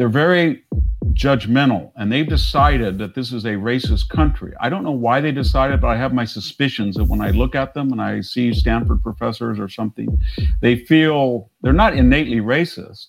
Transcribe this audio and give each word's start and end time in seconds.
they're 0.00 0.08
very 0.08 0.64
judgmental 1.12 1.92
and 1.94 2.10
they've 2.10 2.26
decided 2.26 2.96
that 2.96 3.14
this 3.14 3.34
is 3.34 3.44
a 3.44 3.50
racist 3.50 4.08
country. 4.08 4.54
I 4.58 4.70
don't 4.70 4.82
know 4.82 4.92
why 4.92 5.20
they 5.20 5.30
decided, 5.30 5.78
but 5.82 5.88
I 5.88 5.96
have 5.96 6.14
my 6.14 6.24
suspicions 6.24 6.96
that 6.96 7.04
when 7.04 7.20
I 7.20 7.32
look 7.32 7.54
at 7.54 7.74
them 7.74 7.92
and 7.92 8.00
I 8.00 8.22
see 8.22 8.54
Stanford 8.54 9.02
professors 9.02 9.60
or 9.60 9.68
something, 9.68 10.08
they 10.62 10.76
feel 10.76 11.50
they're 11.60 11.74
not 11.74 11.92
innately 11.92 12.38
racist. 12.38 13.08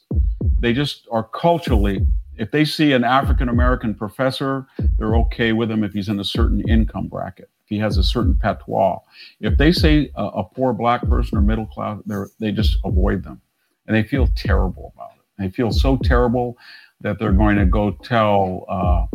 They 0.59 0.73
just 0.73 1.07
are 1.13 1.23
culturally, 1.23 2.05
if 2.35 2.51
they 2.51 2.65
see 2.65 2.91
an 2.91 3.05
African 3.05 3.47
American 3.47 3.95
professor, 3.95 4.67
they're 4.97 5.15
okay 5.15 5.53
with 5.53 5.71
him 5.71 5.85
if 5.85 5.93
he's 5.93 6.09
in 6.09 6.19
a 6.19 6.25
certain 6.25 6.61
income 6.67 7.07
bracket, 7.07 7.49
if 7.63 7.69
he 7.69 7.79
has 7.79 7.97
a 7.97 8.03
certain 8.03 8.35
patois. 8.35 8.99
If 9.39 9.57
they 9.57 9.71
say 9.71 10.11
a, 10.15 10.25
a 10.25 10.43
poor 10.43 10.73
black 10.73 11.07
person 11.07 11.37
or 11.37 11.41
middle 11.41 11.67
class, 11.67 11.99
they 12.37 12.51
just 12.51 12.79
avoid 12.83 13.23
them 13.23 13.39
and 13.87 13.95
they 13.95 14.03
feel 14.03 14.27
terrible 14.35 14.91
about 14.93 15.10
it. 15.10 15.10
They 15.41 15.49
feel 15.49 15.71
so 15.71 15.97
terrible 16.03 16.57
that 17.01 17.19
they're 17.19 17.31
going 17.31 17.57
to 17.57 17.65
go 17.65 17.91
tell, 17.91 18.65
uh, 18.69 19.05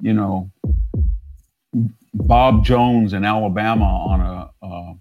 you 0.00 0.12
know, 0.12 0.50
Bob 2.14 2.64
Jones 2.64 3.12
in 3.12 3.24
Alabama 3.24 3.84
on 3.84 4.20
a 4.20 4.66
uh, 4.66 4.94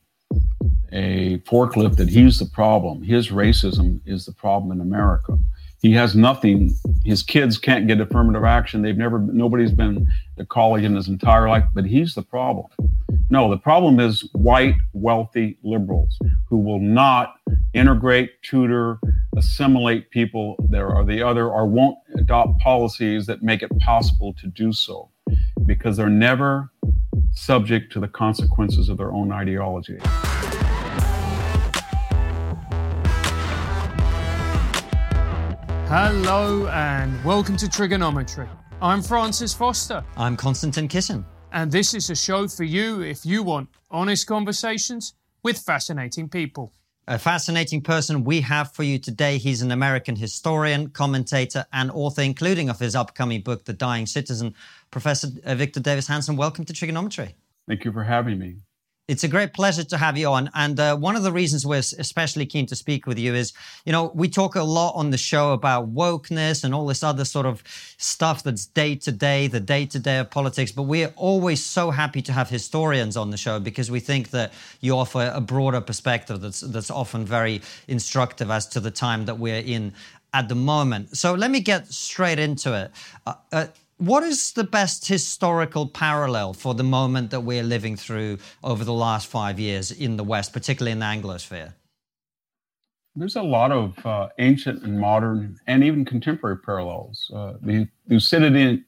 a 0.91 1.39
forklift 1.39 1.97
that 1.97 2.09
he's 2.09 2.39
the 2.39 2.45
problem. 2.45 3.03
His 3.03 3.29
racism 3.29 3.99
is 4.05 4.25
the 4.25 4.31
problem 4.31 4.71
in 4.71 4.79
America. 4.79 5.37
He 5.81 5.91
has 5.93 6.15
nothing. 6.15 6.73
His 7.03 7.21
kids 7.21 7.57
can't 7.57 7.85
get 7.85 7.99
affirmative 7.99 8.43
action. 8.43 8.81
They've 8.81 8.97
never. 8.97 9.20
Nobody's 9.20 9.71
been 9.71 10.07
to 10.37 10.45
college 10.45 10.84
in 10.84 10.95
his 10.95 11.07
entire 11.07 11.47
life, 11.47 11.65
but 11.73 11.85
he's 11.85 12.15
the 12.15 12.23
problem. 12.23 12.67
No, 13.29 13.49
the 13.49 13.57
problem 13.57 13.99
is 13.99 14.27
white, 14.34 14.75
wealthy 14.93 15.57
liberals 15.63 16.17
who 16.47 16.57
will 16.57 16.79
not 16.79 17.35
integrate, 17.73 18.41
tutor, 18.41 18.99
assimilate 19.38 20.09
people 20.12 20.55
there 20.70 20.89
or 20.89 21.03
the 21.03 21.21
other, 21.21 21.49
or 21.49 21.66
won't 21.66 21.98
adopt 22.16 22.59
policies 22.59 23.26
that 23.26 23.43
make 23.43 23.62
it 23.62 23.70
possible 23.80 24.34
to 24.34 24.48
do 24.48 24.71
so 24.71 25.09
because 25.66 25.98
they're 25.98 26.09
never 26.09 26.71
subject 27.32 27.91
to 27.91 27.99
the 27.99 28.07
consequences 28.07 28.87
of 28.87 28.98
their 28.98 29.12
own 29.12 29.32
ideology. 29.32 29.98
Hello 35.87 36.68
and 36.68 37.24
welcome 37.26 37.57
to 37.57 37.65
Triggernometry. 37.65 38.48
I'm 38.81 39.02
Francis 39.02 39.54
Foster. 39.54 40.04
I'm 40.15 40.37
Konstantin 40.37 40.87
Kisin. 40.87 41.26
And 41.52 41.71
this 41.71 41.93
is 41.93 42.09
a 42.09 42.15
show 42.15 42.48
for 42.48 42.63
you 42.63 43.02
if 43.02 43.26
you 43.26 43.43
want 43.43 43.70
honest 43.91 44.27
conversations 44.27 45.13
with 45.43 45.57
fascinating 45.57 46.27
people. 46.27 46.74
A 47.07 47.20
fascinating 47.20 47.81
person 47.81 48.23
we 48.23 48.41
have 48.41 48.71
for 48.71 48.81
you 48.81 48.98
today. 48.98 49.37
He's 49.37 49.61
an 49.61 49.71
American 49.71 50.15
historian, 50.15 50.89
commentator, 50.89 51.63
and 51.71 51.91
author, 51.91 52.23
including 52.23 52.67
of 52.67 52.79
his 52.79 52.95
upcoming 52.95 53.41
book, 53.41 53.65
The 53.65 53.73
Dying 53.73 54.07
Citizen. 54.07 54.55
Professor 54.89 55.27
uh, 55.45 55.53
Victor 55.53 55.79
Davis 55.79 56.07
Hanson, 56.07 56.35
welcome 56.35 56.65
to 56.65 56.73
Triggernometry. 56.73 57.35
Thank 57.67 57.85
you 57.85 57.91
for 57.91 58.03
having 58.03 58.39
me. 58.39 58.55
It's 59.07 59.23
a 59.23 59.27
great 59.27 59.53
pleasure 59.53 59.84
to 59.84 59.98
have 59.98 60.17
you 60.17 60.29
on. 60.29 60.49
And 60.55 60.79
uh, 60.79 60.98
one 60.98 61.15
of 61.15 61.21
the 61.21 61.31
reasons 61.31 61.63
we're 61.63 61.77
especially 61.77 62.48
keen 62.48 62.65
to 62.65 62.75
speak 62.75 63.05
with 63.05 63.20
you 63.20 63.35
is, 63.35 63.53
you 63.85 63.91
know, 63.91 64.12
we 64.16 64.28
talk 64.28 64.56
a 64.56 64.63
lot 64.63 64.94
on 64.95 65.12
the 65.12 65.17
show 65.17 65.53
about 65.53 65.94
wokeness 65.94 66.63
and 66.63 66.73
all 66.73 66.88
this 66.88 67.03
other 67.03 67.23
sort 67.23 67.45
of 67.45 67.63
stuff 67.97 68.41
that's 68.41 68.66
day 68.66 68.95
to 68.95 69.12
day, 69.12 69.45
the 69.45 69.59
day 69.59 69.85
to 69.85 70.00
day 70.00 70.17
of 70.17 70.31
politics. 70.31 70.72
But 70.72 70.84
we're 70.84 71.13
always 71.17 71.63
so 71.63 71.91
happy 71.91 72.23
to 72.23 72.34
have 72.34 72.50
historians 72.50 73.16
on 73.16 73.29
the 73.29 73.38
show 73.38 73.59
because 73.59 73.91
we 73.91 74.00
think 74.00 74.31
that 74.31 74.53
you 74.81 74.97
offer 74.97 75.31
a 75.31 75.41
broader 75.41 75.81
perspective 75.81 76.41
that's, 76.41 76.62
that's 76.62 76.90
often 76.90 77.25
very 77.25 77.62
instructive 77.88 78.50
as 78.50 78.66
to 78.69 78.79
the 78.79 78.91
time 78.91 79.25
that 79.25 79.38
we're 79.38 79.62
in 79.62 79.94
at 80.34 80.50
the 80.50 80.56
moment. 80.56 81.16
So 81.16 81.35
let 81.35 81.51
me 81.51 81.59
get 81.59 81.88
straight 81.90 82.40
into 82.40 82.73
it. 82.73 82.91
Uh, 83.28 83.35
uh, 83.51 83.67
what 83.97 84.24
is 84.24 84.53
the 84.53 84.63
best 84.63 85.07
historical 85.07 85.88
parallel 85.88 86.53
for 86.53 86.74
the 86.74 86.84
moment 86.84 87.31
that 87.31 87.41
we're 87.41 87.63
living 87.63 87.96
through 87.96 88.38
over 88.63 88.84
the 88.84 88.94
last 88.94 89.28
five 89.28 89.59
years 89.59 89.92
in 89.92 90.18
the 90.18 90.24
West, 90.24 90.53
particularly 90.53 90.92
in 90.92 91.00
the 91.00 91.06
Anglosphere? 91.06 91.74
There's 93.16 93.38
a 93.38 93.42
lot 93.42 93.72
of 93.72 94.06
uh, 94.06 94.28
ancient 94.40 94.84
and 94.84 95.00
modern 95.00 95.58
and 95.68 95.84
even 95.84 96.03
contemporary 96.03 96.58
parallels. 96.58 97.31
Uh, 97.34 97.53
the 97.62 97.88
Thucydides, 98.09 98.81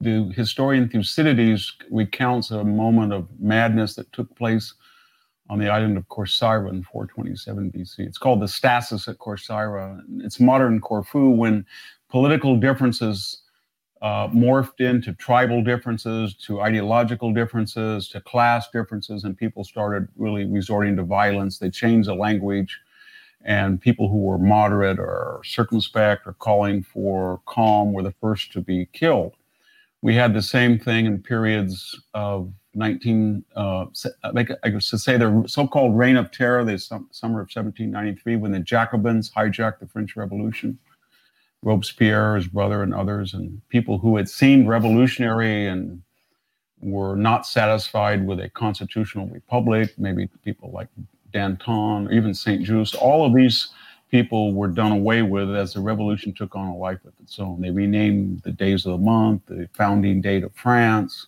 the 0.00 0.32
historian 0.34 0.88
Thucydides 0.88 1.72
recounts 1.90 2.50
a 2.50 2.64
moment 2.64 3.12
of 3.12 3.28
madness 3.38 3.94
that 3.94 4.12
took 4.12 4.34
place 4.36 4.74
on 5.48 5.60
the 5.60 5.68
island 5.68 5.96
of 5.96 6.08
Corcyra 6.08 6.70
in 6.70 6.82
427 6.82 7.70
BC. 7.70 8.00
It's 8.00 8.18
called 8.18 8.40
the 8.40 8.48
stasis 8.48 9.06
at 9.06 9.18
Corcyra. 9.18 10.00
It's 10.18 10.40
modern 10.40 10.80
Corfu 10.80 11.30
when 11.30 11.64
political 12.08 12.56
differences 12.56 13.42
uh, 14.02 14.28
morphed 14.28 14.80
into 14.80 15.12
tribal 15.12 15.62
differences, 15.62 16.34
to 16.34 16.62
ideological 16.62 17.32
differences, 17.32 18.08
to 18.08 18.20
class 18.20 18.68
differences, 18.70 19.24
and 19.24 19.36
people 19.36 19.62
started 19.62 20.08
really 20.16 20.46
resorting 20.46 20.96
to 20.96 21.02
violence. 21.02 21.58
They 21.58 21.70
changed 21.70 22.08
the 22.08 22.14
language, 22.14 22.80
and 23.44 23.80
people 23.80 24.08
who 24.08 24.22
were 24.22 24.38
moderate 24.38 24.98
or 24.98 25.42
circumspect 25.44 26.26
or 26.26 26.32
calling 26.34 26.82
for 26.82 27.40
calm 27.46 27.92
were 27.92 28.02
the 28.02 28.14
first 28.20 28.52
to 28.52 28.60
be 28.60 28.86
killed. 28.92 29.34
We 30.02 30.14
had 30.14 30.32
the 30.32 30.42
same 30.42 30.78
thing 30.78 31.04
in 31.04 31.22
periods 31.22 32.00
of 32.14 32.50
19, 32.74 33.44
uh, 33.54 33.86
I 34.24 34.42
guess 34.70 34.88
to 34.90 34.98
say 34.98 35.18
the 35.18 35.44
so-called 35.46 35.98
Reign 35.98 36.16
of 36.16 36.30
Terror, 36.30 36.64
the 36.64 36.78
summer 36.78 37.40
of 37.40 37.50
1793, 37.52 38.36
when 38.36 38.52
the 38.52 38.60
Jacobins 38.60 39.30
hijacked 39.30 39.80
the 39.80 39.86
French 39.86 40.16
Revolution 40.16 40.78
Robespierre, 41.62 42.36
his 42.36 42.48
brother, 42.48 42.82
and 42.82 42.94
others, 42.94 43.34
and 43.34 43.60
people 43.68 43.98
who 43.98 44.16
had 44.16 44.28
seemed 44.28 44.68
revolutionary 44.68 45.66
and 45.66 46.02
were 46.80 47.16
not 47.16 47.46
satisfied 47.46 48.26
with 48.26 48.40
a 48.40 48.48
constitutional 48.50 49.26
republic, 49.28 49.92
maybe 49.98 50.28
people 50.44 50.70
like 50.72 50.88
Danton 51.32 52.08
or 52.08 52.12
even 52.12 52.34
St. 52.34 52.62
Just, 52.62 52.94
all 52.94 53.26
of 53.26 53.34
these 53.34 53.68
people 54.10 54.54
were 54.54 54.68
done 54.68 54.92
away 54.92 55.22
with 55.22 55.54
as 55.54 55.74
the 55.74 55.80
revolution 55.80 56.32
took 56.32 56.56
on 56.56 56.68
a 56.68 56.76
life 56.76 57.04
of 57.04 57.12
its 57.22 57.38
own. 57.38 57.60
They 57.60 57.70
renamed 57.70 58.42
the 58.42 58.50
days 58.50 58.86
of 58.86 58.92
the 58.92 58.98
month, 58.98 59.42
the 59.46 59.68
founding 59.74 60.20
date 60.20 60.42
of 60.42 60.54
France, 60.54 61.26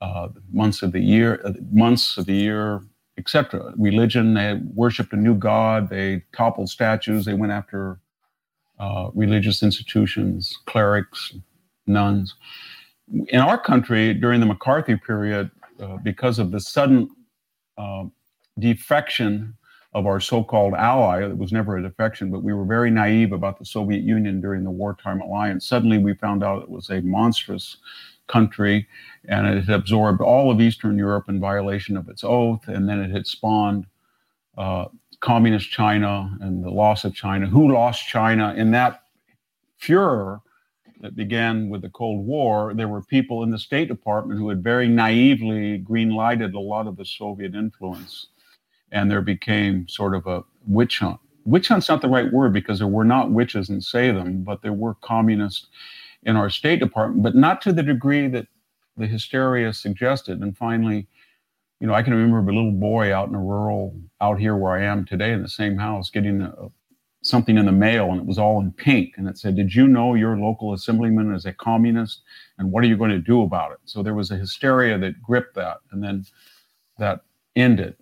uh, 0.00 0.28
months 0.52 0.82
of 0.82 0.92
the 0.92 1.00
year, 1.00 1.40
uh, 1.44 1.52
months 1.72 2.16
of 2.18 2.26
the 2.26 2.34
year, 2.34 2.82
etc. 3.18 3.72
Religion, 3.76 4.34
they 4.34 4.60
worshipped 4.74 5.12
a 5.14 5.16
new 5.16 5.34
god, 5.34 5.88
they 5.88 6.22
toppled 6.32 6.68
statues, 6.68 7.24
they 7.24 7.34
went 7.34 7.52
after 7.52 7.98
uh, 8.78 9.10
religious 9.14 9.62
institutions, 9.62 10.58
clerics, 10.66 11.34
nuns. 11.86 12.34
In 13.28 13.40
our 13.40 13.58
country, 13.58 14.12
during 14.14 14.40
the 14.40 14.46
McCarthy 14.46 14.96
period, 14.96 15.50
uh, 15.80 15.96
because 15.98 16.38
of 16.38 16.50
the 16.50 16.60
sudden 16.60 17.08
uh, 17.78 18.04
defection 18.58 19.54
of 19.92 20.06
our 20.06 20.20
so-called 20.20 20.74
ally, 20.74 21.22
it 21.22 21.38
was 21.38 21.52
never 21.52 21.78
a 21.78 21.82
defection, 21.82 22.30
but 22.30 22.42
we 22.42 22.52
were 22.52 22.64
very 22.64 22.90
naive 22.90 23.32
about 23.32 23.58
the 23.58 23.64
Soviet 23.64 24.02
Union 24.02 24.40
during 24.40 24.64
the 24.64 24.70
wartime 24.70 25.20
alliance. 25.20 25.66
Suddenly, 25.66 25.98
we 25.98 26.14
found 26.14 26.44
out 26.44 26.62
it 26.62 26.68
was 26.68 26.90
a 26.90 27.00
monstrous 27.00 27.78
country, 28.26 28.86
and 29.28 29.46
it 29.46 29.64
had 29.64 29.74
absorbed 29.74 30.20
all 30.20 30.50
of 30.50 30.60
Eastern 30.60 30.98
Europe 30.98 31.28
in 31.28 31.40
violation 31.40 31.96
of 31.96 32.08
its 32.08 32.24
oath, 32.24 32.66
and 32.68 32.88
then 32.88 33.00
it 33.00 33.10
had 33.10 33.26
spawned 33.26 33.86
uh, 34.58 34.86
communist 35.20 35.70
China 35.70 36.36
and 36.40 36.64
the 36.64 36.70
loss 36.70 37.04
of 37.04 37.14
China. 37.14 37.46
Who 37.46 37.72
lost 37.72 38.06
China? 38.06 38.54
In 38.56 38.70
that 38.72 39.02
furor 39.76 40.40
that 41.00 41.16
began 41.16 41.68
with 41.68 41.82
the 41.82 41.90
Cold 41.90 42.26
War, 42.26 42.72
there 42.74 42.88
were 42.88 43.02
people 43.02 43.42
in 43.42 43.50
the 43.50 43.58
State 43.58 43.88
Department 43.88 44.40
who 44.40 44.48
had 44.48 44.62
very 44.62 44.88
naively 44.88 45.78
green 45.78 46.10
lighted 46.10 46.54
a 46.54 46.60
lot 46.60 46.86
of 46.86 46.96
the 46.96 47.04
Soviet 47.04 47.54
influence. 47.54 48.28
And 48.92 49.10
there 49.10 49.22
became 49.22 49.88
sort 49.88 50.14
of 50.14 50.26
a 50.26 50.44
witch 50.66 51.00
hunt. 51.00 51.20
Witch 51.44 51.68
hunt's 51.68 51.88
not 51.88 52.02
the 52.02 52.08
right 52.08 52.32
word 52.32 52.52
because 52.52 52.78
there 52.78 52.88
were 52.88 53.04
not 53.04 53.30
witches 53.30 53.68
in 53.68 53.80
Salem, 53.80 54.42
but 54.42 54.62
there 54.62 54.72
were 54.72 54.94
communists 55.02 55.66
in 56.22 56.36
our 56.36 56.50
State 56.50 56.80
Department, 56.80 57.22
but 57.22 57.34
not 57.34 57.60
to 57.62 57.72
the 57.72 57.82
degree 57.82 58.26
that 58.28 58.46
the 58.96 59.06
hysteria 59.06 59.72
suggested. 59.72 60.40
And 60.40 60.56
finally, 60.56 61.06
you 61.80 61.86
know, 61.86 61.94
I 61.94 62.02
can 62.02 62.14
remember 62.14 62.38
a 62.50 62.54
little 62.54 62.72
boy 62.72 63.14
out 63.14 63.28
in 63.28 63.34
a 63.34 63.40
rural, 63.40 63.94
out 64.20 64.38
here 64.38 64.56
where 64.56 64.72
I 64.72 64.84
am 64.84 65.04
today 65.04 65.32
in 65.32 65.42
the 65.42 65.48
same 65.48 65.76
house, 65.76 66.10
getting 66.10 66.40
a, 66.40 66.52
something 67.22 67.58
in 67.58 67.66
the 67.66 67.72
mail 67.72 68.10
and 68.10 68.20
it 68.20 68.26
was 68.26 68.38
all 68.38 68.60
in 68.60 68.72
pink. 68.72 69.14
And 69.16 69.28
it 69.28 69.36
said, 69.36 69.56
Did 69.56 69.74
you 69.74 69.86
know 69.86 70.14
your 70.14 70.38
local 70.38 70.72
assemblyman 70.72 71.34
is 71.34 71.44
a 71.44 71.52
communist? 71.52 72.22
And 72.58 72.70
what 72.70 72.82
are 72.82 72.86
you 72.86 72.96
going 72.96 73.10
to 73.10 73.18
do 73.18 73.42
about 73.42 73.72
it? 73.72 73.78
So 73.84 74.02
there 74.02 74.14
was 74.14 74.30
a 74.30 74.36
hysteria 74.36 74.98
that 74.98 75.20
gripped 75.22 75.54
that 75.56 75.78
and 75.90 76.02
then 76.02 76.24
that 76.98 77.20
ended. 77.56 77.96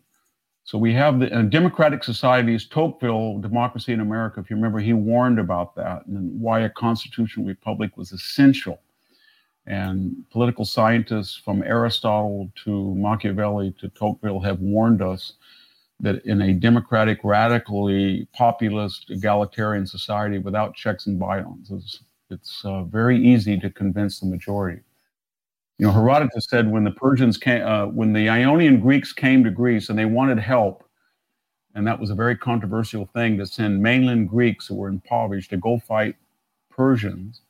So 0.62 0.78
we 0.78 0.94
have 0.94 1.20
the 1.20 1.26
democratic 1.50 2.02
societies, 2.04 2.66
Tocqueville, 2.66 3.38
Democracy 3.38 3.92
in 3.92 4.00
America, 4.00 4.40
if 4.40 4.48
you 4.48 4.56
remember, 4.56 4.78
he 4.78 4.94
warned 4.94 5.38
about 5.38 5.74
that 5.76 6.06
and 6.06 6.40
why 6.40 6.60
a 6.60 6.70
constitutional 6.70 7.46
republic 7.46 7.98
was 7.98 8.12
essential 8.12 8.80
and 9.66 10.24
political 10.30 10.64
scientists 10.64 11.36
from 11.36 11.62
Aristotle 11.62 12.50
to 12.64 12.94
Machiavelli 12.96 13.74
to 13.80 13.88
Tocqueville 13.88 14.40
have 14.40 14.60
warned 14.60 15.00
us 15.00 15.34
that 16.00 16.24
in 16.26 16.42
a 16.42 16.52
democratic, 16.52 17.20
radically 17.24 18.28
populist, 18.34 19.10
egalitarian 19.10 19.86
society 19.86 20.38
without 20.38 20.74
checks 20.74 21.06
and 21.06 21.18
balances, 21.18 22.00
It's 22.30 22.62
uh, 22.64 22.82
very 22.82 23.16
easy 23.16 23.58
to 23.60 23.70
convince 23.70 24.20
the 24.20 24.26
majority. 24.26 24.82
You 25.78 25.86
know, 25.86 25.92
Herodotus 25.92 26.46
said 26.48 26.70
when 26.70 26.84
the 26.84 26.90
Persians 26.90 27.38
came, 27.38 27.66
uh, 27.66 27.86
when 27.86 28.12
the 28.12 28.28
Ionian 28.28 28.80
Greeks 28.80 29.12
came 29.12 29.44
to 29.44 29.50
Greece 29.50 29.88
and 29.88 29.98
they 29.98 30.04
wanted 30.04 30.38
help, 30.38 30.84
and 31.74 31.86
that 31.86 31.98
was 31.98 32.10
a 32.10 32.14
very 32.14 32.36
controversial 32.36 33.06
thing 33.06 33.38
to 33.38 33.46
send 33.46 33.82
mainland 33.82 34.28
Greeks 34.28 34.66
who 34.66 34.76
were 34.76 34.88
impoverished 34.88 35.50
to 35.50 35.56
go 35.56 35.78
fight 35.78 36.16
Persians 36.70 37.40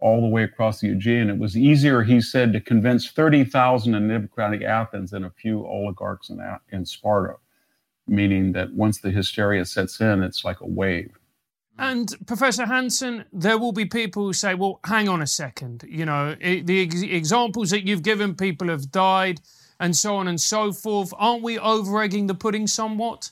all 0.00 0.20
the 0.20 0.28
way 0.28 0.44
across 0.44 0.80
the 0.80 0.90
Aegean. 0.90 1.30
It 1.30 1.38
was 1.38 1.56
easier, 1.56 2.02
he 2.02 2.20
said, 2.20 2.52
to 2.52 2.60
convince 2.60 3.10
30,000 3.10 3.94
in 3.94 4.08
democratic 4.08 4.62
Athens 4.62 5.10
than 5.10 5.24
a 5.24 5.30
few 5.30 5.66
oligarchs 5.66 6.30
in, 6.30 6.40
in 6.72 6.84
Sparta, 6.84 7.36
meaning 8.06 8.52
that 8.52 8.72
once 8.72 9.00
the 9.00 9.10
hysteria 9.10 9.64
sets 9.64 10.00
in, 10.00 10.22
it's 10.22 10.44
like 10.44 10.60
a 10.60 10.66
wave. 10.66 11.12
And 11.78 12.14
Professor 12.26 12.66
Hanson, 12.66 13.24
there 13.32 13.56
will 13.56 13.72
be 13.72 13.86
people 13.86 14.26
who 14.26 14.32
say, 14.34 14.54
well, 14.54 14.80
hang 14.84 15.08
on 15.08 15.22
a 15.22 15.26
second. 15.26 15.84
You 15.88 16.04
know, 16.04 16.34
the 16.34 16.82
ex- 16.82 17.00
examples 17.02 17.70
that 17.70 17.86
you've 17.86 18.02
given, 18.02 18.34
people 18.34 18.68
have 18.68 18.90
died 18.90 19.40
and 19.80 19.96
so 19.96 20.16
on 20.16 20.28
and 20.28 20.38
so 20.38 20.72
forth. 20.72 21.12
Aren't 21.16 21.42
we 21.42 21.58
over 21.58 22.02
egging 22.02 22.26
the 22.26 22.34
pudding 22.34 22.66
somewhat? 22.66 23.30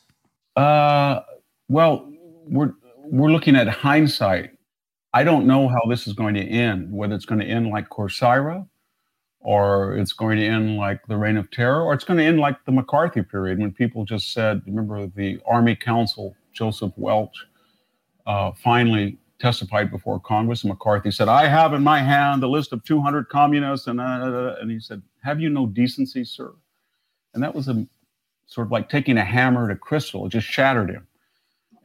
Uh, 0.56 1.20
well, 1.68 2.10
we're, 2.46 2.72
we're 3.04 3.30
looking 3.30 3.54
at 3.54 3.68
hindsight. 3.68 4.57
I 5.12 5.24
don't 5.24 5.46
know 5.46 5.68
how 5.68 5.80
this 5.88 6.06
is 6.06 6.12
going 6.12 6.34
to 6.34 6.42
end, 6.42 6.92
whether 6.92 7.14
it's 7.14 7.24
going 7.24 7.40
to 7.40 7.46
end 7.46 7.68
like 7.68 7.88
Corcyra 7.88 8.66
or 9.40 9.96
it's 9.96 10.12
going 10.12 10.38
to 10.38 10.44
end 10.44 10.76
like 10.76 11.00
the 11.06 11.16
Reign 11.16 11.36
of 11.36 11.50
Terror 11.50 11.82
or 11.82 11.94
it's 11.94 12.04
going 12.04 12.18
to 12.18 12.24
end 12.24 12.38
like 12.38 12.62
the 12.64 12.72
McCarthy 12.72 13.22
period 13.22 13.58
when 13.58 13.72
people 13.72 14.04
just 14.04 14.32
said, 14.32 14.62
remember 14.66 15.06
the 15.06 15.40
Army 15.46 15.74
Council, 15.74 16.36
Joseph 16.52 16.92
Welch, 16.96 17.46
uh, 18.26 18.52
finally 18.52 19.18
testified 19.38 19.90
before 19.90 20.20
Congress. 20.20 20.62
And 20.62 20.70
McCarthy 20.70 21.10
said, 21.10 21.28
I 21.28 21.46
have 21.46 21.72
in 21.72 21.82
my 21.82 22.00
hand 22.00 22.42
the 22.42 22.48
list 22.48 22.72
of 22.72 22.84
200 22.84 23.28
communists. 23.28 23.86
And, 23.86 24.00
uh, 24.00 24.56
and 24.60 24.70
he 24.70 24.78
said, 24.78 25.02
Have 25.22 25.40
you 25.40 25.48
no 25.48 25.66
decency, 25.66 26.24
sir? 26.24 26.52
And 27.32 27.42
that 27.42 27.54
was 27.54 27.68
a 27.68 27.86
sort 28.46 28.66
of 28.66 28.72
like 28.72 28.88
taking 28.90 29.16
a 29.16 29.24
hammer 29.24 29.68
to 29.68 29.76
crystal. 29.76 30.26
It 30.26 30.30
just 30.30 30.46
shattered 30.46 30.90
him. 30.90 31.07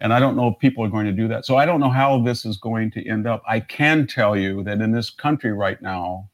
And 0.04 0.14
I 0.14 0.20
don't 0.20 0.36
know 0.36 0.50
if 0.50 0.60
people 0.60 0.84
are 0.84 0.90
going 0.90 1.06
to 1.06 1.14
do 1.14 1.30
that. 1.30 1.46
So 1.46 1.56
I 1.56 1.66
don't 1.66 1.80
know 1.80 1.90
how 1.90 2.22
this 2.22 2.46
is 2.46 2.58
going 2.58 2.92
to 2.92 3.08
end 3.08 3.26
up. 3.26 3.42
I 3.48 3.62
can 3.62 4.06
tell 4.06 4.36
you 4.36 4.62
that 4.66 4.82
in 4.82 4.92
this 4.92 5.10
country 5.10 5.54
right 5.54 5.82
now, 5.82 6.30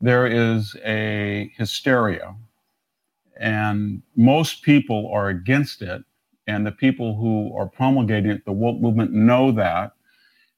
there 0.00 0.26
is 0.26 0.74
a 0.84 1.52
hysteria. 1.56 2.34
And 3.38 4.02
most 4.16 4.62
people 4.62 5.10
are 5.12 5.28
against 5.28 5.82
it 5.82 6.02
and 6.46 6.66
the 6.66 6.72
people 6.72 7.14
who 7.16 7.54
are 7.56 7.68
promulgating 7.68 8.30
it, 8.30 8.44
the 8.46 8.52
woke 8.52 8.80
movement, 8.80 9.12
know 9.12 9.52
that, 9.52 9.92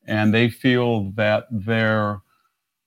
and 0.07 0.33
they 0.33 0.49
feel 0.49 1.11
that 1.13 1.47
their 1.51 2.21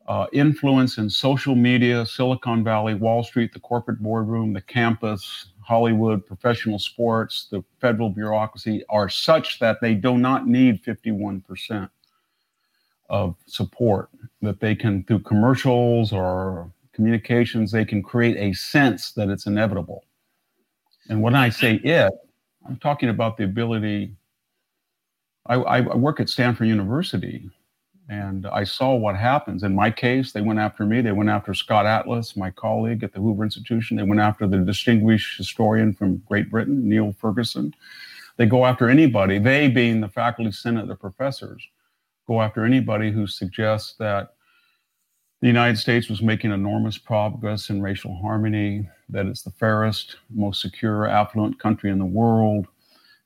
uh, 0.08 0.28
influence 0.34 0.98
in 0.98 1.10
social 1.10 1.56
media, 1.56 2.06
Silicon 2.06 2.64
Valley, 2.64 2.94
Wall 2.94 3.24
Street, 3.24 3.54
the 3.54 3.60
corporate 3.60 4.00
boardroom, 4.00 4.54
the 4.54 4.62
campus, 4.62 5.52
Hollywood, 5.70 6.26
professional 6.26 6.80
sports, 6.80 7.48
the 7.52 7.64
federal 7.80 8.10
bureaucracy 8.10 8.84
are 8.90 9.08
such 9.08 9.60
that 9.60 9.80
they 9.82 9.94
do 9.94 10.18
not 10.18 10.48
need 10.48 10.84
51% 10.84 11.88
of 13.08 13.36
support, 13.46 14.10
that 14.42 14.60
they 14.60 14.74
can, 14.74 15.04
through 15.04 15.20
commercials 15.20 16.12
or 16.12 16.72
communications, 16.92 17.72
they 17.72 17.86
can 17.86 18.02
create 18.02 18.36
a 18.38 18.52
sense 18.52 19.12
that 19.12 19.30
it's 19.30 19.46
inevitable. 19.46 20.06
And 21.08 21.22
when 21.22 21.36
I 21.36 21.50
say 21.50 21.76
it, 21.76 22.14
I'm 22.68 22.78
talking 22.78 23.10
about 23.10 23.38
the 23.38 23.44
ability. 23.44 24.16
I, 25.46 25.54
I 25.54 25.82
work 25.96 26.20
at 26.20 26.30
Stanford 26.30 26.68
University, 26.68 27.48
and 28.10 28.48
I 28.48 28.64
saw 28.64 28.96
what 28.96 29.16
happens. 29.16 29.62
In 29.62 29.76
my 29.76 29.92
case, 29.92 30.32
they 30.32 30.42
went 30.42 30.58
after 30.58 30.84
me. 30.84 31.00
They 31.00 31.12
went 31.12 31.30
after 31.30 31.54
Scott 31.54 31.86
Atlas, 31.86 32.36
my 32.36 32.50
colleague 32.50 33.04
at 33.04 33.14
the 33.14 33.20
Hoover 33.20 33.44
Institution. 33.44 33.98
They 33.98 34.04
went 34.04 34.20
after 34.20 34.48
the 34.48 34.58
distinguished 34.58 35.38
historian 35.38 35.94
from 35.94 36.24
Great 36.28 36.50
Britain, 36.50 36.90
Niall 36.90 37.16
Ferguson. 37.20 37.74
They 38.38 38.48
go 38.48 38.66
after 38.66 38.90
anybody, 38.90 39.38
they 39.38 39.68
being 39.68 40.02
the 40.02 40.10
faculty 40.10 40.52
senate, 40.52 40.88
the 40.88 40.96
professors, 40.96 41.62
go 42.28 42.42
after 42.42 42.66
anybody 42.66 43.12
who 43.12 43.28
suggests 43.28 43.94
that 44.00 44.34
the 45.42 45.48
United 45.48 45.78
States 45.78 46.10
was 46.10 46.22
making 46.22 46.52
enormous 46.52 46.98
progress 46.98 47.70
in 47.70 47.82
racial 47.82 48.18
harmony, 48.22 48.90
that 49.10 49.28
it's 49.28 49.44
the 49.44 49.52
fairest, 49.52 50.16
most 50.30 50.62
secure, 50.62 51.06
affluent 51.06 51.60
country 51.60 51.92
in 51.92 52.00
the 52.00 52.06
world. 52.06 52.66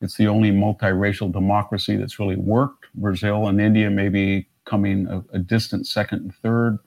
It's 0.02 0.18
the 0.18 0.28
only 0.28 0.52
multiracial 0.52 1.32
democracy 1.32 1.96
that's 1.96 2.20
really 2.20 2.36
worked. 2.36 2.88
Brazil 2.96 3.48
and 3.48 3.62
India 3.62 3.90
may 3.90 4.10
be 4.10 4.48
coming 4.66 5.08
a, 5.08 5.24
a 5.34 5.40
distant 5.40 5.88
second 5.88 6.22
and 6.22 6.36
third, 6.36 6.80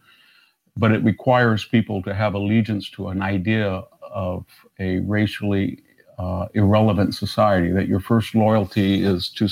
but 0.76 0.92
it 0.92 1.02
requires 1.04 1.64
people 1.64 2.02
to 2.02 2.14
have 2.14 2.34
allegiance 2.34 2.90
to 2.90 3.08
an 3.08 3.22
idea 3.22 3.82
of 4.10 4.44
a 4.78 4.98
racially 5.00 5.82
uh, 6.18 6.46
irrelevant 6.54 7.14
society, 7.14 7.70
that 7.72 7.88
your 7.88 8.00
first 8.00 8.34
loyalty 8.34 9.04
is 9.04 9.28
to 9.30 9.48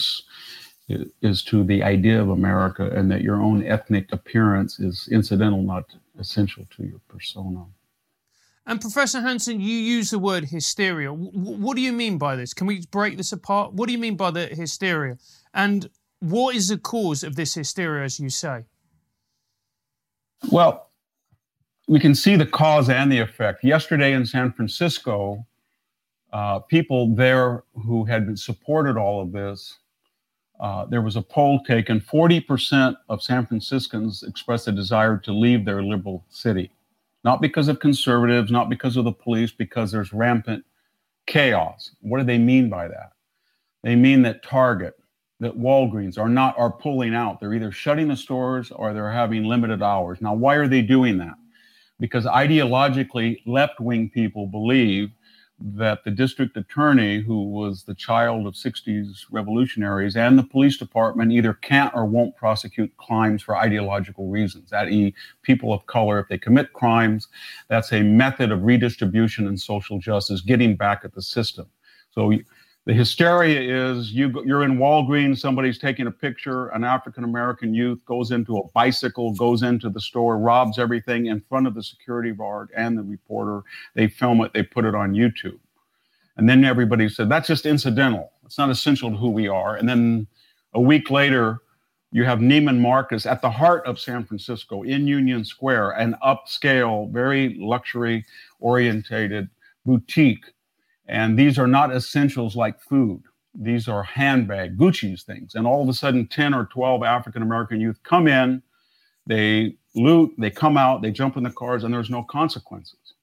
is 1.23 1.43
to 1.43 1.65
the 1.65 1.83
idea 1.83 2.21
of 2.21 2.29
America 2.29 2.91
and 2.91 3.11
that 3.11 3.23
your 3.23 3.41
own 3.41 3.65
ethnic 3.65 4.13
appearance 4.13 4.79
is 4.79 5.09
incidental, 5.11 5.63
not 5.63 5.85
essential 6.19 6.67
to 6.77 6.85
your 6.85 7.01
persona. 7.09 7.65
And 8.67 8.81
Professor 8.81 9.21
Hanson, 9.21 9.61
you 9.61 9.77
use 9.77 10.11
the 10.11 10.19
word 10.19 10.45
hysteria. 10.45 11.09
W- 11.09 11.31
what 11.33 11.77
do 11.77 11.83
you 11.83 11.93
mean 11.93 12.19
by 12.19 12.37
this? 12.37 12.55
Can 12.55 12.67
we 12.67 12.87
break 12.91 13.17
this 13.17 13.33
apart? 13.33 13.73
What 13.75 13.87
do 13.87 13.93
you 13.93 13.99
mean 13.99 14.17
by 14.17 14.31
the 14.31 14.47
hysteria? 14.47 15.19
And 15.53 15.89
what 16.31 16.55
is 16.55 16.69
the 16.69 16.79
cause 16.79 17.23
of 17.23 17.37
this 17.37 17.55
hysteria, 17.55 18.05
as 18.05 18.19
you 18.19 18.31
say? 18.31 18.65
Well, 20.51 20.91
we 21.89 22.01
can 22.01 22.15
see 22.15 22.37
the 22.37 22.47
cause 22.47 22.89
and 22.89 23.11
the 23.11 23.19
effect. 23.19 23.65
Yesterday 23.65 24.13
in 24.13 24.27
San 24.27 24.53
Francisco, 24.53 25.47
uh, 26.33 26.59
people 26.61 27.15
there 27.15 27.63
who 27.75 28.05
had 28.05 28.27
been 28.27 28.37
supported 28.37 28.97
all 28.97 29.21
of 29.21 29.33
this 29.33 29.79
uh, 30.61 30.87
there 30.87 31.03
was 31.03 31.17
a 31.17 31.23
poll 31.23 31.63
taken 31.65 32.01
40% 32.01 32.97
of 33.09 33.23
San 33.23 33.47
Franciscans 33.47 34.23
expressed 34.23 34.69
a 34.69 34.73
desire 34.73 35.19
to 35.19 35.33
leave 35.33 35.65
their 35.65 35.83
liberal 35.83 36.25
city. 36.31 36.71
Not 37.25 37.41
because 37.41 37.69
of 37.69 37.81
conservatives, 37.81 38.51
not 38.51 38.69
because 38.69 38.97
of 38.97 39.05
the 39.05 39.13
police, 39.13 39.51
because 39.51 39.91
there's 39.91 40.13
rampant 40.13 40.65
chaos. 41.27 41.91
What 42.01 42.19
do 42.19 42.25
they 42.25 42.39
mean 42.39 42.69
by 42.69 42.89
that? 42.89 43.13
They 43.83 43.97
mean 43.97 44.23
that 44.23 44.43
Target, 44.43 44.95
that 45.41 45.59
Walgreens 45.59 46.19
are 46.19 46.29
not 46.29 46.57
are 46.59 46.71
pulling 46.71 47.15
out. 47.15 47.41
They're 47.41 47.55
either 47.55 47.73
shutting 47.73 48.09
the 48.09 48.17
stores 48.17 48.71
or 48.71 48.93
they're 48.93 49.11
having 49.11 49.45
limited 49.45 49.83
hours. 49.83 50.21
Now, 50.21 50.35
why 50.35 50.55
are 50.55 50.69
they 50.69 50.83
doing 50.83 51.19
that? 51.19 51.35
Because 52.01 52.27
ideologically, 52.27 53.41
left-wing 53.47 54.11
people 54.11 54.47
believe 54.47 55.11
that 55.61 56.03
the 56.05 56.11
district 56.11 56.57
attorney, 56.57 57.21
who 57.21 57.49
was 57.49 57.85
the 57.85 57.95
child 57.95 58.47
of 58.47 58.55
60s 58.55 59.25
revolutionaries, 59.31 60.17
and 60.17 60.37
the 60.39 60.43
police 60.43 60.77
department 60.77 61.33
either 61.33 61.55
can't 61.55 61.95
or 61.95 62.05
won't 62.05 62.37
prosecute 62.37 62.95
crimes 62.97 63.41
for 63.43 63.57
ideological 63.57 64.29
reasons. 64.29 64.71
That 64.71 64.91
e, 64.91 65.15
people 65.43 65.73
of 65.73 65.87
color, 65.87 66.19
if 66.19 66.29
they 66.29 66.39
commit 66.39 66.73
crimes, 66.73 67.29
that's 67.69 67.93
a 67.93 68.03
method 68.03 68.51
of 68.51 68.65
redistribution 68.65 69.47
and 69.47 69.61
social 69.61 69.99
justice, 69.99 70.41
getting 70.41 70.77
back 70.77 71.03
at 71.05 71.15
the 71.15 71.23
system. 71.23 71.67
So 72.11 72.33
the 72.87 72.93
hysteria 72.93 73.93
is 73.93 74.13
you, 74.13 74.43
you're 74.45 74.63
in 74.63 74.77
Walgreens, 74.77 75.39
somebody's 75.39 75.79
taking 75.79 76.07
a 76.07 76.11
picture, 76.11 76.69
an 76.69 76.85
African 76.85 77.25
American 77.25 77.73
youth 77.73 77.99
goes 78.05 78.31
into 78.31 78.59
a 78.59 78.69
bicycle, 78.69 79.33
goes 79.33 79.63
into 79.63 79.89
the 79.89 80.01
store, 80.01 80.37
robs 80.39 80.79
everything 80.79 81.27
in 81.27 81.41
front 81.49 81.67
of 81.67 81.75
the 81.75 81.83
security 81.83 82.33
guard 82.33 82.69
and 82.77 82.99
the 82.99 83.03
reporter. 83.03 83.63
They 83.95 84.07
film 84.07 84.43
it, 84.43 84.53
they 84.53 84.63
put 84.63 84.85
it 84.85 84.95
on 84.95 85.15
YouTube. 85.15 85.59
And 86.37 86.47
then 86.49 86.65
everybody 86.65 87.09
said, 87.09 87.31
that's 87.31 87.49
just 87.49 87.65
incidental. 87.65 88.33
It's 88.45 88.59
not 88.59 88.69
essential 88.69 89.11
to 89.11 89.17
who 89.17 89.31
we 89.31 89.49
are. 89.49 89.77
And 89.77 89.89
then 89.89 90.27
a 90.75 90.81
week 90.81 91.11
later, 91.11 91.61
you 92.13 92.25
have 92.25 92.41
Neiman 92.41 92.79
Marcus 92.79 93.25
at 93.25 93.41
the 93.41 93.51
heart 93.51 93.87
of 93.87 93.99
San 93.99 94.25
Francisco 94.25 94.83
in 94.83 95.07
Union 95.07 95.45
Square, 95.45 95.93
an 95.93 96.17
upscale, 96.25 97.11
very 97.11 97.57
luxury 97.59 98.25
orientated 98.61 99.49
boutique 99.87 100.45
and 101.07 101.39
these 101.39 101.59
are 101.59 101.67
not 101.67 101.95
essentials 101.95 102.57
like 102.57 102.81
food. 102.81 103.23
These 103.55 103.89
are 103.89 104.03
handbag, 104.03 104.77
Gucci's 104.77 105.23
things. 105.23 105.55
And 105.55 105.67
all 105.67 105.83
of 105.83 105.89
a 105.89 105.95
sudden, 105.95 106.27
10 106.27 106.55
or 106.55 106.65
12 106.67 107.03
African 107.03 107.43
American 107.43 107.81
youth 107.81 107.99
come 108.03 108.27
in, 108.27 108.63
they 109.27 109.77
loot, 109.95 110.33
they 110.39 110.51
come 110.51 110.77
out, 110.77 111.03
they 111.03 111.11
jump 111.11 111.37
in 111.37 111.45
the 111.45 111.51
cars, 111.51 111.85
and 111.85 111.95
there's 111.95 112.11
no 112.11 112.23
consequences. 112.23 113.15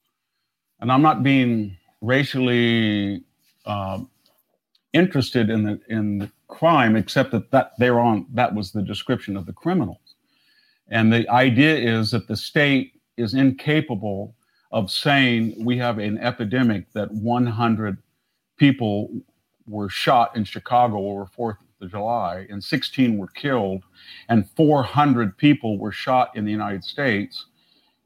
And 0.80 0.92
I'm 0.92 1.02
not 1.02 1.22
being 1.24 1.78
racially 2.02 3.24
uh, 3.66 4.00
interested 4.94 5.50
in 5.50 5.64
the 5.64 5.80
in 5.90 6.20
the 6.20 6.32
crime, 6.48 6.96
except 6.96 7.32
that 7.32 7.52
that 7.52 7.74
they're 7.78 8.00
on 8.00 8.26
that 8.34 8.56
was 8.56 8.72
the 8.72 8.82
description 8.82 9.38
of 9.38 9.46
the 9.46 9.54
criminals. 9.54 10.16
And 10.88 11.12
the 11.12 11.28
idea 11.30 11.76
is 11.76 12.12
that 12.12 12.28
the 12.28 12.36
state 12.36 12.94
is 13.18 13.34
incapable 13.34 14.36
of 14.72 14.90
saying 14.90 15.56
we 15.64 15.78
have 15.78 15.98
an 15.98 16.18
epidemic 16.18 16.92
that 16.94 17.12
100 17.12 17.98
people 18.58 19.10
were 19.68 19.90
shot 19.90 20.36
in 20.36 20.44
Chicago 20.44 20.98
over 21.10 21.26
4th 21.26 21.58
of 21.82 21.92
July, 21.92 22.46
and 22.50 22.64
16 22.64 23.18
were 23.18 23.28
killed, 23.28 23.84
and 24.30 24.50
400 24.52 25.38
people 25.38 25.78
were 25.78 25.92
shot 25.92 26.36
in 26.36 26.46
the 26.46 26.52
United 26.52 26.84
States, 26.84 27.48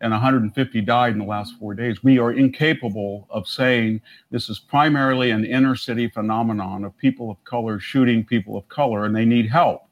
and 0.01 0.12
150 0.12 0.81
died 0.81 1.13
in 1.13 1.19
the 1.19 1.25
last 1.25 1.55
four 1.57 1.74
days. 1.74 2.03
We 2.03 2.19
are 2.19 2.31
incapable 2.31 3.27
of 3.29 3.48
saying 3.48 4.01
this 4.31 4.50
is 4.50 4.60
primarily 4.60 5.31
an 5.31 5.45
inner 5.45 5.75
city 5.75 6.10
phenomenon 6.10 6.84
of 6.84 6.98
people 6.98 7.31
of 7.31 7.43
color 7.43 7.79
shooting 7.79 8.24
people 8.24 8.57
of 8.57 8.67
color, 8.69 9.05
and 9.05 9.15
they 9.15 9.25
need 9.25 9.50
help. 9.50 9.84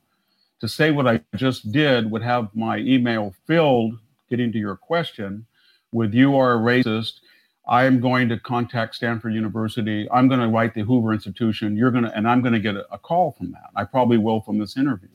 To 0.59 0.67
say 0.67 0.91
what 0.91 1.07
I 1.07 1.21
just 1.35 1.71
did 1.71 2.09
would 2.09 2.21
have 2.21 2.49
my 2.55 2.77
email 2.77 3.33
filled, 3.45 3.97
getting 4.29 4.51
to 4.53 4.59
your 4.59 4.75
question, 4.75 5.45
with 5.93 6.13
you 6.13 6.35
are 6.35 6.53
a 6.53 6.57
racist 6.57 7.19
I 7.65 7.85
am 7.85 8.01
going 8.01 8.27
to 8.29 8.39
contact 8.39 8.95
Stanford 8.95 9.33
University. 9.33 10.07
I'm 10.11 10.27
going 10.27 10.41
to 10.41 10.49
write 10.49 10.73
the 10.73 10.81
Hoover 10.81 11.13
Institution. 11.13 11.77
You're 11.77 11.91
going 11.91 12.03
to, 12.03 12.15
and 12.15 12.27
I'm 12.27 12.41
going 12.41 12.53
to 12.53 12.59
get 12.59 12.75
a, 12.75 12.85
a, 12.93 12.97
call 12.97 13.31
from 13.31 13.51
that. 13.51 13.69
I 13.75 13.85
probably 13.85 14.17
will 14.17 14.41
from 14.41 14.57
this 14.57 14.75
interview. 14.75 15.09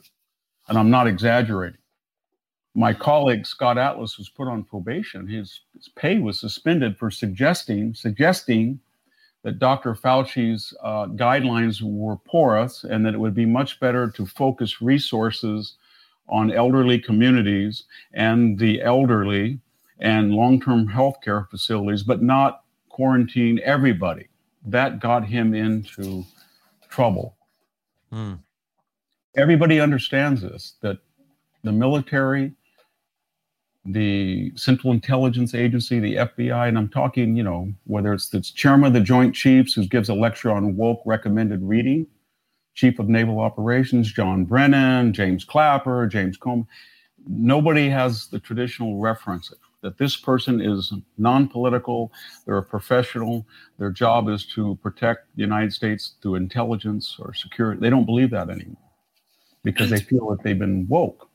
And 0.68 0.78
I'm 0.78 0.90
not 0.90 1.06
exaggerating. 1.06 1.80
My 2.74 2.94
colleague 2.94 3.44
Scott 3.44 3.76
Atlas 3.76 4.16
was 4.16 4.28
put 4.30 4.48
on 4.48 4.64
probation. 4.64 5.26
His, 5.26 5.60
his 5.74 5.88
pay 5.90 6.20
was 6.20 6.40
suspended 6.40 6.96
for 6.96 7.10
suggesting 7.10 7.94
suggesting 7.94 8.80
that 9.42 9.58
Dr. 9.58 9.94
Fauci's 9.94 10.74
uh, 10.82 11.06
guidelines 11.06 11.80
were 11.82 12.16
porous 12.16 12.84
and 12.84 13.04
that 13.04 13.14
it 13.14 13.20
would 13.20 13.34
be 13.34 13.46
much 13.46 13.78
better 13.78 14.10
to 14.10 14.26
focus 14.26 14.80
resources 14.80 15.74
on 16.28 16.52
elderly 16.52 16.98
communities 16.98 17.84
and 18.12 18.58
the 18.58 18.82
elderly 18.82 19.60
and 19.98 20.32
long 20.32 20.60
term 20.60 20.86
health 20.86 21.16
care 21.22 21.46
facilities, 21.50 22.02
but 22.02 22.22
not 22.22 22.64
quarantine 22.88 23.60
everybody. 23.64 24.28
That 24.66 25.00
got 25.00 25.24
him 25.24 25.54
into 25.54 26.24
trouble. 26.88 27.36
Hmm. 28.10 28.34
Everybody 29.36 29.80
understands 29.80 30.42
this 30.42 30.74
that 30.80 30.98
the 31.62 31.72
military, 31.72 32.52
the 33.84 34.52
Central 34.56 34.92
Intelligence 34.92 35.54
Agency, 35.54 36.00
the 36.00 36.16
FBI, 36.16 36.68
and 36.68 36.78
I'm 36.78 36.88
talking, 36.88 37.36
you 37.36 37.42
know, 37.42 37.72
whether 37.84 38.12
it's 38.12 38.28
the 38.28 38.40
chairman 38.40 38.88
of 38.88 38.92
the 38.92 39.00
Joint 39.00 39.34
Chiefs 39.34 39.74
who 39.74 39.86
gives 39.86 40.08
a 40.08 40.14
lecture 40.14 40.50
on 40.50 40.76
woke 40.76 41.02
recommended 41.04 41.62
reading, 41.62 42.06
Chief 42.74 42.98
of 42.98 43.08
Naval 43.08 43.40
Operations, 43.40 44.12
John 44.12 44.44
Brennan, 44.44 45.12
James 45.12 45.44
Clapper, 45.44 46.06
James 46.06 46.38
Comey, 46.38 46.66
nobody 47.26 47.88
has 47.88 48.28
the 48.28 48.38
traditional 48.38 48.98
reference 48.98 49.52
that 49.82 49.98
this 49.98 50.16
person 50.16 50.60
is 50.60 50.92
non-political, 51.18 52.12
they're 52.44 52.58
a 52.58 52.62
professional, 52.62 53.46
their 53.78 53.90
job 53.90 54.28
is 54.28 54.44
to 54.44 54.76
protect 54.82 55.34
the 55.36 55.42
United 55.42 55.72
States 55.72 56.14
through 56.20 56.34
intelligence 56.34 57.16
or 57.20 57.32
security. 57.32 57.80
They 57.80 57.90
don't 57.90 58.04
believe 58.04 58.30
that 58.30 58.50
anymore 58.50 58.76
because 59.62 59.92
and, 59.92 60.00
they 60.00 60.04
feel 60.04 60.30
that 60.30 60.42
they've 60.42 60.58
been 60.58 60.86
woke. 60.88 61.28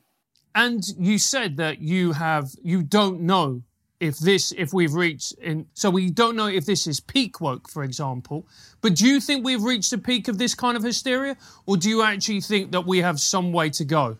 And 0.55 0.83
you 0.97 1.17
said 1.17 1.57
that 1.57 1.79
you 1.79 2.11
have 2.13 2.51
you 2.61 2.83
don't 2.83 3.21
know 3.21 3.63
if 3.99 4.17
this 4.17 4.51
if 4.57 4.73
we've 4.73 4.93
reached 4.93 5.33
in 5.39 5.65
so 5.73 5.89
we 5.89 6.09
don't 6.09 6.35
know 6.35 6.47
if 6.47 6.65
this 6.65 6.87
is 6.87 6.99
peak 6.99 7.39
woke 7.39 7.69
for 7.69 7.83
example 7.83 8.45
but 8.81 8.95
do 8.95 9.07
you 9.07 9.21
think 9.21 9.45
we've 9.45 9.63
reached 9.63 9.91
the 9.91 9.97
peak 9.97 10.27
of 10.27 10.37
this 10.37 10.53
kind 10.53 10.75
of 10.75 10.83
hysteria 10.83 11.37
or 11.67 11.77
do 11.77 11.89
you 11.89 12.03
actually 12.03 12.41
think 12.41 12.71
that 12.71 12.85
we 12.85 12.97
have 12.97 13.17
some 13.19 13.53
way 13.53 13.69
to 13.69 13.85
go 13.85 14.17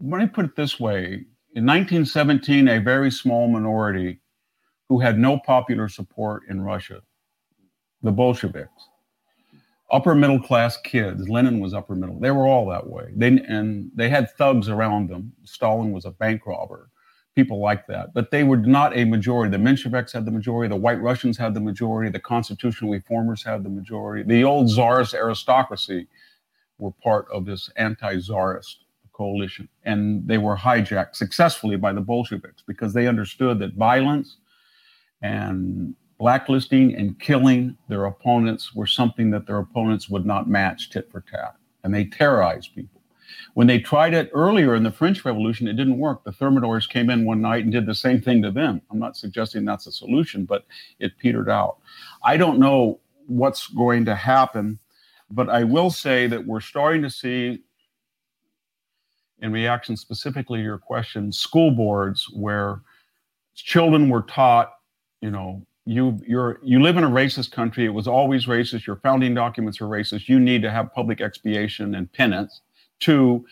let 0.00 0.18
me 0.18 0.26
put 0.26 0.44
it 0.44 0.56
this 0.56 0.80
way 0.80 1.24
in 1.54 1.66
1917, 1.66 2.68
a 2.68 2.80
very 2.80 3.10
small 3.10 3.46
minority 3.46 4.20
who 4.88 5.00
had 5.00 5.18
no 5.18 5.38
popular 5.38 5.88
support 5.88 6.44
in 6.48 6.62
Russia, 6.62 7.02
the 8.02 8.10
Bolsheviks, 8.10 8.88
upper 9.90 10.14
middle 10.14 10.40
class 10.40 10.78
kids. 10.78 11.28
Lenin 11.28 11.60
was 11.60 11.74
upper 11.74 11.94
middle. 11.94 12.18
They 12.18 12.30
were 12.30 12.46
all 12.46 12.66
that 12.70 12.86
way. 12.86 13.12
They 13.14 13.28
and 13.28 13.90
they 13.94 14.08
had 14.08 14.30
thugs 14.32 14.70
around 14.70 15.10
them. 15.10 15.32
Stalin 15.44 15.92
was 15.92 16.06
a 16.06 16.10
bank 16.10 16.46
robber. 16.46 16.88
People 17.34 17.60
like 17.60 17.86
that, 17.86 18.12
but 18.12 18.30
they 18.30 18.44
were 18.44 18.58
not 18.58 18.94
a 18.94 19.04
majority. 19.04 19.50
The 19.50 19.62
Mensheviks 19.62 20.12
had 20.12 20.26
the 20.26 20.30
majority. 20.30 20.68
The 20.68 20.76
White 20.76 21.00
Russians 21.00 21.38
had 21.38 21.54
the 21.54 21.60
majority. 21.60 22.10
The 22.10 22.20
constitutional 22.20 22.90
reformers 22.90 23.42
had 23.42 23.62
the 23.62 23.70
majority. 23.70 24.22
The 24.22 24.44
old 24.44 24.68
czarist 24.68 25.14
aristocracy 25.14 26.08
were 26.76 26.90
part 27.02 27.26
of 27.32 27.46
this 27.46 27.70
anti-czarist 27.76 28.81
coalition. 29.12 29.68
And 29.84 30.26
they 30.26 30.38
were 30.38 30.56
hijacked 30.56 31.16
successfully 31.16 31.76
by 31.76 31.92
the 31.92 32.00
Bolsheviks 32.00 32.62
because 32.66 32.92
they 32.92 33.06
understood 33.06 33.58
that 33.60 33.74
violence 33.74 34.38
and 35.22 35.94
blacklisting 36.18 36.94
and 36.94 37.18
killing 37.18 37.76
their 37.88 38.04
opponents 38.04 38.74
were 38.74 38.86
something 38.86 39.30
that 39.30 39.46
their 39.46 39.58
opponents 39.58 40.08
would 40.08 40.26
not 40.26 40.48
match 40.48 40.90
tit 40.90 41.10
for 41.10 41.20
tat. 41.20 41.56
And 41.84 41.94
they 41.94 42.04
terrorized 42.04 42.74
people. 42.74 43.02
When 43.54 43.66
they 43.66 43.78
tried 43.78 44.14
it 44.14 44.30
earlier 44.32 44.74
in 44.74 44.82
the 44.82 44.90
French 44.90 45.24
Revolution, 45.24 45.68
it 45.68 45.74
didn't 45.74 45.98
work. 45.98 46.24
The 46.24 46.30
Thermidors 46.30 46.88
came 46.88 47.10
in 47.10 47.24
one 47.24 47.40
night 47.40 47.64
and 47.64 47.72
did 47.72 47.86
the 47.86 47.94
same 47.94 48.20
thing 48.20 48.40
to 48.42 48.50
them. 48.50 48.80
I'm 48.90 48.98
not 48.98 49.16
suggesting 49.16 49.64
that's 49.64 49.86
a 49.86 49.92
solution, 49.92 50.44
but 50.44 50.64
it 51.00 51.18
petered 51.18 51.50
out. 51.50 51.78
I 52.24 52.36
don't 52.36 52.58
know 52.58 53.00
what's 53.26 53.66
going 53.68 54.04
to 54.06 54.14
happen, 54.14 54.78
but 55.30 55.48
I 55.48 55.64
will 55.64 55.90
say 55.90 56.26
that 56.28 56.46
we're 56.46 56.60
starting 56.60 57.02
to 57.02 57.10
see 57.10 57.62
in 59.42 59.52
reaction 59.52 59.96
specifically 59.96 60.58
to 60.58 60.64
your 60.64 60.78
question, 60.78 61.30
school 61.30 61.70
boards 61.70 62.28
where 62.32 62.80
children 63.54 64.08
were 64.08 64.22
taught, 64.22 64.72
you 65.20 65.30
know, 65.30 65.66
you 65.84 66.20
you're 66.26 66.60
you 66.62 66.80
live 66.80 66.96
in 66.96 67.02
a 67.02 67.10
racist 67.10 67.50
country. 67.50 67.84
It 67.84 67.92
was 67.92 68.06
always 68.06 68.46
racist. 68.46 68.86
Your 68.86 68.96
founding 68.96 69.34
documents 69.34 69.80
are 69.80 69.86
racist. 69.86 70.28
You 70.28 70.38
need 70.38 70.62
to 70.62 70.70
have 70.70 70.94
public 70.94 71.20
expiation 71.20 71.96
and 71.96 72.10
penance. 72.12 72.60
Two, 73.00 73.44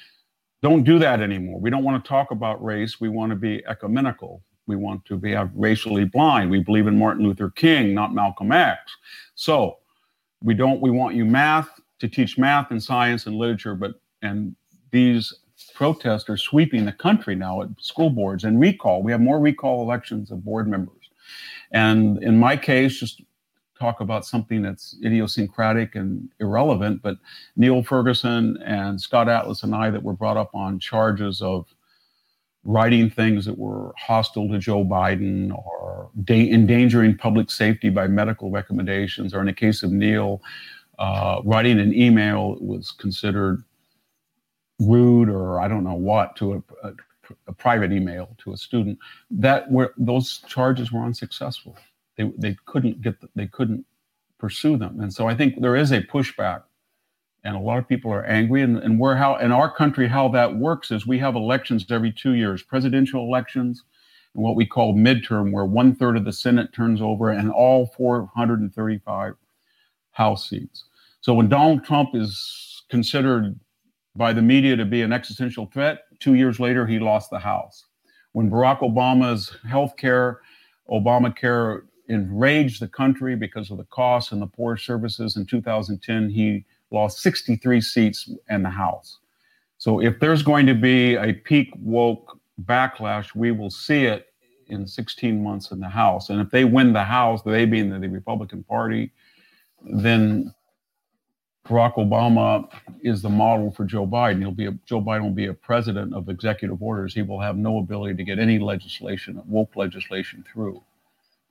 don't 0.62 0.84
do 0.84 1.00
that 1.00 1.20
anymore. 1.20 1.58
We 1.58 1.70
don't 1.70 1.82
want 1.82 2.02
to 2.02 2.08
talk 2.08 2.30
about 2.30 2.62
race. 2.64 3.00
We 3.00 3.08
want 3.08 3.30
to 3.30 3.36
be 3.36 3.64
ecumenical. 3.66 4.42
We 4.68 4.76
want 4.76 5.04
to 5.06 5.16
be 5.16 5.36
racially 5.54 6.04
blind. 6.04 6.52
We 6.52 6.60
believe 6.62 6.86
in 6.86 6.96
Martin 6.96 7.24
Luther 7.24 7.50
King, 7.50 7.94
not 7.94 8.14
Malcolm 8.14 8.52
X. 8.52 8.78
So 9.34 9.78
we 10.40 10.54
don't. 10.54 10.80
We 10.80 10.92
want 10.92 11.16
you 11.16 11.24
math 11.24 11.80
to 11.98 12.08
teach 12.08 12.38
math 12.38 12.70
and 12.70 12.80
science 12.80 13.26
and 13.26 13.34
literature, 13.34 13.74
but 13.74 13.94
and 14.22 14.54
these 14.92 15.34
protests 15.80 16.28
are 16.28 16.36
sweeping 16.36 16.84
the 16.84 16.92
country 16.92 17.34
now 17.34 17.62
at 17.62 17.68
school 17.78 18.10
boards 18.10 18.44
and 18.44 18.60
recall. 18.60 19.02
We 19.02 19.12
have 19.12 19.20
more 19.22 19.40
recall 19.40 19.80
elections 19.80 20.30
of 20.30 20.44
board 20.44 20.68
members. 20.68 21.08
And 21.70 22.22
in 22.22 22.38
my 22.38 22.54
case, 22.54 23.00
just 23.00 23.22
talk 23.78 24.02
about 24.02 24.26
something 24.26 24.60
that's 24.60 24.98
idiosyncratic 25.02 25.94
and 25.94 26.28
irrelevant, 26.38 27.00
but 27.00 27.16
Niall 27.56 27.82
Ferguson 27.82 28.58
and 28.62 29.00
Scott 29.00 29.26
Atlas 29.26 29.62
and 29.62 29.74
I 29.74 29.88
that 29.88 30.02
were 30.02 30.12
brought 30.12 30.36
up 30.36 30.54
on 30.54 30.78
charges 30.80 31.40
of 31.40 31.64
writing 32.62 33.08
things 33.08 33.46
that 33.46 33.56
were 33.56 33.94
hostile 33.96 34.50
to 34.50 34.58
Joe 34.58 34.84
Biden 34.84 35.50
or 35.50 36.10
da- 36.24 36.52
endangering 36.52 37.16
public 37.16 37.50
safety 37.50 37.88
by 37.88 38.06
medical 38.06 38.50
recommendations, 38.50 39.32
or 39.32 39.40
in 39.40 39.46
the 39.46 39.54
case 39.54 39.82
of 39.82 39.92
Niall, 39.92 40.42
uh, 40.98 41.40
writing 41.42 41.80
an 41.80 41.94
email 41.94 42.56
that 42.56 42.62
was 42.62 42.90
considered 42.90 43.64
rude 44.80 45.28
or 45.28 45.60
I 45.60 45.68
don't 45.68 45.84
know 45.84 45.94
what 45.94 46.34
to 46.36 46.54
a, 46.54 46.88
a, 46.88 46.92
a 47.46 47.52
private 47.52 47.92
email 47.92 48.34
to 48.38 48.52
a 48.52 48.56
student, 48.56 48.98
that 49.30 49.70
were 49.70 49.94
those 49.96 50.38
charges 50.48 50.90
were 50.90 51.02
unsuccessful. 51.02 51.76
They 52.16 52.32
they 52.36 52.56
couldn't 52.66 53.02
get 53.02 53.20
the, 53.20 53.28
they 53.34 53.46
couldn't 53.46 53.84
pursue 54.38 54.76
them, 54.76 55.00
and 55.00 55.12
so 55.12 55.28
I 55.28 55.34
think 55.34 55.60
there 55.60 55.76
is 55.76 55.92
a 55.92 56.02
pushback, 56.02 56.62
and 57.44 57.54
a 57.54 57.60
lot 57.60 57.78
of 57.78 57.88
people 57.88 58.12
are 58.12 58.24
angry. 58.24 58.62
And, 58.62 58.78
and 58.78 58.98
where 58.98 59.16
how 59.16 59.36
in 59.36 59.52
our 59.52 59.70
country 59.70 60.08
how 60.08 60.28
that 60.28 60.56
works 60.56 60.90
is 60.90 61.06
we 61.06 61.18
have 61.18 61.36
elections 61.36 61.86
every 61.90 62.12
two 62.12 62.32
years, 62.32 62.62
presidential 62.62 63.22
elections, 63.22 63.84
and 64.34 64.42
what 64.42 64.56
we 64.56 64.66
call 64.66 64.94
midterm, 64.94 65.52
where 65.52 65.64
one 65.64 65.94
third 65.94 66.16
of 66.16 66.24
the 66.24 66.32
Senate 66.32 66.72
turns 66.72 67.00
over 67.02 67.30
and 67.30 67.50
all 67.50 67.86
435 67.86 69.34
House 70.12 70.48
seats. 70.50 70.84
So 71.20 71.34
when 71.34 71.48
Donald 71.48 71.84
Trump 71.84 72.10
is 72.14 72.82
considered 72.90 73.58
by 74.16 74.32
the 74.32 74.42
media 74.42 74.76
to 74.76 74.84
be 74.84 75.02
an 75.02 75.12
existential 75.12 75.66
threat. 75.72 76.04
Two 76.18 76.34
years 76.34 76.60
later, 76.60 76.86
he 76.86 76.98
lost 76.98 77.30
the 77.30 77.38
House. 77.38 77.86
When 78.32 78.50
Barack 78.50 78.80
Obama's 78.80 79.56
health 79.68 79.96
care, 79.96 80.40
Obamacare 80.90 81.82
enraged 82.08 82.82
the 82.82 82.88
country 82.88 83.36
because 83.36 83.70
of 83.70 83.78
the 83.78 83.84
costs 83.84 84.32
and 84.32 84.42
the 84.42 84.46
poor 84.46 84.76
services 84.76 85.36
in 85.36 85.46
2010, 85.46 86.28
he 86.28 86.64
lost 86.90 87.20
63 87.20 87.80
seats 87.80 88.30
in 88.48 88.62
the 88.62 88.70
House. 88.70 89.18
So 89.78 90.00
if 90.00 90.18
there's 90.20 90.42
going 90.42 90.66
to 90.66 90.74
be 90.74 91.14
a 91.14 91.32
peak 91.32 91.70
woke 91.78 92.38
backlash, 92.64 93.34
we 93.34 93.52
will 93.52 93.70
see 93.70 94.04
it 94.04 94.26
in 94.66 94.86
16 94.86 95.42
months 95.42 95.70
in 95.70 95.80
the 95.80 95.88
House. 95.88 96.30
And 96.30 96.40
if 96.40 96.50
they 96.50 96.64
win 96.64 96.92
the 96.92 97.04
House, 97.04 97.42
they 97.42 97.64
being 97.64 97.88
the 97.90 98.08
Republican 98.08 98.64
Party, 98.64 99.12
then 99.82 100.52
Barack 101.66 101.94
Obama 101.94 102.68
is 103.02 103.22
the 103.22 103.28
model 103.28 103.70
for 103.70 103.84
Joe 103.84 104.06
Biden. 104.06 104.38
He'll 104.38 104.50
be 104.50 104.66
a, 104.66 104.72
Joe 104.86 105.00
Biden 105.00 105.22
will 105.22 105.30
be 105.30 105.46
a 105.46 105.54
president 105.54 106.14
of 106.14 106.28
executive 106.28 106.82
orders. 106.82 107.14
He 107.14 107.22
will 107.22 107.40
have 107.40 107.56
no 107.56 107.78
ability 107.78 108.14
to 108.16 108.24
get 108.24 108.38
any 108.38 108.58
legislation, 108.58 109.40
woke 109.46 109.76
legislation 109.76 110.44
through. 110.50 110.82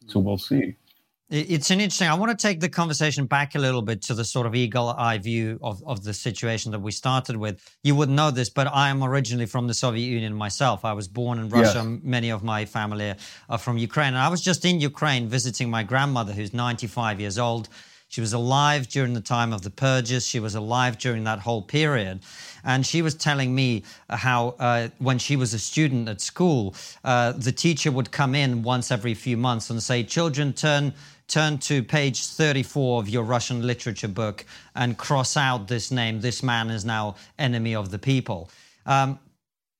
So 0.07 0.19
we'll 0.19 0.37
see. 0.37 0.75
It's 1.31 1.69
an 1.69 1.79
interesting. 1.79 2.07
I 2.07 2.15
want 2.15 2.31
to 2.31 2.47
take 2.47 2.59
the 2.59 2.69
conversation 2.69 3.27
back 3.27 3.53
a 3.53 3.59
little 3.59 3.83
bit 3.83 4.01
to 4.03 4.15
the 4.15 4.25
sort 4.25 4.47
of 4.47 4.55
eagle 4.55 4.89
eye 4.89 5.19
view 5.19 5.59
of, 5.61 5.83
of 5.85 6.03
the 6.03 6.11
situation 6.11 6.71
that 6.71 6.79
we 6.79 6.91
started 6.91 7.37
with. 7.37 7.61
You 7.83 7.93
wouldn't 7.93 8.15
know 8.15 8.31
this, 8.31 8.49
but 8.49 8.65
I 8.65 8.89
am 8.89 9.03
originally 9.03 9.45
from 9.45 9.67
the 9.67 9.75
Soviet 9.75 10.07
Union 10.07 10.33
myself. 10.33 10.83
I 10.83 10.93
was 10.93 11.07
born 11.07 11.37
in 11.37 11.49
Russia. 11.49 11.83
Yes. 11.85 11.99
Many 12.01 12.31
of 12.31 12.43
my 12.43 12.65
family 12.65 13.13
are 13.47 13.57
from 13.59 13.77
Ukraine. 13.77 14.07
And 14.07 14.17
I 14.17 14.27
was 14.27 14.41
just 14.41 14.65
in 14.65 14.79
Ukraine 14.79 15.27
visiting 15.27 15.69
my 15.69 15.83
grandmother, 15.83 16.33
who's 16.33 16.51
95 16.51 17.19
years 17.19 17.37
old. 17.37 17.69
She 18.09 18.21
was 18.21 18.33
alive 18.33 18.89
during 18.89 19.13
the 19.13 19.21
time 19.21 19.53
of 19.53 19.61
the 19.61 19.69
purges. 19.69 20.27
She 20.27 20.39
was 20.39 20.55
alive 20.55 20.97
during 20.97 21.23
that 21.25 21.39
whole 21.39 21.61
period. 21.61 22.19
And 22.63 22.85
she 22.85 23.01
was 23.01 23.13
telling 23.15 23.53
me 23.53 23.83
how, 24.09 24.55
uh, 24.59 24.89
when 24.97 25.19
she 25.19 25.35
was 25.35 25.53
a 25.53 25.59
student 25.59 26.09
at 26.09 26.19
school, 26.19 26.75
uh, 27.03 27.31
the 27.33 27.51
teacher 27.51 27.91
would 27.91 28.11
come 28.11 28.33
in 28.35 28.63
once 28.63 28.91
every 28.91 29.13
few 29.13 29.37
months 29.37 29.69
and 29.69 29.81
say, 29.81 30.03
Children, 30.03 30.53
turn 30.53 30.93
turn 31.27 31.59
to 31.59 31.83
page 31.83 32.25
34 32.25 33.01
of 33.01 33.07
your 33.07 33.23
Russian 33.23 33.61
literature 33.61 34.07
book 34.07 34.43
and 34.73 34.97
cross 34.97 35.37
out 35.37 35.67
this 35.67 35.91
name. 35.91 36.19
This 36.19 36.41
man 36.41 36.71
is 36.71 36.83
now 36.83 37.15
enemy 37.37 37.75
of 37.75 37.91
the 37.91 37.99
people. 37.99 38.49
Um, 38.87 39.19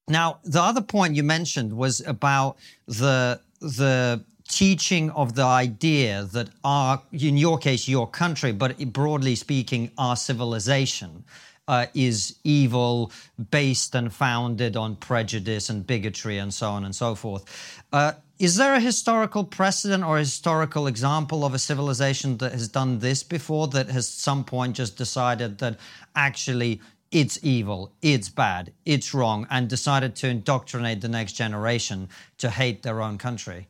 now, 0.07 0.39
the 0.43 0.62
other 0.62 0.81
point 0.81 1.15
you 1.15 1.24
mentioned 1.24 1.74
was 1.74 2.01
about 2.01 2.57
the 2.88 3.41
the 3.62 4.24
teaching 4.49 5.09
of 5.11 5.35
the 5.35 5.43
idea 5.43 6.23
that 6.33 6.49
our, 6.63 7.01
in 7.13 7.37
your 7.37 7.57
case, 7.57 7.87
your 7.87 8.07
country, 8.07 8.51
but 8.51 8.77
broadly 8.91 9.35
speaking, 9.35 9.91
our 9.97 10.17
civilization. 10.17 11.23
Uh, 11.67 11.85
is 11.93 12.39
evil, 12.43 13.11
based 13.51 13.93
and 13.93 14.11
founded 14.11 14.75
on 14.75 14.95
prejudice 14.95 15.69
and 15.69 15.85
bigotry 15.85 16.39
and 16.39 16.51
so 16.51 16.67
on 16.67 16.83
and 16.83 16.95
so 16.95 17.13
forth. 17.13 17.45
Uh, 17.93 18.11
is 18.39 18.55
there 18.55 18.73
a 18.73 18.79
historical 18.79 19.43
precedent 19.43 20.03
or 20.03 20.17
historical 20.17 20.87
example 20.87 21.45
of 21.45 21.53
a 21.53 21.59
civilization 21.59 22.37
that 22.37 22.53
has 22.53 22.69
done 22.69 22.97
this 22.97 23.21
before 23.21 23.67
that 23.67 23.87
has 23.89 24.09
some 24.09 24.43
point 24.43 24.77
just 24.77 24.97
decided 24.97 25.59
that 25.59 25.77
actually 26.15 26.81
it's 27.11 27.37
evil, 27.43 27.91
it's 28.01 28.29
bad, 28.29 28.73
it's 28.85 29.13
wrong, 29.13 29.45
and 29.51 29.67
decided 29.67 30.15
to 30.15 30.27
indoctrinate 30.27 31.01
the 31.01 31.07
next 31.07 31.33
generation 31.33 32.09
to 32.39 32.49
hate 32.49 32.81
their 32.81 32.99
own 32.99 33.19
country? 33.19 33.67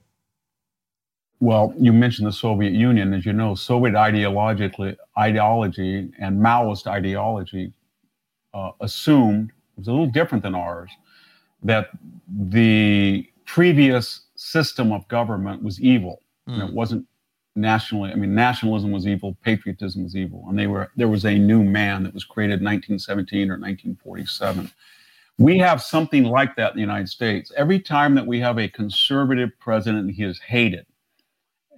Well, 1.39 1.74
you 1.79 1.93
mentioned 1.93 2.27
the 2.27 2.34
Soviet 2.34 2.74
Union. 2.74 3.13
As 3.13 3.25
you 3.25 3.34
know, 3.34 3.55
Soviet 3.55 3.93
ideologically, 3.93 4.96
ideology 5.17 6.12
and 6.19 6.39
Maoist 6.39 6.86
ideology 6.88 7.72
uh, 8.53 8.72
assumed, 8.81 9.50
it 9.50 9.79
was 9.79 9.88
a 9.88 9.91
little 9.91 10.08
different 10.08 10.43
than 10.43 10.55
ours, 10.55 10.91
that 11.63 11.89
the 12.27 13.29
previous 13.46 14.22
system 14.36 14.91
of 14.91 15.08
government 15.08 15.63
was 15.63 15.79
evil. 15.81 16.22
Mm. 16.48 16.67
It 16.67 16.74
wasn't 16.74 17.05
nationally. 17.55 18.12
I 18.12 18.15
mean, 18.15 18.34
nationalism 18.34 18.91
was 18.91 19.08
evil, 19.08 19.38
patriotism 19.43 20.03
was 20.03 20.15
evil, 20.15 20.46
and 20.50 20.58
they 20.58 20.67
were 20.67 20.91
there 20.96 21.08
was 21.08 21.25
a 21.25 21.38
new 21.38 21.63
man 21.63 22.03
that 22.03 22.13
was 22.13 22.24
created 22.24 22.60
in 22.60 22.65
1917 22.65 23.50
or 23.50 23.58
1947. 23.58 24.72
We 25.38 25.58
have 25.60 25.81
something 25.81 26.25
like 26.25 26.55
that 26.58 26.72
in 26.72 26.75
the 26.75 26.81
United 26.81 27.08
States. 27.08 27.51
Every 27.55 27.79
time 27.79 28.13
that 28.15 28.27
we 28.27 28.39
have 28.41 28.58
a 28.58 28.67
conservative 28.67 29.51
president, 29.60 30.12
he 30.12 30.24
is 30.24 30.39
hated, 30.39 30.86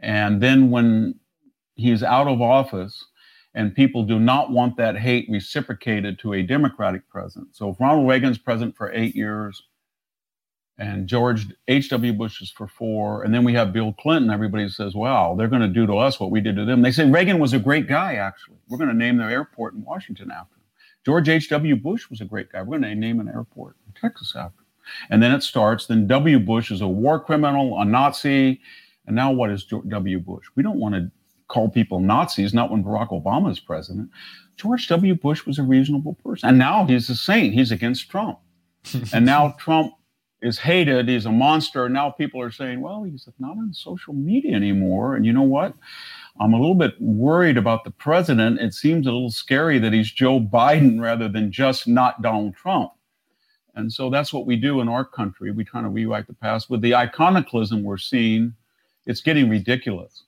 and 0.01 0.41
then 0.41 0.69
when 0.69 1.15
he's 1.75 2.03
out 2.03 2.27
of 2.27 2.41
office, 2.41 3.05
and 3.53 3.75
people 3.75 4.03
do 4.03 4.19
not 4.19 4.51
want 4.51 4.77
that 4.77 4.97
hate 4.97 5.27
reciprocated 5.29 6.17
to 6.19 6.33
a 6.33 6.41
Democratic 6.41 7.07
president. 7.09 7.55
So 7.55 7.69
if 7.69 7.79
Ronald 7.79 8.07
Reagan's 8.07 8.37
president 8.37 8.75
for 8.77 8.91
eight 8.93 9.15
years, 9.15 9.61
and 10.81 11.05
George 11.05 11.45
H.W. 11.67 12.13
Bush 12.13 12.41
is 12.41 12.49
for 12.49 12.67
four. 12.67 13.21
And 13.23 13.31
then 13.31 13.43
we 13.43 13.53
have 13.53 13.71
Bill 13.71 13.93
Clinton. 13.93 14.31
Everybody 14.31 14.67
says, 14.67 14.95
wow, 14.95 15.35
they're 15.37 15.47
going 15.47 15.61
to 15.61 15.67
do 15.67 15.85
to 15.85 15.93
us 15.97 16.19
what 16.19 16.31
we 16.31 16.41
did 16.41 16.55
to 16.55 16.65
them. 16.65 16.81
They 16.81 16.91
say 16.91 17.07
Reagan 17.07 17.37
was 17.37 17.53
a 17.53 17.59
great 17.59 17.87
guy, 17.87 18.15
actually. 18.15 18.57
We're 18.67 18.79
going 18.79 18.89
to 18.89 18.95
name 18.95 19.17
their 19.17 19.29
airport 19.29 19.75
in 19.75 19.83
Washington 19.83 20.31
after 20.31 20.55
him. 20.55 20.63
George 21.05 21.29
H.W. 21.29 21.75
Bush 21.75 22.09
was 22.09 22.19
a 22.19 22.25
great 22.25 22.51
guy. 22.51 22.63
We're 22.63 22.79
going 22.79 22.93
to 22.93 22.95
name 22.95 23.19
an 23.19 23.27
airport 23.27 23.75
in 23.85 23.93
Texas 23.93 24.33
after 24.35 24.61
him. 24.61 24.65
And 25.11 25.21
then 25.21 25.33
it 25.33 25.43
starts. 25.43 25.85
Then 25.85 26.07
W. 26.07 26.39
Bush 26.39 26.71
is 26.71 26.81
a 26.81 26.87
war 26.87 27.19
criminal, 27.19 27.79
a 27.79 27.85
Nazi. 27.85 28.59
And 29.11 29.17
now 29.17 29.29
what 29.29 29.49
is 29.49 29.65
George 29.65 29.89
W. 29.89 30.19
Bush? 30.19 30.45
We 30.55 30.63
don't 30.63 30.79
want 30.79 30.95
to 30.95 31.11
call 31.49 31.67
people 31.67 31.99
Nazis, 31.99 32.53
not 32.53 32.71
when 32.71 32.81
Barack 32.81 33.09
Obama 33.09 33.51
is 33.51 33.59
president. 33.59 34.09
George 34.55 34.87
W. 34.87 35.15
Bush 35.15 35.45
was 35.45 35.59
a 35.59 35.63
reasonable 35.63 36.13
person. 36.23 36.47
And 36.47 36.57
now 36.57 36.85
he's 36.85 37.09
a 37.09 37.15
saint. 37.17 37.53
He's 37.53 37.73
against 37.73 38.09
Trump. 38.09 38.39
and 39.13 39.25
now 39.25 39.53
Trump 39.59 39.95
is 40.41 40.57
hated. 40.57 41.09
He's 41.09 41.25
a 41.25 41.31
monster. 41.31 41.89
Now 41.89 42.09
people 42.09 42.39
are 42.39 42.51
saying, 42.51 42.79
well, 42.79 43.03
he's 43.03 43.27
not 43.37 43.57
on 43.57 43.73
social 43.73 44.13
media 44.13 44.55
anymore. 44.55 45.17
And 45.17 45.25
you 45.25 45.33
know 45.33 45.41
what? 45.41 45.73
I'm 46.39 46.53
a 46.53 46.57
little 46.57 46.73
bit 46.73 46.93
worried 47.01 47.57
about 47.57 47.83
the 47.83 47.91
president. 47.91 48.61
It 48.61 48.73
seems 48.73 49.07
a 49.07 49.11
little 49.11 49.29
scary 49.29 49.77
that 49.79 49.91
he's 49.91 50.09
Joe 50.09 50.39
Biden 50.39 51.01
rather 51.01 51.27
than 51.27 51.51
just 51.51 51.85
not 51.85 52.21
Donald 52.21 52.55
Trump. 52.55 52.93
And 53.75 53.91
so 53.91 54.09
that's 54.09 54.31
what 54.31 54.45
we 54.45 54.55
do 54.55 54.79
in 54.79 54.87
our 54.87 55.03
country. 55.03 55.51
We 55.51 55.65
try 55.65 55.81
to 55.81 55.89
rewrite 55.89 56.27
the 56.27 56.33
past. 56.33 56.69
With 56.69 56.79
the 56.79 56.95
iconoclasm 56.95 57.83
we're 57.83 57.97
seeing, 57.97 58.53
it's 59.05 59.21
getting 59.21 59.49
ridiculous. 59.49 60.23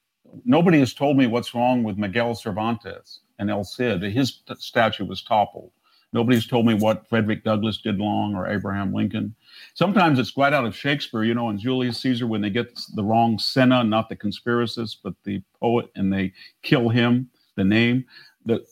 Nobody 0.46 0.80
has 0.80 0.94
told 0.94 1.18
me 1.18 1.28
what's 1.28 1.54
wrong 1.54 1.84
with 1.84 1.98
Miguel 1.98 2.36
Cervantes 2.36 3.20
and 3.40 3.50
El 3.50 3.64
Cid. 3.64 4.02
His 4.02 4.42
statue 4.58 5.06
was 5.06 5.22
toppled. 5.22 5.72
Nobody's 6.14 6.46
told 6.46 6.68
me 6.68 6.76
what 6.76 7.10
Frederick 7.10 7.44
Douglass 7.44 7.80
did 7.80 8.00
wrong 8.00 8.36
or 8.36 8.48
Abraham 8.48 8.94
Lincoln. 8.94 9.36
Sometimes 9.74 10.20
it's 10.20 10.30
quite 10.30 10.54
out 10.54 10.64
of 10.64 10.76
Shakespeare, 10.76 11.24
you 11.24 11.34
know, 11.34 11.50
in 11.50 11.58
Julius 11.58 12.00
Caesar 12.02 12.28
when 12.28 12.42
they 12.42 12.52
get 12.52 12.80
the 12.94 13.04
wrong 13.04 13.40
Cinna, 13.40 13.84
not 13.84 14.10
the 14.10 14.16
conspiracist, 14.16 14.98
but 15.04 15.16
the 15.24 15.42
poet, 15.60 15.90
and 15.96 16.14
they 16.14 16.32
kill 16.62 16.90
him, 16.90 17.30
the 17.56 17.64
name. 17.64 18.06
The, 18.46 18.64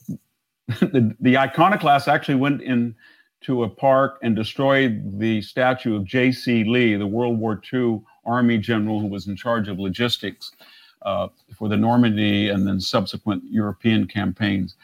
the, 0.67 1.15
the 1.19 1.37
iconoclast 1.37 2.07
actually 2.07 2.35
went 2.35 2.61
into 2.61 3.63
a 3.63 3.69
park 3.69 4.19
and 4.21 4.35
destroyed 4.35 5.19
the 5.19 5.41
statue 5.41 5.95
of 5.95 6.05
J.C. 6.05 6.63
Lee, 6.63 6.95
the 6.95 7.07
World 7.07 7.39
War 7.39 7.59
II 7.73 8.01
Army 8.25 8.57
general 8.57 8.99
who 8.99 9.07
was 9.07 9.27
in 9.27 9.35
charge 9.35 9.67
of 9.67 9.79
logistics 9.79 10.51
uh, 11.01 11.27
for 11.57 11.67
the 11.67 11.77
Normandy 11.77 12.49
and 12.49 12.67
then 12.67 12.79
subsequent 12.79 13.43
European 13.49 14.07
campaigns 14.07 14.75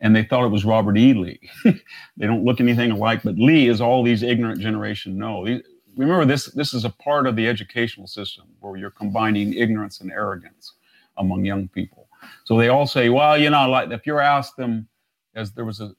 and 0.00 0.14
they 0.14 0.22
thought 0.22 0.44
it 0.44 0.50
was 0.50 0.64
Robert 0.64 0.96
E. 0.96 1.12
Lee. 1.12 1.40
they 1.64 2.26
don't 2.26 2.44
look 2.44 2.60
anything 2.60 2.90
alike, 2.90 3.22
but 3.24 3.36
Lee 3.36 3.68
is 3.68 3.80
all 3.80 4.02
these 4.02 4.22
ignorant 4.22 4.60
generation 4.60 5.18
know. 5.18 5.42
remember, 5.96 6.24
this 6.24 6.46
this 6.46 6.72
is 6.72 6.84
a 6.84 6.90
part 6.90 7.26
of 7.26 7.36
the 7.36 7.48
educational 7.48 8.06
system 8.06 8.44
where 8.60 8.76
you're 8.76 8.90
combining 8.90 9.54
ignorance 9.54 10.00
and 10.00 10.10
arrogance 10.12 10.74
among 11.16 11.44
young 11.44 11.68
people. 11.68 12.08
So 12.44 12.56
they 12.56 12.68
all 12.68 12.86
say, 12.86 13.08
well, 13.08 13.36
you 13.36 13.50
know, 13.50 13.68
like 13.68 13.90
if 13.90 14.06
you're 14.06 14.20
asked 14.20 14.56
them, 14.56 14.88
as 15.34 15.52
there 15.52 15.64
was 15.64 15.80
a 15.80 15.94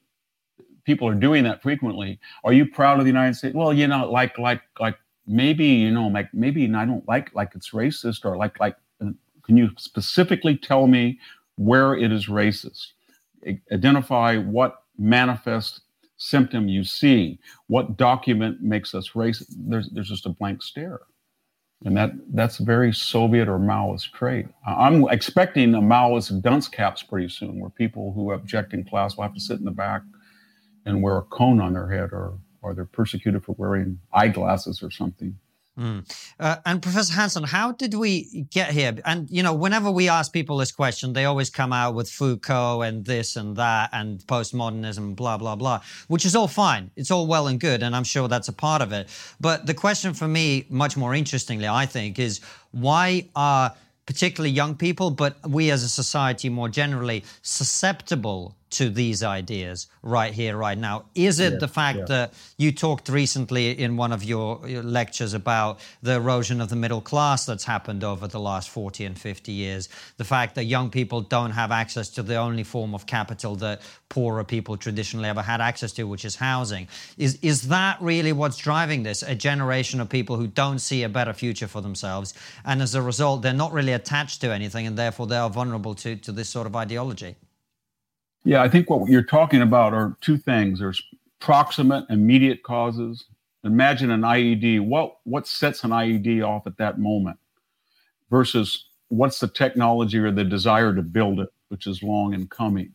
people 0.86 1.08
are 1.08 1.16
doing 1.16 1.44
that 1.44 1.62
frequently, 1.62 2.20
are 2.44 2.54
you 2.54 2.66
proud 2.66 3.00
of 3.00 3.06
the 3.06 3.12
United 3.12 3.36
States? 3.36 3.54
Well, 3.56 3.74
you 3.74 3.88
know, 3.88 4.10
like 4.10 4.38
like 4.38 4.62
like 4.80 4.98
maybe 5.28 5.66
you 5.66 5.92
know, 5.92 6.08
like 6.08 6.34
maybe 6.34 6.64
I 6.74 6.86
don't 6.86 7.08
like 7.08 7.34
like 7.36 7.52
it's 7.56 7.72
racist 7.72 8.26
or 8.26 8.38
like 8.38 8.60
like. 8.60 8.76
Uh, 9.02 9.12
can 9.44 9.58
you 9.58 9.72
specifically 9.78 10.56
tell 10.56 10.86
me 10.86 11.20
where 11.56 11.96
it 11.96 12.12
is 12.12 12.28
racist? 12.28 12.90
identify 13.72 14.38
what 14.38 14.84
manifest 14.98 15.82
symptom 16.18 16.68
you 16.68 16.84
see, 16.84 17.40
what 17.68 17.98
document 17.98 18.62
makes 18.62 18.94
us 18.94 19.12
racist. 19.12 19.54
There's, 19.58 19.90
there's 19.90 20.10
just 20.10 20.26
a 20.26 20.30
blank 20.30 20.62
stare. 20.62 21.00
And 21.86 21.96
that, 21.96 22.12
that's 22.34 22.58
very 22.58 22.94
Soviet 22.94 23.48
or 23.48 23.58
Maoist 23.58 24.12
trait. 24.12 24.48
I'm 24.68 25.08
expecting 25.10 25.74
a 25.76 25.82
Maoist 25.82 26.42
dunce 26.42 26.68
caps 26.68 27.02
pretty 27.02 27.30
soon, 27.30 27.60
where 27.60 27.70
people 27.70 28.12
who 28.12 28.34
object 28.34 28.74
in 28.74 28.84
class 28.84 29.16
will 29.16 29.24
have 29.24 29.34
to 29.34 29.40
sit 29.40 29.60
in 29.60 29.66
the 29.66 29.72
back 29.72 30.02
and 30.86 31.02
wear 31.02 31.18
a 31.18 31.22
cone 31.22 31.62
on 31.62 31.74
their 31.74 31.90
head, 31.90 32.10
or, 32.12 32.38
or 32.62 32.74
they're 32.74 32.86
persecuted 32.86 33.44
for 33.44 33.56
wearing 33.58 34.00
eyeglasses 34.14 34.84
or 34.84 34.92
something. 34.92 35.38
Mm. 35.80 36.04
Uh, 36.40 36.58
and 36.66 36.82
Professor 36.82 37.14
Hanson, 37.14 37.44
how 37.44 37.72
did 37.72 37.94
we 37.94 38.46
get 38.52 38.72
here? 38.72 38.98
And 39.06 39.30
you 39.30 39.44
know, 39.44 39.54
whenever 39.54 39.90
we 39.90 40.10
ask 40.10 40.34
people 40.34 40.58
this 40.58 40.74
question, 40.74 41.14
they 41.14 41.24
always 41.24 41.50
come 41.50 41.72
out 41.72 41.96
with 41.96 42.10
Foucault 42.10 42.82
and 42.82 43.06
this 43.06 43.38
and 43.38 43.56
that 43.56 43.90
and 43.94 44.20
postmodernism, 44.20 45.16
blah 45.16 45.38
blah 45.38 45.56
blah, 45.56 45.80
which 46.10 46.26
is 46.26 46.36
all 46.36 46.50
fine. 46.50 46.92
It's 46.98 47.12
all 47.12 47.28
well 47.28 47.48
and 47.48 47.60
good, 47.62 47.82
and 47.82 47.96
I'm 47.96 48.04
sure 48.04 48.28
that's 48.28 48.50
a 48.50 48.54
part 48.54 48.82
of 48.82 48.92
it. 48.92 49.08
But 49.40 49.68
the 49.68 49.74
question 49.74 50.14
for 50.14 50.28
me, 50.28 50.66
much 50.70 50.98
more 50.98 51.16
interestingly, 51.16 51.68
I 51.68 51.86
think, 51.86 52.20
is 52.20 52.42
why 52.72 53.30
are 53.36 53.74
particularly 54.06 54.50
young 54.50 54.76
people, 54.76 55.12
but 55.12 55.38
we 55.48 55.70
as 55.72 55.84
a 55.84 55.90
society 55.90 56.50
more 56.50 56.68
generally, 56.68 57.24
susceptible 57.42 58.56
to 58.72 58.90
these 58.90 59.24
ideas 59.24 59.88
right 60.04 60.34
here, 60.34 60.56
right 60.56 60.78
now? 60.78 61.06
Is 61.16 61.40
it 61.40 61.54
yeah, 61.54 61.60
the 61.60 61.68
fact 61.68 62.00
yeah. 62.00 62.06
that 62.06 62.34
you 62.58 62.72
talked 62.72 63.10
recently 63.10 63.72
in 63.72 63.98
one 63.98 64.12
of 64.12 64.24
your, 64.24 64.68
your, 64.68 64.84
lectures 64.84 65.34
about 65.34 65.80
the 66.02 66.14
erosion 66.14 66.62
of 66.62 66.70
the 66.70 66.76
middle 66.76 67.02
class 67.02 67.46
that's 67.46 67.64
happened 67.64 68.04
over 68.04 68.28
the 68.28 68.40
last 68.40 68.70
40 68.70 69.06
and 69.06 69.20
50 69.20 69.52
years? 69.52 69.90
The 70.18 70.24
fact 70.24 70.56
that 70.56 70.66
young 70.66 70.90
people 70.90 71.22
don't 71.22 71.52
have 71.52 71.72
access 71.72 72.10
to 72.10 72.24
the 72.24 72.36
only 72.36 72.64
form 72.64 72.94
of 72.94 73.06
capital 73.06 73.56
that 73.58 73.82
poorer 74.10 74.44
people 74.44 74.78
traditionally 74.78 75.30
ever 75.30 75.42
had 75.42 75.62
access 75.62 75.92
to, 75.94 76.04
which 76.04 76.26
is 76.26 76.36
housing. 76.36 76.88
Is, 77.18 77.40
is 77.42 77.70
that 77.70 78.02
really 78.02 78.34
what's 78.34 78.58
driving 78.58 79.04
this? 79.04 79.24
A 79.24 79.36
generation 79.36 80.00
of 80.00 80.10
people 80.10 80.36
who 80.36 80.48
don't 80.48 80.80
see 80.80 81.04
a 81.04 81.10
better 81.10 81.34
future 81.34 81.68
for 81.68 81.82
themselves. 81.82 82.34
And 82.66 82.82
as 82.82 82.96
a 82.96 83.02
result, 83.02 83.42
they're 83.42 83.54
not 83.54 83.74
really 83.74 83.94
attached 83.94 84.42
to 84.42 84.54
anything 84.54 84.88
and 84.88 84.98
therefore 84.98 85.28
they 85.28 85.38
are 85.38 85.50
vulnerable 85.50 85.96
to, 85.96 86.16
to 86.18 86.32
this 86.32 86.50
sort 86.50 86.68
of 86.68 86.76
ideology. 86.76 87.36
Yeah, 88.44 88.62
I 88.62 88.70
think 88.70 88.90
what 88.90 89.10
you're 89.10 89.24
talking 89.24 89.62
about 89.62 89.94
are 89.94 90.16
two 90.22 90.38
things. 90.38 90.80
There's 90.80 91.04
proximate, 91.40 92.06
immediate 92.10 92.64
causes. 92.64 93.26
Imagine 93.64 94.12
an 94.12 94.22
IED. 94.22 94.82
What 94.82 95.18
what 95.24 95.48
sets 95.48 95.84
an 95.84 95.92
IED 95.92 96.46
off 96.46 96.66
at 96.66 96.78
that 96.78 97.00
moment 97.00 97.38
versus 98.30 98.86
what's 99.10 99.40
the 99.40 99.48
technology 99.48 100.18
or 100.18 100.32
the 100.32 100.44
desire 100.44 100.94
to 100.94 101.02
build 101.02 101.40
it, 101.40 101.50
which 101.70 101.88
is 101.88 102.02
long 102.04 102.34
in 102.34 102.48
coming. 102.48 102.94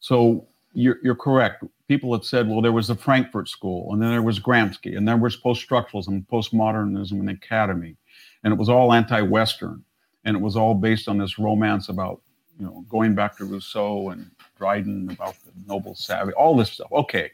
So 0.00 0.46
you're, 0.74 0.98
you're 1.02 1.14
correct. 1.14 1.64
People 1.88 2.12
have 2.12 2.24
said, 2.24 2.48
well, 2.48 2.60
there 2.60 2.72
was 2.72 2.88
the 2.88 2.94
Frankfurt 2.96 3.48
School, 3.48 3.92
and 3.92 4.02
then 4.02 4.10
there 4.10 4.22
was 4.22 4.40
Gramsci, 4.40 4.96
and 4.96 5.06
there 5.06 5.16
was 5.16 5.36
post-structuralism, 5.36 6.26
postmodernism, 6.26 7.12
and 7.12 7.30
academy, 7.30 7.96
and 8.42 8.52
it 8.52 8.58
was 8.58 8.68
all 8.68 8.92
anti-Western, 8.92 9.84
and 10.24 10.36
it 10.36 10.42
was 10.42 10.56
all 10.56 10.74
based 10.74 11.08
on 11.08 11.16
this 11.16 11.38
romance 11.38 11.88
about, 11.88 12.20
you 12.58 12.66
know, 12.66 12.84
going 12.88 13.14
back 13.14 13.36
to 13.36 13.44
Rousseau 13.44 14.10
and 14.10 14.30
Dryden 14.56 15.10
about 15.10 15.34
the 15.44 15.52
noble 15.66 15.94
savage, 15.94 16.34
all 16.34 16.56
this 16.56 16.72
stuff. 16.72 16.90
Okay. 16.92 17.30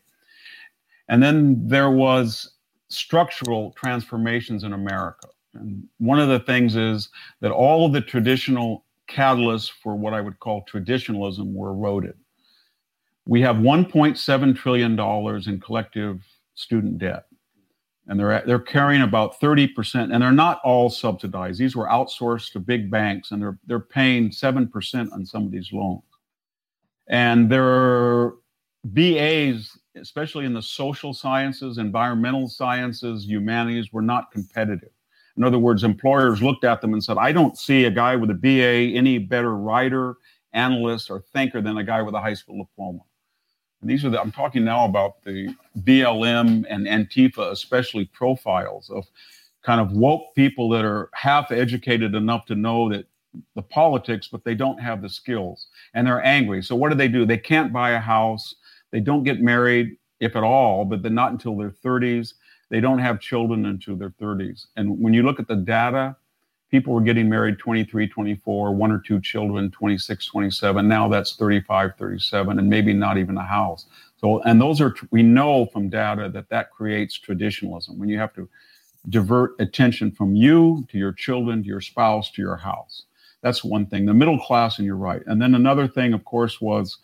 And 1.09 1.23
then 1.23 1.67
there 1.67 1.91
was 1.91 2.53
structural 2.89 3.73
transformations 3.73 4.65
in 4.65 4.73
America. 4.73 5.29
And 5.55 5.87
one 5.99 6.19
of 6.19 6.29
the 6.29 6.41
things 6.41 6.77
is 6.77 7.09
that 7.41 7.51
all 7.51 7.87
of 7.87 7.93
the 7.93 8.01
traditional 8.01 8.85
catalysts 9.09 9.71
for 9.71 9.95
what 9.95 10.15
I 10.15 10.21
would 10.21 10.39
call 10.41 10.63
traditionalism 10.63 11.55
were 11.55 11.71
eroded. 11.71 12.15
We 13.27 13.41
have 13.43 13.57
$1.7 13.57 14.57
trillion 14.57 14.99
in 15.49 15.61
collective 15.61 16.23
student 16.55 16.99
debt. 16.99 17.27
And 18.09 18.19
they're, 18.19 18.43
they're 18.45 18.59
carrying 18.59 19.03
about 19.03 19.41
30%, 19.41 20.13
and 20.13 20.23
they're 20.23 20.33
not 20.33 20.61
all 20.65 20.91
subsidized. 20.91 21.61
These 21.61 21.77
were 21.77 21.87
outsourced 21.87 22.53
to 22.53 22.59
big 22.59 22.91
banks, 22.91 23.31
and 23.31 23.41
they're, 23.41 23.59
they're 23.67 23.79
paying 23.79 24.31
7% 24.31 25.13
on 25.13 25.25
some 25.25 25.45
of 25.45 25.53
these 25.53 25.73
loans. 25.73 26.03
And 27.09 27.51
there 27.51 27.65
are 27.65 28.37
BAs, 28.85 29.79
especially 29.97 30.45
in 30.45 30.55
the 30.55 30.63
social 30.63 31.13
sciences, 31.13 31.79
environmental 31.79 32.49
sciences, 32.49 33.27
humanities, 33.27 33.93
were 33.93 34.03
not 34.03 34.31
competitive. 34.31 34.91
In 35.37 35.45
other 35.45 35.59
words, 35.59 35.83
employers 35.83 36.43
looked 36.43 36.65
at 36.65 36.81
them 36.81 36.93
and 36.93 37.03
said, 37.03 37.17
I 37.19 37.33
don't 37.33 37.57
see 37.57 37.85
a 37.85 37.91
guy 37.91 38.17
with 38.17 38.31
a 38.31 38.35
BA 38.35 38.97
any 38.97 39.19
better 39.19 39.57
writer, 39.57 40.17
analyst, 40.53 41.11
or 41.11 41.21
thinker 41.33 41.61
than 41.61 41.79
a 41.79 41.85
guy 41.85 42.03
with 42.03 42.15
a 42.15 42.21
high 42.21 42.35
school 42.35 42.65
diploma. 42.65 43.01
And 43.81 43.91
these 43.91 44.05
are 44.05 44.11
the, 44.11 44.21
I'm 44.21 44.33
talking 44.33 44.65
now 44.65 44.85
about 44.85 45.23
the 45.25 45.55
BLM 45.81 46.65
and 46.69 46.87
Antifa, 46.87 47.51
especially 47.51 48.05
profiles 48.07 48.91
of 48.91 49.07
kind 49.63 49.81
of 49.81 49.93
woke 49.93 50.35
people 50.35 50.69
that 50.71 50.85
are 50.85 51.09
half 51.15 51.51
educated 51.51 52.15
enough 52.15 52.47
to 52.47 52.55
know 52.55 52.89
that 52.91 53.07
the 53.55 53.63
politics, 53.63 54.29
but 54.31 54.45
they 54.45 54.55
don't 54.55 54.81
have 54.81 55.03
the 55.03 55.09
skills 55.09 55.69
and 55.95 56.07
they're 56.07 56.25
angry. 56.25 56.63
So 56.63 56.77
what 56.77 56.91
do 56.91 56.95
they 56.95 57.09
do? 57.09 57.25
They 57.25 57.39
can't 57.39 57.73
buy 57.73 57.91
a 57.93 57.99
house. 58.01 58.55
They 58.91 59.01
don't 59.01 59.25
get 59.25 59.41
married, 59.41 59.97
if 60.21 60.37
at 60.37 60.45
all, 60.45 60.85
but 60.85 61.03
then 61.03 61.15
not 61.15 61.33
until 61.33 61.57
their 61.57 61.71
30s. 61.71 62.35
They 62.71 62.81
don't 62.81 63.01
have 63.01 63.21
children 63.21 63.67
until 63.67 63.97
their 63.97 64.11
30s. 64.11 64.67
And 64.77 64.99
when 65.01 65.13
you 65.13 65.23
look 65.23 65.41
at 65.41 65.49
the 65.49 65.57
data, 65.57 66.17
people 66.71 66.95
were 66.95 67.03
getting 67.03 67.29
married 67.29 67.59
23, 67.59 68.09
24, 68.09 68.75
one 68.75 68.91
or 68.91 68.99
two 68.99 69.21
children, 69.21 69.71
26, 69.71 70.27
27. 70.27 70.89
Now 70.89 71.09
that's 71.09 71.37
35, 71.37 71.93
37, 71.99 72.59
and 72.59 72.69
maybe 72.69 72.95
not 72.95 73.19
even 73.19 73.37
a 73.37 73.45
house. 73.45 73.87
So, 74.17 74.41
and 74.43 74.61
those 74.61 74.81
are, 74.81 74.95
we 75.11 75.23
know 75.23 75.67
from 75.67 75.91
data 75.91 76.31
that 76.31 76.49
that 76.49 76.71
creates 76.71 77.19
traditionalism 77.19 77.99
when 77.99 78.09
you 78.09 78.19
have 78.19 78.33
to 78.35 78.49
divert 79.09 79.55
attention 79.61 80.13
from 80.13 80.35
you 80.35 80.87
to 80.89 80.97
your 80.97 81.13
children, 81.13 81.63
to 81.63 81.69
your 81.69 81.81
spouse, 81.81 82.31
to 82.31 82.43
your 82.43 82.57
house. 82.57 83.05
That's 83.43 83.65
one 83.65 83.87
thing. 83.87 84.07
The 84.07 84.15
middle 84.15 84.39
class, 84.39 84.79
and 84.79 84.87
you're 84.87 84.97
right. 84.97 85.23
And 85.27 85.43
then 85.43 85.55
another 85.55 85.89
thing, 85.89 86.13
of 86.13 86.25
course, 86.25 86.61
was 86.61 86.99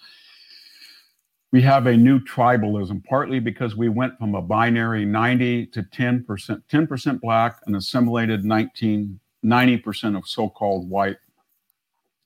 we 1.51 1.61
have 1.63 1.87
a 1.87 1.97
new 1.97 2.21
tribalism, 2.21 3.05
partly 3.05 3.41
because 3.41 3.75
we 3.75 3.89
went 3.89 4.17
from 4.19 4.35
a 4.35 4.43
binary 4.43 5.05
90 5.05 5.67
to 5.67 5.83
10%, 5.83 6.25
10% 6.71 7.21
black, 7.21 7.61
and 7.67 7.75
assimilated 7.75 8.45
19, 8.45 9.19
90% 9.45 10.17
of 10.17 10.29
so 10.29 10.49
called 10.49 10.89
white. 10.89 11.17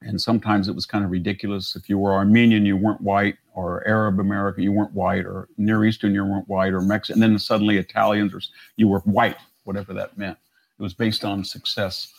And 0.02 0.20
sometimes 0.20 0.68
it 0.68 0.74
was 0.74 0.84
kind 0.84 1.04
of 1.04 1.10
ridiculous. 1.10 1.76
If 1.76 1.88
you 1.88 1.96
were 1.96 2.12
Armenian, 2.12 2.66
you 2.66 2.76
weren't 2.76 3.00
white, 3.00 3.36
or 3.54 3.86
Arab 3.86 4.18
American, 4.18 4.62
you 4.64 4.72
weren't 4.72 4.92
white, 4.92 5.24
or 5.24 5.48
Near 5.56 5.84
Eastern, 5.84 6.12
you 6.12 6.24
weren't 6.24 6.48
white, 6.48 6.74
or 6.74 6.80
Mexican. 6.80 7.22
And 7.22 7.32
then 7.32 7.38
suddenly 7.38 7.78
Italians, 7.78 8.34
or 8.34 8.40
you 8.76 8.88
were 8.88 8.98
white, 9.00 9.36
whatever 9.64 9.94
that 9.94 10.18
meant. 10.18 10.36
It 10.78 10.82
was 10.82 10.92
based 10.92 11.24
on 11.24 11.44
success 11.44 12.12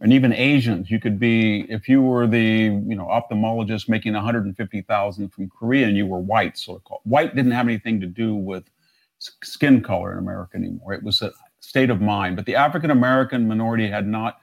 and 0.00 0.12
even 0.12 0.32
Asians. 0.32 0.90
You 0.90 1.00
could 1.00 1.18
be 1.18 1.66
if 1.70 1.88
you 1.88 2.02
were 2.02 2.26
the 2.26 2.40
you 2.40 2.96
know 2.96 3.06
ophthalmologist 3.06 3.88
making 3.88 4.14
150,000 4.14 5.28
from 5.30 5.48
Korea 5.50 5.86
and 5.86 5.96
you 5.96 6.06
were 6.06 6.18
white, 6.18 6.58
so 6.58 6.80
called. 6.80 7.00
White 7.04 7.34
didn't 7.34 7.52
have 7.52 7.66
anything 7.66 8.00
to 8.00 8.06
do 8.06 8.34
with 8.34 8.64
skin 9.18 9.82
color 9.82 10.12
in 10.12 10.18
America 10.18 10.56
anymore. 10.56 10.92
It 10.92 11.02
was 11.02 11.22
a 11.22 11.32
state 11.60 11.90
of 11.90 12.00
mind. 12.00 12.36
But 12.36 12.46
the 12.46 12.56
African 12.56 12.90
American 12.90 13.48
minority 13.48 13.88
had 13.88 14.06
not 14.06 14.40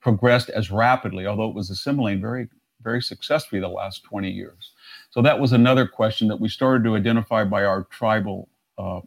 progressed 0.00 0.48
as 0.48 0.70
rapidly, 0.70 1.26
although 1.26 1.48
it 1.48 1.54
was 1.54 1.70
assimilating 1.70 2.20
very 2.20 2.48
very 2.82 3.02
successfully 3.02 3.60
the 3.60 3.68
last 3.68 4.04
20 4.04 4.30
years. 4.30 4.72
So 5.10 5.20
that 5.20 5.38
was 5.38 5.52
another 5.52 5.86
question 5.86 6.28
that 6.28 6.40
we 6.40 6.48
started 6.48 6.82
to 6.84 6.96
identify 6.96 7.44
by 7.44 7.64
our 7.64 7.84
tribal 7.84 8.48
uh, 8.78 9.00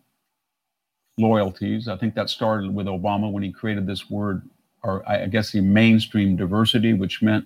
loyalties. 1.18 1.88
I 1.88 1.98
think 1.98 2.14
that 2.14 2.30
started 2.30 2.74
with 2.74 2.86
Obama 2.86 3.32
when 3.32 3.42
he 3.42 3.52
created 3.52 3.88
this 3.88 4.12
word 4.12 4.48
or 4.84 5.08
I 5.10 5.28
guess 5.28 5.52
the 5.52 5.62
mainstream 5.62 6.36
diversity, 6.36 6.94
which 6.94 7.22
meant 7.22 7.46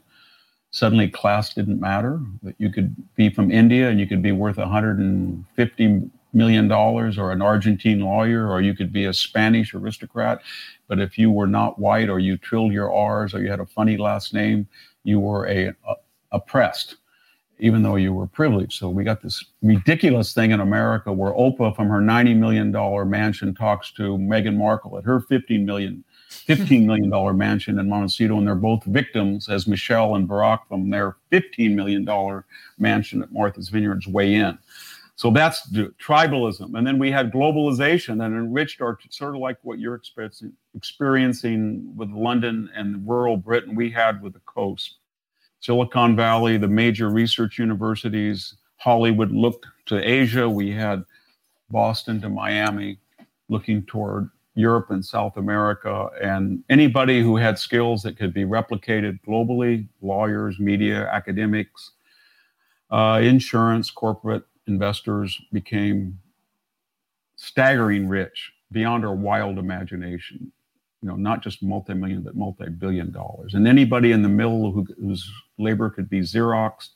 suddenly 0.72 1.10
class 1.10 1.54
didn't 1.54 1.80
matter. 1.80 2.20
That 2.44 2.56
you 2.58 2.72
could 2.72 2.96
be 3.16 3.30
from 3.30 3.52
India 3.52 3.90
and 3.90 4.00
you 4.00 4.08
could 4.08 4.22
be 4.22 4.32
worth 4.32 4.58
150 4.58 6.12
million 6.34 6.68
dollars, 6.68 7.18
or 7.18 7.32
an 7.32 7.42
Argentine 7.42 8.02
lawyer, 8.02 8.50
or 8.50 8.62
you 8.62 8.76
could 8.76 8.92
be 8.92 9.06
a 9.06 9.14
Spanish 9.14 9.74
aristocrat. 9.74 10.42
But 10.88 11.00
if 11.00 11.18
you 11.18 11.32
were 11.32 11.48
not 11.48 11.80
white, 11.80 12.10
or 12.10 12.20
you 12.20 12.38
trilled 12.38 12.74
your 12.74 12.94
R's, 12.94 13.34
or 13.34 13.42
you 13.42 13.50
had 13.50 13.60
a 13.60 13.66
funny 13.66 13.98
last 13.98 14.34
name, 14.34 14.68
you 15.04 15.20
were 15.20 15.48
a, 15.48 15.68
a 15.68 15.96
oppressed 16.32 16.98
even 17.60 17.82
though 17.82 17.96
you 17.96 18.14
were 18.14 18.28
privileged. 18.28 18.74
So 18.74 18.90
we 18.90 19.04
got 19.04 19.22
this 19.22 19.44
ridiculous 19.62 20.34
thing 20.34 20.52
in 20.52 20.60
America 20.60 21.12
where 21.12 21.34
Oprah 21.34 21.76
from 21.76 21.90
her 21.90 22.00
$90 22.00 22.36
million 22.36 23.10
mansion 23.10 23.56
talks 23.56 23.92
to 23.94 24.18
Meghan 24.18 24.56
Markle 24.58 24.98
at 24.98 25.06
her 25.06 25.20
$15 25.20 25.66
million 25.66 26.04
$15 26.30 26.86
million 26.86 27.38
mansion 27.38 27.80
in 27.80 27.90
Montecito, 27.90 28.38
and 28.38 28.48
they're 28.48 28.56
both 28.56 28.84
victims 28.86 29.50
as 29.50 29.68
Michelle 29.68 30.16
and 30.16 30.28
Barack 30.28 30.60
from 30.68 30.90
their 30.90 31.18
$15 31.32 31.74
million 31.74 32.44
mansion 32.78 33.22
at 33.22 33.32
Martha's 33.32 33.70
Vineyards 33.70 34.08
weigh 34.08 34.36
in. 34.36 34.58
So 35.16 35.32
that's 35.32 35.68
tribalism. 35.72 36.78
And 36.78 36.86
then 36.86 37.00
we 37.00 37.10
had 37.10 37.32
globalization 37.32 38.24
and 38.24 38.36
enriched 38.36 38.82
our, 38.82 39.00
sort 39.10 39.36
of 39.36 39.42
like 39.42 39.58
what 39.64 39.80
you're 39.80 40.00
experiencing 40.76 41.94
with 41.96 42.12
London 42.12 42.70
and 42.76 43.08
rural 43.08 43.36
Britain, 43.36 43.74
we 43.74 43.90
had 43.90 44.22
with 44.22 44.34
the 44.34 44.42
coast. 44.42 44.98
Silicon 45.60 46.16
Valley, 46.16 46.58
the 46.58 46.68
major 46.68 47.10
research 47.10 47.58
universities, 47.58 48.58
Hollywood 48.76 49.32
looked 49.32 49.66
to 49.88 49.98
Asia. 49.98 50.48
We 50.48 50.70
had 50.72 51.04
Boston 51.72 52.22
to 52.22 52.30
Miami 52.30 53.00
looking 53.50 53.84
toward 53.88 54.30
Europe 54.58 54.90
and 54.90 55.06
South 55.06 55.38
America, 55.38 56.10
and 56.20 56.64
anybody 56.68 57.22
who 57.22 57.36
had 57.38 57.60
skills 57.60 58.02
that 58.02 58.18
could 58.18 58.34
be 58.34 58.44
replicated 58.44 59.20
globally 59.26 59.88
lawyers, 60.02 60.60
media, 60.60 61.08
academics, 61.14 61.92
uh, 62.90 63.20
insurance, 63.22 63.92
corporate 63.92 64.44
investors 64.66 65.40
became 65.54 66.18
staggering 67.36 68.08
rich 68.08 68.52
beyond 68.72 69.06
our 69.06 69.14
wild 69.14 69.60
imagination. 69.60 70.52
You 71.04 71.10
know, 71.10 71.16
not 71.16 71.44
just 71.44 71.62
multi-million, 71.62 72.24
but 72.24 72.36
multi-billion 72.36 73.12
dollars. 73.12 73.54
And 73.54 73.68
anybody 73.68 74.12
in 74.12 74.24
the 74.24 74.30
middle 74.30 74.72
who, 74.72 74.88
whose 75.00 75.32
labor 75.60 75.92
could 75.92 76.10
be 76.10 76.22
Xerox, 76.22 76.90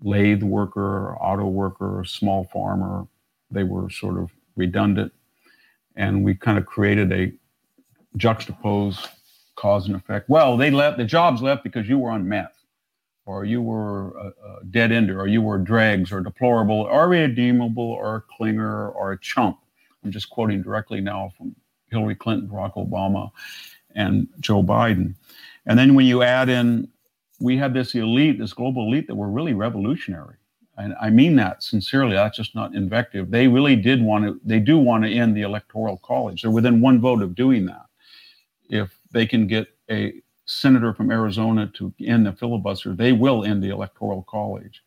lathe 0.00 0.44
worker, 0.44 1.16
auto 1.16 1.48
worker, 1.48 2.04
small 2.06 2.44
farmer, 2.44 3.08
they 3.50 3.64
were 3.64 3.90
sort 3.90 4.18
of 4.18 4.30
redundant 4.54 5.12
and 5.96 6.24
we 6.24 6.34
kind 6.34 6.58
of 6.58 6.66
created 6.66 7.12
a 7.12 7.32
juxtaposed 8.16 9.08
cause 9.56 9.86
and 9.86 9.96
effect. 9.96 10.28
Well, 10.28 10.56
they 10.56 10.70
left, 10.70 10.98
the 10.98 11.04
jobs 11.04 11.42
left 11.42 11.62
because 11.64 11.88
you 11.88 11.98
were 11.98 12.10
on 12.10 12.28
meth. 12.28 12.56
or 13.26 13.44
you 13.44 13.62
were 13.62 14.10
a, 14.18 14.26
a 14.28 14.64
dead 14.70 14.90
ender, 14.90 15.20
or 15.20 15.28
you 15.28 15.40
were 15.40 15.56
dregs, 15.58 16.10
or 16.10 16.20
deplorable, 16.20 16.80
or 16.82 17.04
irredeemable, 17.14 17.92
or 17.92 18.16
a 18.16 18.22
clinger, 18.42 18.92
or 18.96 19.12
a 19.12 19.20
chump. 19.20 19.58
I'm 20.04 20.10
just 20.10 20.30
quoting 20.30 20.62
directly 20.62 21.00
now 21.00 21.30
from 21.36 21.54
Hillary 21.90 22.16
Clinton, 22.16 22.48
Barack 22.48 22.74
Obama, 22.74 23.30
and 23.94 24.26
Joe 24.40 24.62
Biden. 24.64 25.14
And 25.66 25.78
then 25.78 25.94
when 25.94 26.06
you 26.06 26.22
add 26.24 26.48
in, 26.48 26.88
we 27.40 27.56
had 27.56 27.72
this 27.72 27.94
elite, 27.94 28.38
this 28.40 28.52
global 28.52 28.86
elite 28.88 29.06
that 29.06 29.14
were 29.14 29.30
really 29.30 29.54
revolutionary. 29.54 30.36
And 30.78 30.94
I 31.00 31.10
mean 31.10 31.36
that 31.36 31.62
sincerely. 31.62 32.14
That's 32.14 32.36
just 32.36 32.54
not 32.54 32.74
invective. 32.74 33.30
They 33.30 33.48
really 33.48 33.76
did 33.76 34.02
want 34.02 34.24
to, 34.24 34.40
they 34.44 34.60
do 34.60 34.78
want 34.78 35.04
to 35.04 35.10
end 35.10 35.36
the 35.36 35.42
electoral 35.42 35.98
college. 35.98 36.42
They're 36.42 36.50
within 36.50 36.80
one 36.80 37.00
vote 37.00 37.22
of 37.22 37.34
doing 37.34 37.66
that. 37.66 37.86
If 38.68 38.96
they 39.10 39.26
can 39.26 39.46
get 39.46 39.68
a 39.90 40.14
senator 40.46 40.94
from 40.94 41.10
Arizona 41.10 41.70
to 41.74 41.92
end 42.04 42.26
the 42.26 42.32
filibuster, 42.32 42.94
they 42.94 43.12
will 43.12 43.44
end 43.44 43.62
the 43.62 43.70
electoral 43.70 44.22
college. 44.22 44.82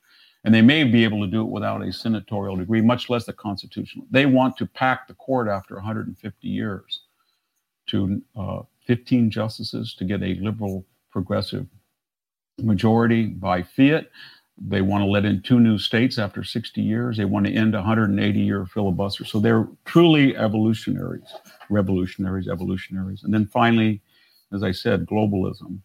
And 0.46 0.54
they 0.54 0.62
may 0.62 0.84
be 0.84 1.04
able 1.04 1.22
to 1.22 1.28
do 1.28 1.42
it 1.42 1.50
without 1.50 1.82
a 1.82 1.94
senatorial 1.94 2.58
degree, 2.58 2.82
much 2.82 3.10
less 3.10 3.26
the 3.26 3.34
constitutional. 3.34 4.06
They 4.12 4.26
want 4.26 4.58
to 4.58 4.66
pack 4.66 5.08
the 5.08 5.14
court 5.14 5.48
after 5.48 5.76
150 5.76 6.48
years 6.48 7.02
to 7.88 8.22
uh, 8.36 8.62
15 8.86 9.30
justices 9.30 9.94
to 9.96 10.06
get 10.06 10.22
a 10.22 10.36
liberal 10.36 10.86
progressive 11.12 11.66
majority 12.62 13.28
by 13.28 13.64
fiat. 13.64 14.10
They 14.58 14.82
want 14.82 15.04
to 15.04 15.08
let 15.08 15.26
in 15.26 15.42
two 15.42 15.60
new 15.60 15.78
states 15.78 16.20
after 16.20 16.44
60 16.44 16.82
years. 16.82 17.18
They 17.18 17.26
want 17.26 17.48
to 17.48 17.54
end 17.54 17.74
a 17.74 17.80
180 17.80 18.40
year 18.40 18.66
filibuster. 18.66 19.26
So 19.26 19.40
they're 19.40 19.68
truly 19.86 20.38
evolutionaries, 20.38 21.34
revolutionaries, 21.70 22.48
evolutionaries. 22.48 23.24
And 23.24 23.34
then 23.34 23.48
finally, 23.48 24.02
as 24.52 24.64
I 24.64 24.72
said, 24.72 25.08
globalism 25.08 25.80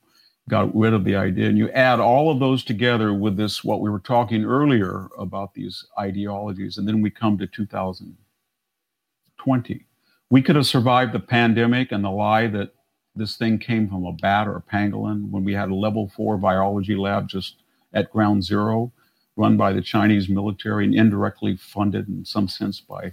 got 0.49 0.75
rid 0.75 0.93
of 0.93 1.05
the 1.05 1.15
idea. 1.17 1.49
And 1.49 1.59
you 1.59 1.71
add 1.71 2.01
all 2.01 2.31
of 2.31 2.41
those 2.41 2.65
together 2.65 3.15
with 3.15 3.37
this, 3.37 3.63
what 3.63 3.81
we 3.81 3.91
were 3.91 4.01
talking 4.01 4.45
earlier 4.45 5.09
about 5.19 5.55
these 5.55 5.85
ideologies, 5.99 6.79
and 6.79 6.89
then 6.89 7.03
we 7.03 7.11
come 7.11 7.37
to 7.39 7.47
2020. 7.47 9.85
We 10.31 10.43
could 10.43 10.57
have 10.57 10.67
survived 10.67 11.13
the 11.13 11.21
pandemic 11.21 11.93
and 11.93 12.05
the 12.05 12.11
lie 12.11 12.49
that 12.49 12.75
this 13.15 13.37
thing 13.37 13.59
came 13.59 13.89
from 13.89 14.05
a 14.05 14.13
bat 14.13 14.47
or 14.47 14.57
a 14.57 14.63
pangolin 14.63 15.31
when 15.31 15.45
we 15.45 15.55
had 15.55 15.71
a 15.71 15.75
level 15.75 16.13
four 16.15 16.37
biology 16.37 16.95
lab 16.95 17.27
just 17.29 17.63
at 17.93 18.11
ground 18.11 18.45
zero, 18.45 18.93
run 19.37 19.57
by 19.57 19.73
the 19.73 19.81
Chinese 19.83 20.29
military 20.29 20.85
and 20.85 20.95
indirectly 20.95 21.57
funded 21.57 22.09
in 22.09 22.25
some 22.25 22.49
sense 22.49 22.81
by 22.81 23.13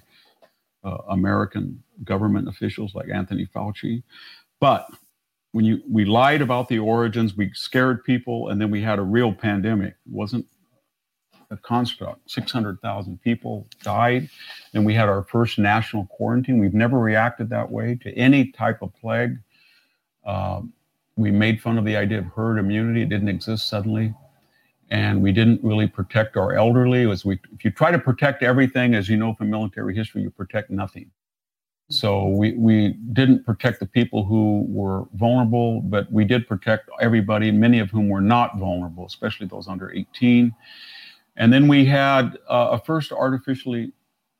uh, 0.84 0.98
American 1.10 1.82
government 2.04 2.48
officials 2.48 2.94
like 2.96 3.10
Anthony 3.10 3.46
Fauci. 3.46 4.04
But 4.60 4.88
when 5.52 5.66
you 5.66 5.82
we 5.90 6.06
lied 6.06 6.42
about 6.42 6.68
the 6.68 6.80
origins, 6.80 7.36
we 7.36 7.52
scared 7.54 8.04
people, 8.04 8.50
and 8.50 8.60
then 8.60 8.70
we 8.72 8.82
had 8.82 9.00
a 9.00 9.04
real 9.04 9.34
pandemic. 9.34 9.94
It 10.06 10.12
wasn't 10.12 10.46
a 11.52 11.58
construct. 11.58 12.30
600,000 12.30 13.22
people 13.22 13.68
died. 13.84 14.30
and 14.74 14.86
we 14.86 14.94
had 14.94 15.08
our 15.08 15.24
first 15.24 15.58
national 15.60 16.06
quarantine. 16.08 16.60
We've 16.60 16.74
never 16.74 17.00
reacted 17.00 17.50
that 17.50 17.72
way 17.72 17.96
to 18.02 18.12
any 18.14 18.52
type 18.52 18.82
of 18.82 18.94
plague. 18.96 19.38
Um, 20.26 20.74
we 21.16 21.32
made 21.32 21.62
fun 21.62 21.78
of 21.78 21.86
the 21.86 21.96
idea 21.96 22.20
of 22.20 22.26
herd 22.26 22.58
immunity. 22.58 23.04
It 23.04 23.10
didn't 23.10 23.30
exist 23.30 23.70
suddenly. 23.70 24.14
And 24.92 25.22
we 25.22 25.32
didn't 25.32 25.64
really 25.64 25.88
protect 25.88 26.38
our 26.38 26.54
elderly. 26.54 27.10
As 27.10 27.26
we, 27.26 27.40
if 27.54 27.66
you 27.66 27.72
try 27.72 27.92
to 27.92 28.00
protect 28.00 28.44
everything, 28.44 28.94
as 28.94 29.10
you 29.10 29.18
know 29.18 29.34
from 29.34 29.50
military 29.50 29.96
history, 29.96 30.22
you 30.22 30.30
protect 30.30 30.70
nothing. 30.70 31.10
So 31.90 32.28
we, 32.28 32.54
we 32.54 32.94
didn't 33.14 33.46
protect 33.46 33.80
the 33.80 33.86
people 33.86 34.26
who 34.26 34.66
were 34.68 35.06
vulnerable, 35.14 35.82
but 35.82 36.12
we 36.12 36.26
did 36.26 36.48
protect 36.48 36.90
everybody, 37.00 37.52
many 37.52 37.80
of 37.80 37.92
whom 37.92 38.10
were 38.10 38.22
not 38.22 38.58
vulnerable, 38.58 39.06
especially 39.06 39.46
those 39.48 39.68
under 39.68 39.92
18. 39.92 40.54
And 41.36 41.54
then 41.54 41.68
we 41.68 41.86
had 41.86 42.38
uh, 42.50 42.70
a 42.72 42.80
first 42.80 43.12
artificially 43.12 43.92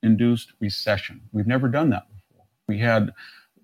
induced 0.02 0.54
recession. 0.60 1.22
We've 1.34 1.48
never 1.48 1.68
done 1.68 1.90
that 1.92 2.08
before. 2.10 2.46
We 2.68 2.80
had 2.80 3.12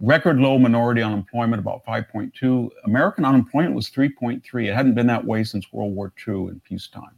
record 0.02 0.40
low 0.40 0.58
minority 0.58 1.02
unemployment, 1.02 1.62
about 1.62 1.86
5.2. 1.86 2.70
American 2.86 3.24
unemployment 3.24 3.76
was 3.76 3.90
3.3. 3.90 4.68
It 4.68 4.74
hadn't 4.74 4.96
been 4.96 5.08
that 5.08 5.24
way 5.24 5.44
since 5.44 5.72
World 5.72 5.94
War 5.94 6.12
II 6.28 6.48
in 6.48 6.62
peacetime. 6.68 7.16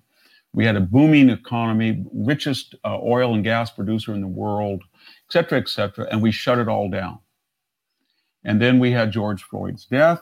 We 0.54 0.66
had 0.66 0.76
a 0.76 0.82
booming 0.82 1.30
economy, 1.30 2.06
richest 2.14 2.76
uh, 2.86 3.00
oil 3.02 3.34
and 3.34 3.44
gas 3.44 3.72
producer 3.72 4.14
in 4.14 4.22
the 4.22 4.28
world, 4.28 4.84
et 4.94 5.32
cetera, 5.32 5.60
et 5.60 5.68
cetera, 5.68 6.08
and 6.12 6.22
we 6.22 6.32
shut 6.32 6.60
it 6.60 6.68
all 6.68 6.90
down. 6.90 7.20
And 8.44 8.62
then 8.62 8.78
we 8.78 8.92
had 8.92 9.12
George 9.12 9.42
Floyd's 9.44 9.86
death. 9.86 10.22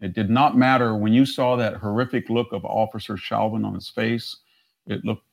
It 0.00 0.14
did 0.14 0.30
not 0.30 0.56
matter 0.56 0.96
when 0.96 1.12
you 1.12 1.26
saw 1.26 1.56
that 1.56 1.74
horrific 1.74 2.30
look 2.30 2.52
of 2.52 2.64
Officer 2.64 3.16
Chauvin 3.16 3.64
on 3.64 3.74
his 3.74 3.90
face. 3.90 4.38
It 4.86 5.04
looked 5.04 5.26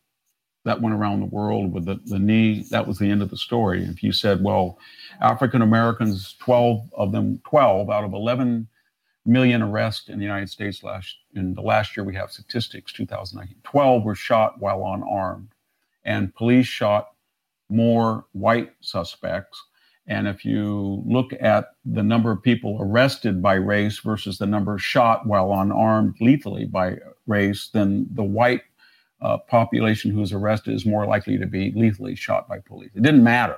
that 0.67 0.81
went 0.81 0.93
around 0.93 1.21
the 1.21 1.27
world 1.27 1.71
with 1.71 1.85
the, 1.85 1.97
the 2.05 2.19
knee. 2.19 2.65
That 2.71 2.85
was 2.85 2.99
the 2.99 3.09
end 3.09 3.21
of 3.21 3.29
the 3.29 3.37
story. 3.37 3.85
If 3.85 4.03
you 4.03 4.11
said, 4.11 4.43
well, 4.43 4.77
African 5.21 5.61
Americans, 5.61 6.35
12 6.39 6.89
of 6.93 7.13
them, 7.13 7.39
12 7.45 7.89
out 7.89 8.03
of 8.03 8.11
11 8.11 8.67
million 9.25 9.61
arrests 9.61 10.09
in 10.09 10.19
the 10.19 10.25
United 10.25 10.49
States 10.49 10.83
last 10.83 11.15
in 11.35 11.53
the 11.53 11.61
last 11.61 11.95
year 11.95 12.05
we 12.05 12.15
have 12.15 12.31
statistics 12.31 12.93
2019 12.93 13.57
12 13.63 14.03
were 14.05 14.15
shot 14.15 14.57
while 14.59 14.93
unarmed 14.93 15.49
and 16.05 16.33
police 16.33 16.65
shot 16.65 17.09
more 17.69 18.25
white 18.31 18.71
suspects 18.79 19.61
and 20.07 20.25
if 20.29 20.45
you 20.45 21.03
look 21.05 21.33
at 21.41 21.71
the 21.83 22.01
number 22.01 22.31
of 22.31 22.41
people 22.41 22.77
arrested 22.79 23.41
by 23.41 23.55
race 23.55 23.99
versus 23.99 24.37
the 24.37 24.47
number 24.47 24.77
shot 24.77 25.27
while 25.27 25.51
unarmed 25.51 26.15
lethally 26.21 26.63
by 26.63 26.95
race 27.25 27.69
then 27.73 28.07
the 28.13 28.23
white 28.23 28.61
uh, 29.21 29.37
population 29.37 30.11
who's 30.11 30.33
arrested 30.33 30.73
is 30.73 30.85
more 30.85 31.05
likely 31.05 31.37
to 31.37 31.47
be 31.47 31.71
lethally 31.75 32.15
shot 32.15 32.47
by 32.47 32.59
police 32.59 32.91
it 32.95 33.01
didn't 33.01 33.23
matter 33.23 33.57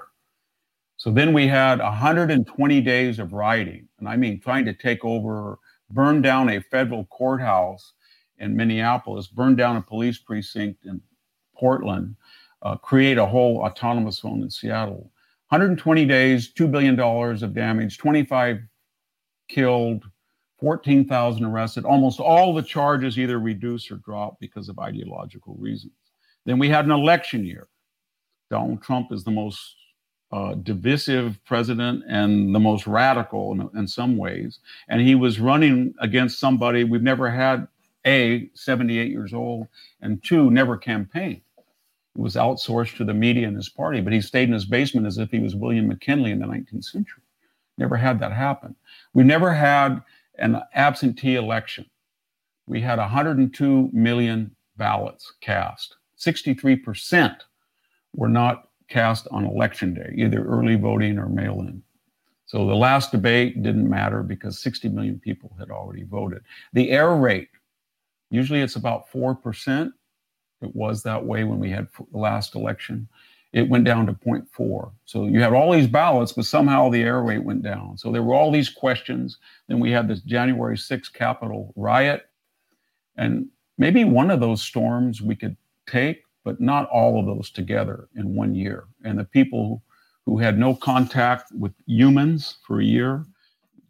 so 1.00 1.12
then 1.12 1.32
we 1.32 1.48
had 1.48 1.80
120 1.80 2.82
days 2.82 3.20
of 3.20 3.32
rioting, 3.32 3.88
and 4.00 4.10
I 4.10 4.18
mean 4.18 4.38
trying 4.42 4.66
to 4.66 4.74
take 4.74 5.06
over, 5.06 5.58
burn 5.90 6.22
down 6.22 6.50
a 6.50 6.60
federal 6.60 7.06
courthouse 7.06 7.94
in 8.38 8.54
Minneapolis, 8.58 9.28
burn 9.28 9.56
down 9.56 9.78
a 9.78 9.82
police 9.82 10.18
precinct 10.18 10.86
in 10.86 11.00
Portland, 11.56 12.18
uh, 12.64 12.76
create 12.76 13.18
a 13.18 13.26
whole 13.26 13.60
autonomous 13.60 14.18
zone 14.18 14.42
in 14.42 14.50
Seattle. 14.50 15.10
120 15.48 16.06
days, 16.06 16.54
$2 16.54 16.70
billion 16.70 17.00
of 17.00 17.54
damage, 17.54 17.98
25 17.98 18.60
killed, 19.48 20.04
14,000 20.60 21.44
arrested. 21.44 21.86
Almost 21.86 22.20
all 22.20 22.54
the 22.54 22.62
charges 22.62 23.18
either 23.18 23.40
reduced 23.40 23.92
or 23.92 23.96
dropped 23.98 24.40
because 24.40 24.70
of 24.70 24.80
ideological 24.80 25.56
reasons. 25.58 25.94
Then 26.46 26.60
we 26.60 26.70
had 26.70 26.86
an 26.86 26.92
election 26.92 27.46
year. 27.46 27.68
Donald 28.50 28.82
Trump 28.82 29.12
is 29.12 29.24
the 29.24 29.32
most 29.32 29.76
uh, 30.32 30.56
divisive 30.56 31.40
president 31.46 32.04
and 32.08 32.54
the 32.54 32.60
most 32.60 32.88
radical 32.88 33.52
in, 33.54 33.70
in, 33.80 33.88
some 33.88 34.18
ways. 34.18 34.60
And 34.88 35.02
he 35.02 35.16
was 35.16 35.40
running 35.40 35.94
against 36.02 36.40
somebody 36.40 36.84
we've 36.84 37.02
never 37.02 37.30
had, 37.30 37.68
A, 38.06 38.50
78 38.54 39.10
years 39.10 39.34
old, 39.34 39.68
and 40.02 40.24
two, 40.24 40.52
never 40.52 40.78
campaigned. 40.78 41.42
He 42.16 42.22
was 42.22 42.36
outsourced 42.36 42.98
to 42.98 43.06
the 43.06 43.14
media 43.14 43.48
and 43.48 43.56
his 43.56 43.70
party, 43.70 44.02
but 44.02 44.14
he 44.14 44.22
stayed 44.22 44.50
in 44.50 44.54
his 44.54 44.66
basement 44.66 45.08
as 45.08 45.18
if 45.18 45.32
he 45.32 45.40
was 45.40 45.56
William 45.56 45.88
McKinley 45.88 46.32
in 46.32 46.40
the 46.40 46.48
19th 46.48 46.86
century. 46.86 47.24
Never 47.78 47.96
had 47.96 48.20
that 48.20 48.34
happen. 48.34 48.76
We 49.14 49.24
never 49.24 49.54
had 49.54 50.04
an 50.40 50.62
absentee 50.74 51.36
election. 51.36 51.86
We 52.68 52.82
had 52.82 53.00
102 53.00 53.90
million 53.94 54.56
ballots 54.78 55.34
cast. 55.42 55.96
63% 56.18 57.36
were 58.16 58.30
not 58.30 58.70
cast 58.90 59.28
on 59.32 59.46
election 59.46 59.94
day, 59.94 60.14
either 60.16 60.44
early 60.44 60.76
voting 60.76 61.18
or 61.18 61.30
mail 61.30 61.60
in. 61.62 61.84
So 62.46 62.66
the 62.66 62.76
last 62.76 63.12
debate 63.12 63.62
didn't 63.62 63.88
matter 63.88 64.24
because 64.24 64.58
60 64.60 64.90
million 64.90 65.20
people 65.20 65.56
had 65.60 65.70
already 65.70 66.04
voted. 66.04 66.42
The 66.74 66.90
error 66.90 67.18
rate, 67.18 67.50
usually 68.32 68.62
it's 68.62 68.76
about 68.76 69.10
4%. 69.12 69.92
It 70.62 70.76
was 70.76 71.04
that 71.04 71.24
way 71.24 71.44
when 71.44 71.60
we 71.60 71.70
had 71.70 71.88
the 72.12 72.18
last 72.18 72.56
election. 72.56 73.08
It 73.52 73.68
went 73.68 73.86
down 73.86 74.06
to 74.06 74.14
0.4. 74.14 74.92
So 75.06 75.26
you 75.26 75.42
had 75.42 75.54
all 75.54 75.72
these 75.72 75.88
ballots, 75.88 76.34
but 76.34 76.46
somehow 76.46 76.90
the 76.90 77.02
error 77.02 77.24
rate 77.24 77.44
went 77.44 77.64
down. 77.64 77.98
So 77.98 78.12
there 78.12 78.22
were 78.22 78.36
all 78.36 78.52
these 78.52 78.70
questions. 78.70 79.38
Then 79.68 79.80
we 79.80 79.92
had 79.92 80.08
this 80.08 80.22
January 80.22 80.78
6th 80.78 81.14
Capitol 81.14 81.74
riot. 81.76 82.30
And 83.18 83.48
maybe 83.78 84.04
one 84.04 84.30
of 84.30 84.40
those 84.40 84.62
storms 84.62 85.22
we 85.22 85.36
could 85.36 85.58
take 85.88 86.24
but 86.44 86.60
not 86.60 86.90
all 86.90 87.20
of 87.20 87.26
those 87.26 87.50
together 87.50 88.10
in 88.16 88.36
one 88.36 88.56
year. 88.56 88.86
And 89.04 89.20
the 89.20 89.24
people 89.24 89.84
who 90.26 90.40
had 90.40 90.58
no 90.58 90.76
contact 90.76 91.52
with 91.54 91.74
humans 91.86 92.58
for 92.66 92.80
a 92.80 92.84
year, 92.84 93.26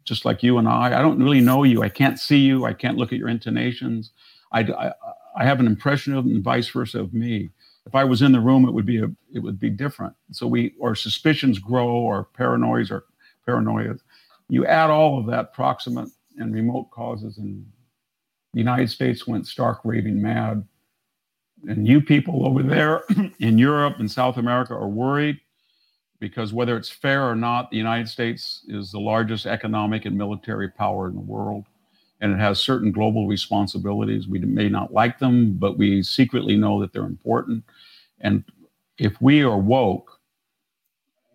just 0.04 0.24
like 0.24 0.42
you 0.42 0.58
and 0.58 0.68
I, 0.68 0.98
I 0.98 1.02
don't 1.02 1.22
really 1.22 1.40
know 1.40 1.62
you. 1.62 1.82
I 1.82 1.88
can't 1.88 2.18
see 2.18 2.38
you. 2.38 2.64
I 2.64 2.72
can't 2.72 2.96
look 2.96 3.12
at 3.12 3.18
your 3.18 3.28
intonations. 3.28 4.12
I, 4.52 4.60
I, 4.60 4.92
I 5.36 5.44
have 5.44 5.60
an 5.60 5.66
impression 5.66 6.14
of 6.14 6.24
them, 6.24 6.34
and 6.34 6.44
vice 6.44 6.68
versa 6.68 7.00
of 7.00 7.14
me. 7.14 7.50
If 7.86 7.94
I 7.94 8.04
was 8.04 8.22
in 8.22 8.32
the 8.32 8.40
room, 8.40 8.66
it 8.66 8.72
would 8.72 8.86
be 8.86 9.02
a, 9.02 9.10
it 9.32 9.40
would 9.40 9.58
be 9.58 9.70
different. 9.70 10.14
So 10.32 10.46
we, 10.46 10.74
our 10.82 10.94
suspicions 10.94 11.58
grow, 11.58 11.88
or 11.88 12.28
paranoias 12.38 12.90
or 12.90 13.04
paranoia. 13.46 13.94
You 14.48 14.66
add 14.66 14.90
all 14.90 15.18
of 15.18 15.26
that 15.26 15.54
proximate 15.54 16.10
and 16.36 16.54
remote 16.54 16.90
causes, 16.90 17.38
and 17.38 17.64
the 18.52 18.60
United 18.60 18.90
States 18.90 19.26
went 19.26 19.46
stark 19.46 19.80
raving 19.84 20.20
mad. 20.20 20.66
And 21.68 21.86
you 21.86 22.00
people 22.00 22.46
over 22.46 22.62
there 22.62 23.02
in 23.38 23.58
Europe 23.58 23.96
and 23.98 24.10
South 24.10 24.36
America 24.36 24.74
are 24.74 24.88
worried 24.88 25.40
because 26.20 26.52
whether 26.52 26.76
it's 26.76 26.88
fair 26.88 27.28
or 27.28 27.34
not, 27.34 27.70
the 27.70 27.76
United 27.76 28.08
States 28.08 28.62
is 28.68 28.92
the 28.92 29.00
largest 29.00 29.46
economic 29.46 30.04
and 30.04 30.16
military 30.16 30.68
power 30.68 31.08
in 31.08 31.14
the 31.14 31.20
world. 31.20 31.64
And 32.20 32.32
it 32.32 32.38
has 32.38 32.62
certain 32.62 32.92
global 32.92 33.26
responsibilities. 33.26 34.28
We 34.28 34.40
may 34.40 34.68
not 34.68 34.92
like 34.92 35.18
them, 35.18 35.54
but 35.54 35.78
we 35.78 36.02
secretly 36.02 36.56
know 36.56 36.80
that 36.80 36.92
they're 36.92 37.04
important. 37.04 37.64
And 38.20 38.44
if 38.98 39.20
we 39.22 39.42
are 39.42 39.58
woke 39.58 40.20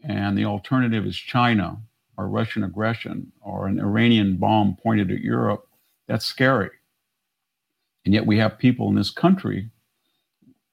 and 0.03 0.37
the 0.37 0.45
alternative 0.45 1.05
is 1.05 1.17
China 1.17 1.77
or 2.17 2.27
Russian 2.27 2.63
aggression 2.63 3.31
or 3.41 3.67
an 3.67 3.79
Iranian 3.79 4.37
bomb 4.37 4.77
pointed 4.81 5.11
at 5.11 5.21
Europe, 5.21 5.67
that's 6.07 6.25
scary. 6.25 6.69
And 8.05 8.13
yet 8.13 8.25
we 8.27 8.37
have 8.37 8.59
people 8.59 8.87
in 8.89 8.95
this 8.95 9.09
country. 9.09 9.69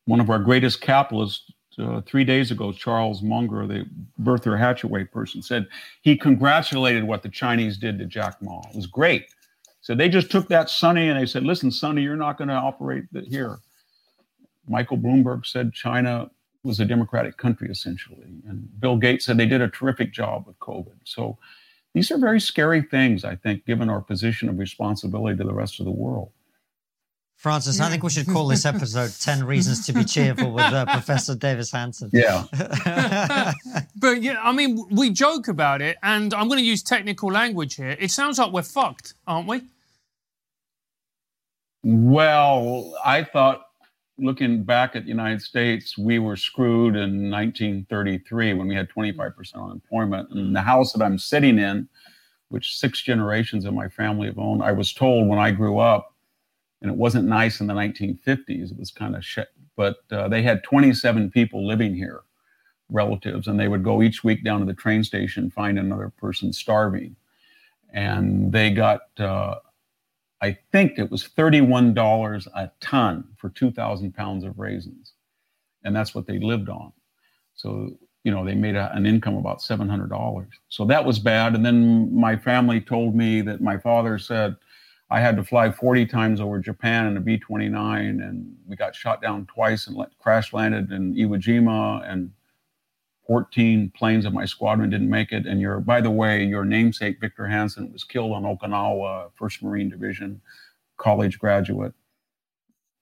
One 0.04 0.20
of 0.20 0.28
our 0.28 0.38
greatest 0.38 0.82
capitalists 0.82 1.50
uh, 1.78 2.02
three 2.02 2.24
days 2.24 2.50
ago, 2.50 2.72
Charles 2.72 3.22
Munger, 3.22 3.66
the 3.66 3.86
Berkshire 4.18 4.58
Hathaway 4.58 5.04
person, 5.04 5.40
said 5.40 5.66
he 6.02 6.16
congratulated 6.16 7.04
what 7.04 7.22
the 7.22 7.30
Chinese 7.30 7.78
did 7.78 7.98
to 7.98 8.04
Jack 8.04 8.42
Ma. 8.42 8.60
It 8.68 8.76
was 8.76 8.86
great. 8.86 9.26
So 9.82 9.94
they 9.96 10.08
just 10.08 10.30
took 10.30 10.48
that 10.48 10.70
Sonny 10.70 11.08
and 11.08 11.20
they 11.20 11.26
said, 11.26 11.42
listen, 11.42 11.70
Sonny, 11.70 12.02
you're 12.02 12.16
not 12.16 12.38
going 12.38 12.48
to 12.48 12.54
operate 12.54 13.04
here. 13.26 13.58
Michael 14.68 14.96
Bloomberg 14.96 15.44
said 15.44 15.72
China 15.72 16.30
was 16.62 16.78
a 16.78 16.84
democratic 16.84 17.36
country, 17.36 17.68
essentially. 17.68 18.22
And 18.46 18.68
Bill 18.80 18.96
Gates 18.96 19.24
said 19.24 19.36
they 19.36 19.46
did 19.46 19.60
a 19.60 19.68
terrific 19.68 20.12
job 20.12 20.46
with 20.46 20.56
COVID. 20.60 20.94
So 21.04 21.36
these 21.94 22.12
are 22.12 22.18
very 22.18 22.40
scary 22.40 22.82
things, 22.82 23.24
I 23.24 23.34
think, 23.34 23.66
given 23.66 23.90
our 23.90 24.00
position 24.00 24.48
of 24.48 24.58
responsibility 24.58 25.36
to 25.36 25.44
the 25.44 25.52
rest 25.52 25.80
of 25.80 25.84
the 25.84 25.90
world. 25.90 26.30
Francis, 27.42 27.80
I 27.80 27.90
think 27.90 28.04
we 28.04 28.10
should 28.10 28.28
call 28.28 28.46
this 28.46 28.64
episode 28.64 29.10
10 29.18 29.44
Reasons 29.44 29.84
to 29.86 29.92
Be 29.92 30.04
Cheerful 30.04 30.52
with 30.52 30.62
uh, 30.62 30.86
Professor 30.86 31.34
Davis 31.34 31.72
Hanson. 31.72 32.08
Yeah. 32.12 32.44
but 33.96 34.22
yeah, 34.22 34.36
I 34.40 34.52
mean, 34.52 34.86
we 34.92 35.10
joke 35.10 35.48
about 35.48 35.82
it, 35.82 35.96
and 36.04 36.32
I'm 36.34 36.46
going 36.46 36.60
to 36.60 36.64
use 36.64 36.84
technical 36.84 37.32
language 37.32 37.74
here. 37.74 37.96
It 37.98 38.12
sounds 38.12 38.38
like 38.38 38.52
we're 38.52 38.62
fucked, 38.62 39.14
aren't 39.26 39.48
we? 39.48 39.62
Well, 41.82 42.94
I 43.04 43.24
thought 43.24 43.66
looking 44.18 44.62
back 44.62 44.94
at 44.94 45.02
the 45.02 45.08
United 45.08 45.42
States, 45.42 45.98
we 45.98 46.20
were 46.20 46.36
screwed 46.36 46.94
in 46.94 47.28
1933 47.28 48.54
when 48.54 48.68
we 48.68 48.76
had 48.76 48.88
25% 48.88 49.54
unemployment. 49.56 50.30
And 50.30 50.54
the 50.54 50.60
house 50.60 50.92
that 50.92 51.04
I'm 51.04 51.18
sitting 51.18 51.58
in, 51.58 51.88
which 52.50 52.78
six 52.78 53.02
generations 53.02 53.64
of 53.64 53.74
my 53.74 53.88
family 53.88 54.28
have 54.28 54.38
owned, 54.38 54.62
I 54.62 54.70
was 54.70 54.92
told 54.92 55.26
when 55.26 55.40
I 55.40 55.50
grew 55.50 55.80
up, 55.80 56.11
and 56.82 56.90
it 56.90 56.96
wasn't 56.96 57.26
nice 57.26 57.60
in 57.60 57.68
the 57.68 57.74
1950s, 57.74 58.72
it 58.72 58.78
was 58.78 58.90
kind 58.90 59.14
of 59.14 59.24
shit, 59.24 59.48
but 59.76 59.98
uh, 60.10 60.28
they 60.28 60.42
had 60.42 60.64
27 60.64 61.30
people 61.30 61.66
living 61.66 61.94
here, 61.94 62.22
relatives, 62.90 63.46
and 63.46 63.58
they 63.58 63.68
would 63.68 63.84
go 63.84 64.02
each 64.02 64.24
week 64.24 64.44
down 64.44 64.60
to 64.60 64.66
the 64.66 64.74
train 64.74 65.04
station, 65.04 65.50
find 65.50 65.78
another 65.78 66.12
person 66.18 66.52
starving. 66.52 67.14
And 67.92 68.50
they 68.50 68.70
got, 68.70 69.02
uh, 69.18 69.56
I 70.40 70.58
think 70.72 70.98
it 70.98 71.08
was 71.08 71.28
$31 71.28 72.46
a 72.54 72.70
ton 72.80 73.24
for 73.36 73.50
2,000 73.50 74.12
pounds 74.12 74.44
of 74.44 74.58
raisins. 74.58 75.12
And 75.84 75.94
that's 75.94 76.14
what 76.14 76.26
they 76.26 76.40
lived 76.40 76.68
on. 76.68 76.92
So, 77.54 77.92
you 78.24 78.32
know, 78.32 78.44
they 78.44 78.54
made 78.54 78.74
a, 78.74 78.92
an 78.94 79.06
income 79.06 79.36
about 79.36 79.60
$700. 79.60 80.46
So 80.68 80.84
that 80.86 81.04
was 81.04 81.20
bad. 81.20 81.54
And 81.54 81.64
then 81.64 82.12
my 82.12 82.34
family 82.34 82.80
told 82.80 83.14
me 83.14 83.40
that 83.42 83.60
my 83.60 83.78
father 83.78 84.18
said 84.18 84.56
I 85.12 85.20
had 85.20 85.36
to 85.36 85.44
fly 85.44 85.70
40 85.70 86.06
times 86.06 86.40
over 86.40 86.58
Japan 86.58 87.06
in 87.06 87.18
a 87.18 87.20
B 87.20 87.36
29, 87.36 88.22
and 88.22 88.56
we 88.66 88.76
got 88.76 88.96
shot 88.96 89.20
down 89.20 89.44
twice 89.44 89.86
and 89.86 89.94
let, 89.94 90.18
crash 90.18 90.54
landed 90.54 90.90
in 90.90 91.14
Iwo 91.14 91.38
Jima, 91.38 92.10
and 92.10 92.32
14 93.26 93.92
planes 93.94 94.24
of 94.24 94.32
my 94.32 94.46
squadron 94.46 94.88
didn't 94.88 95.10
make 95.10 95.30
it. 95.30 95.44
And 95.44 95.60
your, 95.60 95.80
by 95.80 96.00
the 96.00 96.10
way, 96.10 96.42
your 96.42 96.64
namesake, 96.64 97.20
Victor 97.20 97.46
Hanson, 97.46 97.92
was 97.92 98.04
killed 98.04 98.32
on 98.32 98.44
Okinawa, 98.44 99.30
1st 99.38 99.62
Marine 99.62 99.90
Division, 99.90 100.40
college 100.96 101.38
graduate. 101.38 101.92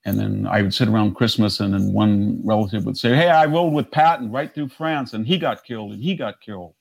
And 0.05 0.19
then 0.19 0.49
I 0.51 0.63
would 0.63 0.75
sit 0.75 0.89
around 0.89 1.15
Christmas, 1.15 1.61
and 1.61 1.73
then 1.73 1.93
one 1.93 2.41
relative 2.45 2.87
would 2.87 2.99
say, 2.99 3.15
Hey, 3.15 3.29
I 3.29 3.47
rode 3.47 3.73
with 3.73 3.89
Patton 3.89 4.33
right 4.33 4.53
through 4.53 4.71
France, 4.71 5.13
and 5.13 5.25
he 5.25 5.39
got 5.39 5.63
killed, 5.63 5.93
and 5.93 6.03
he 6.03 6.17
got 6.17 6.41
killed. 6.41 6.75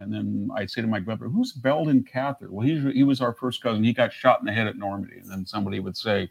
And 0.00 0.12
then 0.12 0.48
I'd 0.56 0.70
say 0.70 0.80
to 0.80 0.86
my 0.86 1.00
brother, 1.00 1.26
Who's 1.26 1.52
Belden 1.52 2.04
Cather? 2.04 2.48
Well, 2.50 2.66
he, 2.66 2.78
he 2.92 3.04
was 3.04 3.20
our 3.20 3.34
first 3.34 3.62
cousin. 3.62 3.84
He 3.84 3.92
got 3.92 4.12
shot 4.12 4.40
in 4.40 4.46
the 4.46 4.52
head 4.52 4.66
at 4.66 4.76
Normandy. 4.76 5.18
And 5.18 5.30
then 5.30 5.46
somebody 5.46 5.78
would 5.78 5.96
say, 5.96 6.30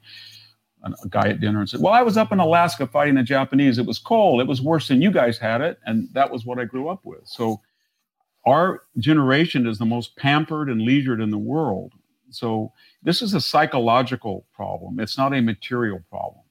a 0.84 1.08
guy 1.10 1.28
at 1.30 1.40
dinner 1.40 1.60
and 1.60 1.70
said, 1.70 1.82
Well, 1.82 1.94
I 1.94 2.02
was 2.02 2.18
up 2.18 2.32
in 2.32 2.40
Alaska 2.40 2.88
fighting 2.88 3.16
the 3.16 3.24
Japanese. 3.24 3.78
It 3.78 3.86
was 3.86 4.00
cold. 4.00 4.42
It 4.42 4.48
was 4.48 4.62
worse 4.62 4.88
than 4.88 5.02
you 5.02 5.12
guys 5.12 5.38
had 5.38 5.62
it. 5.62 5.78
And 5.86 6.08
that 6.14 6.32
was 6.32 6.46
what 6.46 6.60
I 6.60 6.66
grew 6.66 6.90
up 6.90 7.02
with. 7.04 7.22
So 7.26 7.60
our 8.46 8.84
generation 8.98 9.68
is 9.68 9.78
the 9.78 9.86
most 9.86 10.16
pampered 10.16 10.70
and 10.70 10.82
leisured 10.82 11.22
in 11.22 11.30
the 11.30 11.38
world. 11.38 11.94
So 12.32 12.72
this 13.04 13.22
is 13.22 13.34
a 13.34 13.42
psychological 13.42 14.46
problem, 14.54 15.00
it's 15.00 15.18
not 15.18 15.34
a 15.34 15.42
material 15.42 16.00
problem. 16.10 16.44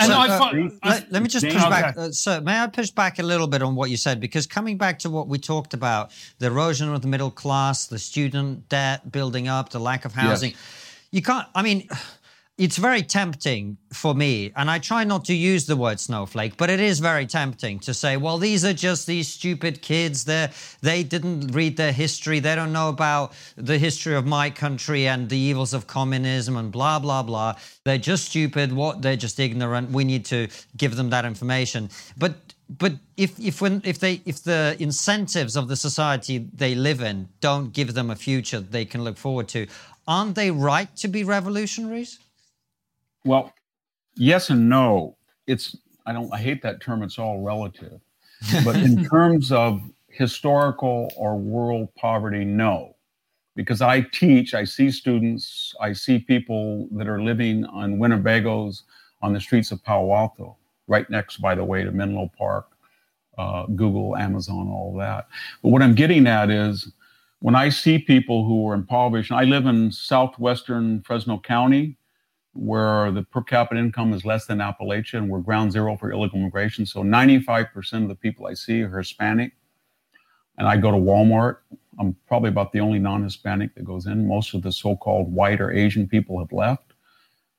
And 0.00 0.08
so, 0.08 0.18
I 0.18 0.28
uh, 0.28 0.38
find, 0.38 0.80
let, 0.82 1.12
let, 1.12 1.22
me 1.22 1.28
just 1.28 1.44
push 1.44 1.54
back. 1.54 1.96
Uh, 1.96 2.10
so, 2.10 2.40
may 2.40 2.58
I 2.58 2.66
push 2.68 2.90
back 2.90 3.18
a 3.18 3.22
little 3.22 3.46
bit 3.46 3.62
on 3.62 3.74
what 3.74 3.90
you 3.90 3.98
said? 3.98 4.18
Because 4.18 4.46
coming 4.46 4.78
back 4.78 4.98
to 5.00 5.10
what 5.10 5.28
we 5.28 5.38
talked 5.38 5.74
about 5.74 6.10
the 6.38 6.46
erosion 6.46 6.92
of 6.92 7.02
the 7.02 7.08
middle 7.08 7.30
class, 7.30 7.86
the 7.86 7.98
student 7.98 8.68
debt 8.70 9.12
building 9.12 9.46
up, 9.46 9.68
the 9.68 9.78
lack 9.78 10.06
of 10.06 10.14
housing, 10.14 10.52
yes. 10.52 10.60
you 11.10 11.20
can't, 11.20 11.46
I 11.54 11.62
mean, 11.62 11.86
it's 12.60 12.76
very 12.76 13.02
tempting 13.02 13.78
for 13.90 14.14
me, 14.14 14.52
and 14.54 14.70
I 14.70 14.78
try 14.78 15.02
not 15.02 15.24
to 15.24 15.34
use 15.34 15.64
the 15.64 15.76
word 15.76 15.98
snowflake, 15.98 16.58
but 16.58 16.68
it 16.68 16.78
is 16.78 17.00
very 17.00 17.24
tempting 17.24 17.78
to 17.80 17.94
say, 17.94 18.18
well, 18.18 18.36
these 18.36 18.66
are 18.66 18.74
just 18.74 19.06
these 19.06 19.28
stupid 19.28 19.80
kids. 19.80 20.24
They 20.24 20.50
they 20.82 21.02
didn't 21.02 21.52
read 21.52 21.78
their 21.78 21.92
history. 21.92 22.38
They 22.38 22.54
don't 22.54 22.74
know 22.74 22.90
about 22.90 23.32
the 23.56 23.78
history 23.78 24.14
of 24.14 24.26
my 24.26 24.50
country 24.50 25.08
and 25.08 25.30
the 25.30 25.38
evils 25.38 25.72
of 25.72 25.86
communism 25.86 26.58
and 26.58 26.70
blah 26.70 26.98
blah 26.98 27.22
blah. 27.22 27.54
They're 27.84 27.96
just 27.96 28.26
stupid. 28.26 28.74
What? 28.74 29.00
They're 29.00 29.16
just 29.16 29.40
ignorant. 29.40 29.90
We 29.90 30.04
need 30.04 30.26
to 30.26 30.48
give 30.76 30.96
them 30.96 31.08
that 31.10 31.24
information. 31.24 31.88
But 32.18 32.34
but 32.68 32.92
if 33.16 33.40
if 33.40 33.62
when 33.62 33.80
if 33.86 34.00
they 34.00 34.20
if 34.26 34.44
the 34.44 34.76
incentives 34.78 35.56
of 35.56 35.68
the 35.68 35.76
society 35.76 36.46
they 36.52 36.74
live 36.74 37.00
in 37.00 37.30
don't 37.40 37.72
give 37.72 37.94
them 37.94 38.10
a 38.10 38.16
future 38.16 38.60
they 38.60 38.84
can 38.84 39.02
look 39.02 39.16
forward 39.16 39.48
to, 39.48 39.66
aren't 40.06 40.34
they 40.34 40.50
right 40.50 40.94
to 40.96 41.08
be 41.08 41.24
revolutionaries? 41.24 42.18
Well, 43.24 43.52
yes 44.14 44.50
and 44.50 44.68
no. 44.68 45.16
It's 45.46 45.76
I 46.06 46.12
don't 46.12 46.32
I 46.32 46.38
hate 46.38 46.62
that 46.62 46.80
term. 46.80 47.02
It's 47.02 47.18
all 47.18 47.42
relative. 47.42 48.00
But 48.64 48.76
in 48.76 49.04
terms 49.10 49.52
of 49.52 49.82
historical 50.08 51.12
or 51.16 51.36
world 51.36 51.94
poverty, 51.94 52.44
no. 52.44 52.96
Because 53.56 53.82
I 53.82 54.02
teach, 54.02 54.54
I 54.54 54.64
see 54.64 54.90
students, 54.90 55.74
I 55.80 55.92
see 55.92 56.18
people 56.18 56.88
that 56.92 57.08
are 57.08 57.20
living 57.20 57.64
on 57.66 57.98
Winnebagos 57.98 58.82
on 59.22 59.32
the 59.32 59.40
streets 59.40 59.70
of 59.70 59.82
Palo 59.82 60.14
Alto, 60.14 60.56
right 60.86 61.08
next, 61.10 61.38
by 61.38 61.54
the 61.54 61.64
way, 61.64 61.82
to 61.82 61.90
Menlo 61.90 62.30
Park, 62.38 62.68
uh, 63.36 63.66
Google, 63.66 64.16
Amazon, 64.16 64.68
all 64.68 64.96
that. 64.98 65.28
But 65.62 65.70
what 65.70 65.82
I'm 65.82 65.94
getting 65.94 66.26
at 66.26 66.50
is 66.50 66.90
when 67.40 67.54
I 67.54 67.68
see 67.68 67.98
people 67.98 68.46
who 68.46 68.68
are 68.68 68.74
impoverished, 68.74 69.32
I 69.32 69.44
live 69.44 69.66
in 69.66 69.90
southwestern 69.90 71.02
Fresno 71.02 71.38
County, 71.38 71.96
where 72.52 73.10
the 73.12 73.22
per 73.22 73.42
capita 73.42 73.80
income 73.80 74.12
is 74.12 74.24
less 74.24 74.46
than 74.46 74.58
Appalachia 74.58 75.14
and 75.14 75.28
we're 75.28 75.40
ground 75.40 75.72
zero 75.72 75.96
for 75.96 76.10
illegal 76.10 76.38
immigration. 76.38 76.84
So 76.84 77.02
95% 77.02 78.02
of 78.02 78.08
the 78.08 78.14
people 78.14 78.46
I 78.46 78.54
see 78.54 78.82
are 78.82 78.98
Hispanic. 78.98 79.52
And 80.58 80.66
I 80.66 80.76
go 80.76 80.90
to 80.90 80.96
Walmart. 80.96 81.58
I'm 81.98 82.16
probably 82.26 82.48
about 82.48 82.72
the 82.72 82.80
only 82.80 82.98
non 82.98 83.22
Hispanic 83.22 83.74
that 83.74 83.84
goes 83.84 84.06
in. 84.06 84.26
Most 84.26 84.54
of 84.54 84.62
the 84.62 84.72
so 84.72 84.96
called 84.96 85.32
white 85.32 85.60
or 85.60 85.70
Asian 85.70 86.08
people 86.08 86.38
have 86.38 86.52
left. 86.52 86.92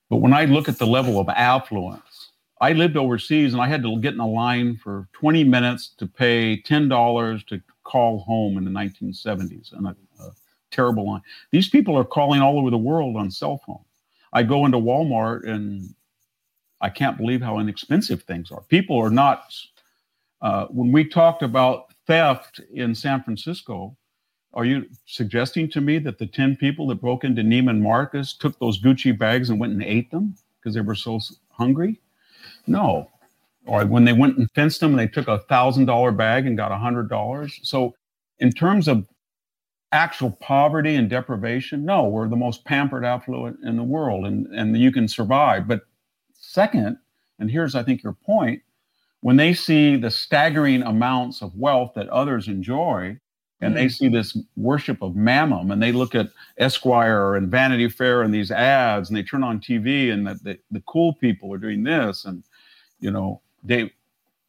But 0.09 0.17
when 0.17 0.33
I 0.33 0.45
look 0.45 0.67
at 0.67 0.77
the 0.77 0.85
level 0.85 1.19
of 1.19 1.29
affluence, 1.29 2.31
I 2.59 2.73
lived 2.73 2.97
overseas 2.97 3.53
and 3.53 3.61
I 3.61 3.67
had 3.67 3.81
to 3.83 3.99
get 4.01 4.13
in 4.13 4.19
a 4.19 4.27
line 4.27 4.77
for 4.77 5.07
20 5.13 5.43
minutes 5.45 5.95
to 5.97 6.05
pay 6.05 6.61
$10 6.61 7.47
to 7.47 7.61
call 7.83 8.19
home 8.19 8.57
in 8.57 8.65
the 8.65 8.71
1970s 8.71 9.71
and 9.71 9.87
a, 9.87 9.95
a 10.19 10.31
terrible 10.69 11.07
line. 11.07 11.21
These 11.51 11.69
people 11.69 11.97
are 11.97 12.03
calling 12.03 12.41
all 12.41 12.59
over 12.59 12.69
the 12.69 12.77
world 12.77 13.15
on 13.15 13.31
cell 13.31 13.61
phones. 13.65 13.85
I 14.33 14.43
go 14.43 14.65
into 14.65 14.77
Walmart 14.77 15.47
and 15.47 15.93
I 16.79 16.89
can't 16.89 17.17
believe 17.17 17.41
how 17.41 17.59
inexpensive 17.59 18.23
things 18.23 18.51
are. 18.51 18.61
People 18.63 18.97
are 18.97 19.09
not. 19.09 19.53
Uh, 20.41 20.65
when 20.67 20.91
we 20.91 21.07
talked 21.07 21.43
about 21.43 21.93
theft 22.07 22.59
in 22.73 22.95
San 22.95 23.21
Francisco, 23.23 23.95
are 24.53 24.65
you 24.65 24.85
suggesting 25.05 25.69
to 25.71 25.81
me 25.81 25.99
that 25.99 26.17
the 26.17 26.25
10 26.25 26.57
people 26.57 26.87
that 26.87 26.95
broke 26.95 27.23
into 27.23 27.41
Neiman 27.41 27.79
Marcus 27.81 28.33
took 28.33 28.57
those 28.59 28.81
Gucci 28.81 29.17
bags 29.17 29.49
and 29.49 29.59
went 29.59 29.73
and 29.73 29.83
ate 29.83 30.11
them 30.11 30.35
because 30.59 30.73
they 30.73 30.81
were 30.81 30.95
so 30.95 31.19
hungry? 31.51 32.01
No. 32.67 33.09
Or 33.65 33.85
when 33.85 34.05
they 34.05 34.13
went 34.13 34.37
and 34.37 34.49
fenced 34.51 34.79
them 34.79 34.91
and 34.91 34.99
they 34.99 35.07
took 35.07 35.27
a 35.27 35.39
thousand 35.39 35.85
dollar 35.85 36.11
bag 36.11 36.47
and 36.47 36.57
got 36.57 36.71
a 36.71 36.77
hundred 36.77 37.09
dollars. 37.09 37.59
So 37.63 37.95
in 38.39 38.51
terms 38.51 38.87
of 38.87 39.07
actual 39.91 40.31
poverty 40.31 40.95
and 40.95 41.09
deprivation? 41.09 41.85
No, 41.85 42.07
we're 42.07 42.27
the 42.27 42.35
most 42.35 42.65
pampered 42.65 43.05
affluent 43.05 43.59
in 43.63 43.75
the 43.77 43.83
world 43.83 44.25
and, 44.25 44.47
and 44.47 44.77
you 44.77 44.91
can 44.91 45.07
survive. 45.07 45.67
But 45.67 45.81
second, 46.33 46.97
and 47.39 47.49
here's, 47.49 47.75
I 47.75 47.83
think, 47.83 48.03
your 48.03 48.13
point, 48.13 48.61
when 49.21 49.37
they 49.37 49.53
see 49.53 49.95
the 49.95 50.11
staggering 50.11 50.81
amounts 50.83 51.41
of 51.41 51.55
wealth 51.55 51.93
that 51.95 52.09
others 52.09 52.47
enjoy, 52.47 53.17
and 53.61 53.77
they 53.77 53.85
mm. 53.85 53.91
see 53.91 54.07
this 54.07 54.35
worship 54.55 55.01
of 55.03 55.15
mammon, 55.15 55.71
and 55.71 55.81
they 55.81 55.91
look 55.91 56.15
at 56.15 56.29
Esquire 56.57 57.35
and 57.35 57.49
Vanity 57.49 57.87
Fair 57.87 58.23
and 58.23 58.33
these 58.33 58.49
ads, 58.49 59.09
and 59.09 59.17
they 59.17 59.21
turn 59.21 59.43
on 59.43 59.59
TV, 59.59 60.11
and 60.11 60.25
the, 60.25 60.33
the, 60.43 60.59
the 60.71 60.83
cool 60.87 61.13
people 61.13 61.53
are 61.53 61.59
doing 61.59 61.83
this, 61.83 62.25
and 62.25 62.43
you 62.99 63.11
know, 63.11 63.41
Dave, 63.65 63.91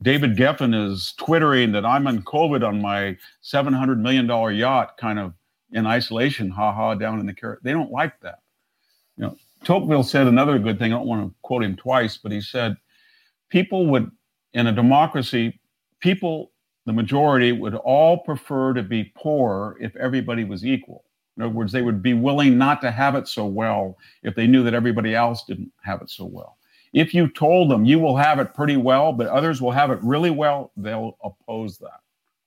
David 0.03 0.36
Geffen 0.36 0.74
is 0.74 1.14
twittering 1.18 1.72
that 1.72 1.86
I'm 1.86 2.07
in 2.07 2.22
COVID 2.22 2.66
on 2.66 2.80
my 2.80 3.16
$700 3.42 3.98
million 3.98 4.26
yacht, 4.57 4.96
kind 4.98 5.18
of 5.18 5.34
in 5.72 5.86
isolation, 5.86 6.50
ha 6.50 6.72
ha, 6.72 6.94
down 6.94 7.20
in 7.20 7.26
the 7.26 7.34
Caribbean. 7.34 7.61
They 7.62 7.72
don't 7.72 7.92
like 7.92 8.20
that. 8.20 8.40
You 9.16 9.24
know, 9.24 9.36
Tocqueville 9.64 10.03
said 10.03 10.26
another 10.26 10.59
good 10.59 10.78
thing. 10.78 10.92
I 10.92 10.96
don't 10.96 11.07
want 11.07 11.26
to 11.26 11.34
quote 11.42 11.62
him 11.62 11.76
twice, 11.76 12.16
but 12.16 12.32
he 12.32 12.40
said, 12.40 12.76
people 13.48 13.86
would, 13.86 14.11
in 14.55 14.66
a 14.66 14.72
democracy, 14.72 15.61
people, 16.00 16.53
the 16.84 16.92
majority, 16.92 17.53
would 17.53 17.74
all 17.74 18.18
prefer 18.18 18.72
to 18.74 18.82
be 18.82 19.12
poor 19.16 19.76
if 19.80 19.94
everybody 19.96 20.44
was 20.44 20.64
equal. 20.64 21.05
In 21.36 21.44
other 21.44 21.55
words, 21.55 21.72
they 21.72 21.82
would 21.82 22.03
be 22.03 22.14
willing 22.14 22.59
not 22.59 22.80
to 22.82 22.90
have 22.90 23.14
it 23.14 23.28
so 23.28 23.46
well 23.46 23.96
if 24.22 24.34
they 24.34 24.46
knew 24.46 24.62
that 24.64 24.74
everybody 24.74 25.14
else 25.14 25.44
didn't 25.44 25.72
have 25.82 26.03
it 26.03 26.11
so 26.11 26.26
well. 26.26 26.59
If 26.93 27.14
you 27.14 27.28
told 27.28 27.70
them 27.70 27.84
you 27.84 27.99
will 27.99 28.16
have 28.16 28.38
it 28.38 28.55
pretty 28.55 28.76
well, 28.76 29.12
but 29.12 29.26
others 29.28 29.62
will 29.62 29.70
have 29.70 29.90
it 29.90 29.99
really 30.03 30.30
well, 30.30 30.72
they'll 30.76 31.16
oppose 31.24 31.78
that, 31.78 32.01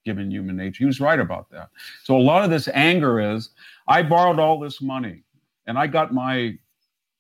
given 0.06 0.30
human 0.30 0.56
nature. 0.56 0.80
He 0.80 0.86
was 0.86 1.00
right 1.00 1.20
about 1.20 1.50
that. 1.52 1.70
So 2.04 2.16
a 2.16 2.20
lot 2.20 2.44
of 2.44 2.50
this 2.50 2.68
anger 2.74 3.20
is 3.20 3.50
I 3.88 4.04
borrowed 4.04 4.40
all 4.40 4.60
this 4.60 4.82
money 4.82 5.24
and 5.66 5.78
I 5.78 5.88
got 5.88 6.14
my 6.14 6.58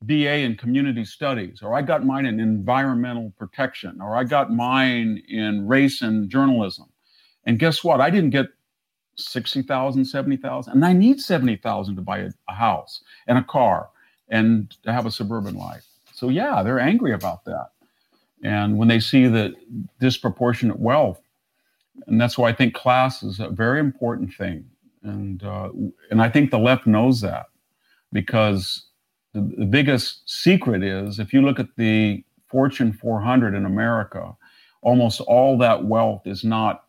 BA 0.05 0.39
in 0.39 0.55
community 0.55 1.03
studies, 1.05 1.61
or 1.61 1.73
I 1.73 1.81
got 1.81 2.05
mine 2.05 2.25
in 2.25 2.39
environmental 2.39 3.33
protection, 3.37 4.01
or 4.01 4.15
I 4.15 4.23
got 4.23 4.51
mine 4.51 5.23
in 5.27 5.67
race 5.67 6.01
and 6.01 6.29
journalism. 6.29 6.87
And 7.45 7.59
guess 7.59 7.83
what? 7.83 8.01
I 8.01 8.09
didn't 8.09 8.29
get 8.31 8.47
60,000, 9.17 10.05
70,000, 10.05 10.73
and 10.73 10.85
I 10.85 10.93
need 10.93 11.19
70,000 11.19 11.95
to 11.95 12.01
buy 12.01 12.19
a, 12.19 12.29
a 12.49 12.53
house 12.53 13.01
and 13.27 13.37
a 13.37 13.43
car 13.43 13.89
and 14.29 14.69
to 14.83 14.91
have 14.91 15.05
a 15.05 15.11
suburban 15.11 15.55
life. 15.55 15.85
So 16.15 16.29
yeah, 16.29 16.63
they're 16.63 16.79
angry 16.79 17.13
about 17.13 17.43
that. 17.45 17.71
And 18.41 18.77
when 18.77 18.87
they 18.87 18.99
see 18.99 19.27
the 19.27 19.53
disproportionate 19.99 20.79
wealth, 20.79 21.21
and 22.07 22.19
that's 22.19 22.37
why 22.37 22.49
I 22.49 22.53
think 22.53 22.73
class 22.73 23.21
is 23.21 23.39
a 23.39 23.49
very 23.49 23.79
important 23.79 24.33
thing. 24.33 24.65
And 25.03 25.43
uh, 25.43 25.69
and 26.09 26.21
I 26.21 26.29
think 26.29 26.51
the 26.51 26.59
left 26.59 26.87
knows 26.87 27.21
that 27.21 27.47
because 28.13 28.85
the, 29.33 29.41
the 29.57 29.65
biggest 29.65 30.29
secret 30.29 30.83
is 30.83 31.19
if 31.19 31.33
you 31.33 31.41
look 31.41 31.59
at 31.59 31.75
the 31.75 32.23
Fortune 32.47 32.93
400 32.93 33.53
in 33.53 33.65
America, 33.65 34.35
almost 34.81 35.19
all 35.21 35.57
that 35.57 35.85
wealth 35.85 36.25
is 36.25 36.45
not 36.45 36.85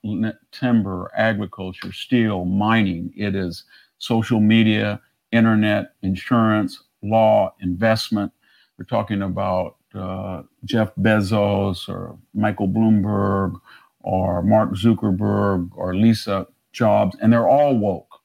timber, 0.53 1.11
agriculture, 1.17 1.93
steel, 1.93 2.45
mining. 2.45 3.13
It 3.17 3.35
is 3.35 3.65
social 3.99 4.41
media, 4.41 5.01
internet, 5.33 5.95
insurance, 6.03 6.81
law, 7.03 7.55
investment, 7.61 8.33
we're 8.79 8.85
talking 8.85 9.23
about 9.23 9.77
uh, 9.95 10.43
Jeff 10.65 10.95
Bezos 10.97 11.89
or 11.89 12.19
Michael 12.35 12.69
Bloomberg 12.69 13.59
or 14.01 14.43
Mark 14.43 14.73
Zuckerberg 14.73 15.71
or 15.75 15.95
Lisa 15.95 16.47
Jobs, 16.73 17.17
and 17.21 17.33
they're 17.33 17.49
all 17.49 17.77
woke. 17.77 18.21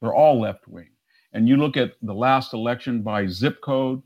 They're 0.00 0.14
all 0.14 0.40
left 0.40 0.68
wing. 0.68 0.90
And 1.32 1.48
you 1.48 1.56
look 1.56 1.76
at 1.76 1.94
the 2.02 2.14
last 2.14 2.52
election 2.52 3.02
by 3.02 3.26
zip 3.26 3.60
code, 3.62 4.02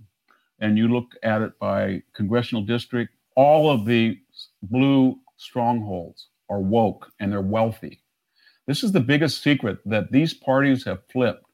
and 0.60 0.78
you 0.78 0.88
look 0.88 1.14
at 1.22 1.42
it 1.42 1.58
by 1.58 2.02
congressional 2.14 2.62
district, 2.62 3.12
all 3.34 3.70
of 3.70 3.84
the 3.84 4.18
blue 4.62 5.18
strongholds 5.36 6.28
are 6.48 6.60
woke 6.60 7.12
and 7.20 7.32
they're 7.32 7.40
wealthy. 7.40 8.00
This 8.66 8.82
is 8.82 8.92
the 8.92 9.00
biggest 9.00 9.42
secret 9.42 9.78
that 9.86 10.12
these 10.12 10.34
parties 10.34 10.84
have 10.84 11.00
flipped 11.10 11.44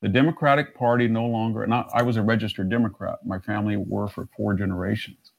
the 0.00 0.08
Democratic 0.08 0.74
Party 0.74 1.08
no 1.08 1.26
longer, 1.26 1.62
and 1.62 1.74
I, 1.74 1.84
I 1.92 2.02
was 2.02 2.16
a 2.16 2.22
registered 2.22 2.70
Democrat. 2.70 3.18
My 3.24 3.38
family 3.38 3.76
were 3.76 4.08
for 4.08 4.28
four 4.36 4.54
generations. 4.54 5.32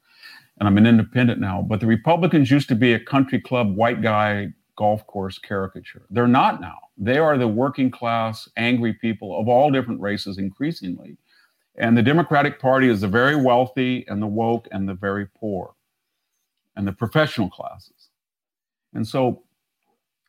And 0.59 0.67
I'm 0.67 0.77
an 0.77 0.85
independent 0.85 1.39
now. 1.39 1.65
But 1.67 1.79
the 1.79 1.87
Republicans 1.87 2.51
used 2.51 2.67
to 2.69 2.75
be 2.75 2.93
a 2.93 2.99
country 2.99 3.41
club 3.41 3.75
white 3.75 4.01
guy 4.01 4.53
golf 4.75 5.05
course 5.07 5.37
caricature. 5.39 6.05
They're 6.09 6.27
not 6.27 6.61
now. 6.61 6.77
They 6.97 7.17
are 7.17 7.37
the 7.37 7.47
working 7.47 7.91
class, 7.91 8.47
angry 8.57 8.93
people 8.93 9.39
of 9.39 9.47
all 9.47 9.71
different 9.71 10.01
races 10.01 10.37
increasingly. 10.37 11.17
And 11.75 11.97
the 11.97 12.03
Democratic 12.03 12.59
Party 12.59 12.89
is 12.89 13.01
the 13.01 13.07
very 13.07 13.35
wealthy 13.35 14.05
and 14.07 14.21
the 14.21 14.27
woke 14.27 14.67
and 14.71 14.87
the 14.87 14.93
very 14.93 15.25
poor 15.25 15.73
and 16.75 16.87
the 16.87 16.91
professional 16.91 17.49
classes. 17.49 18.09
And 18.93 19.07
so 19.07 19.43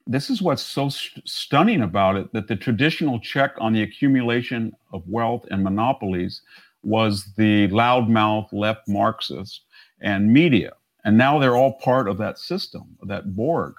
this 0.07 0.31
is 0.31 0.43
what's 0.43 0.63
so 0.63 0.89
st- 0.89 1.29
stunning 1.29 1.83
about 1.83 2.17
it 2.17 2.33
that 2.33 2.49
the 2.49 2.57
traditional 2.57 3.21
check 3.21 3.53
on 3.59 3.73
the 3.73 3.83
accumulation 3.83 4.73
of 4.93 5.09
wealth 5.09 5.47
and 5.51 5.63
monopolies 5.63 6.43
was 6.83 7.33
the 7.37 7.69
loudmouth 7.69 8.53
left 8.53 8.89
Marxist 8.89 9.63
and 10.01 10.33
media. 10.33 10.73
And 11.05 11.17
now 11.17 11.39
they're 11.39 11.57
all 11.57 11.75
part 11.75 12.09
of 12.09 12.19
that 12.19 12.39
system, 12.39 12.97
of 13.01 13.09
that 13.09 13.35
Borg. 13.35 13.75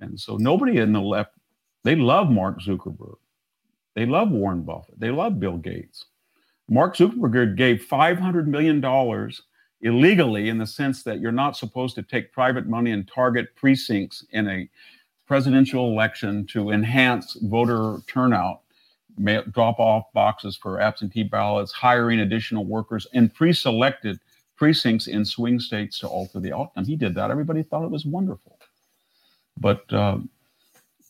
And 0.00 0.18
so 0.18 0.36
nobody 0.36 0.78
in 0.78 0.92
the 0.92 1.00
left, 1.00 1.34
they 1.84 1.94
love 1.94 2.30
Mark 2.30 2.60
Zuckerberg. 2.60 3.16
They 3.94 4.06
love 4.06 4.30
Warren 4.30 4.62
Buffett. 4.62 4.98
They 4.98 5.10
love 5.10 5.40
Bill 5.40 5.56
Gates. 5.56 6.06
Mark 6.68 6.96
Zuckerberg 6.96 7.56
gave 7.56 7.86
$500 7.90 8.46
million 8.46 8.82
illegally 9.82 10.48
in 10.48 10.58
the 10.58 10.66
sense 10.66 11.02
that 11.02 11.20
you're 11.20 11.32
not 11.32 11.56
supposed 11.56 11.94
to 11.96 12.02
take 12.02 12.32
private 12.32 12.66
money 12.66 12.92
and 12.92 13.08
target 13.08 13.54
precincts 13.56 14.24
in 14.30 14.48
a 14.48 14.68
presidential 15.30 15.92
election 15.92 16.44
to 16.44 16.70
enhance 16.70 17.34
voter 17.42 17.98
turnout, 18.08 18.62
drop 19.52 19.78
off 19.78 20.12
boxes 20.12 20.56
for 20.56 20.80
absentee 20.80 21.22
ballots, 21.22 21.70
hiring 21.70 22.18
additional 22.18 22.64
workers, 22.64 23.06
and 23.14 23.32
pre 23.32 23.52
selected 23.52 24.18
precincts 24.56 25.06
in 25.06 25.24
swing 25.24 25.60
states 25.60 26.00
to 26.00 26.08
alter 26.08 26.40
the 26.40 26.52
outcome. 26.52 26.84
He 26.84 26.96
did 26.96 27.14
that. 27.14 27.30
Everybody 27.30 27.62
thought 27.62 27.84
it 27.84 27.92
was 27.92 28.04
wonderful. 28.04 28.58
But 29.56 29.92
uh, 29.92 30.18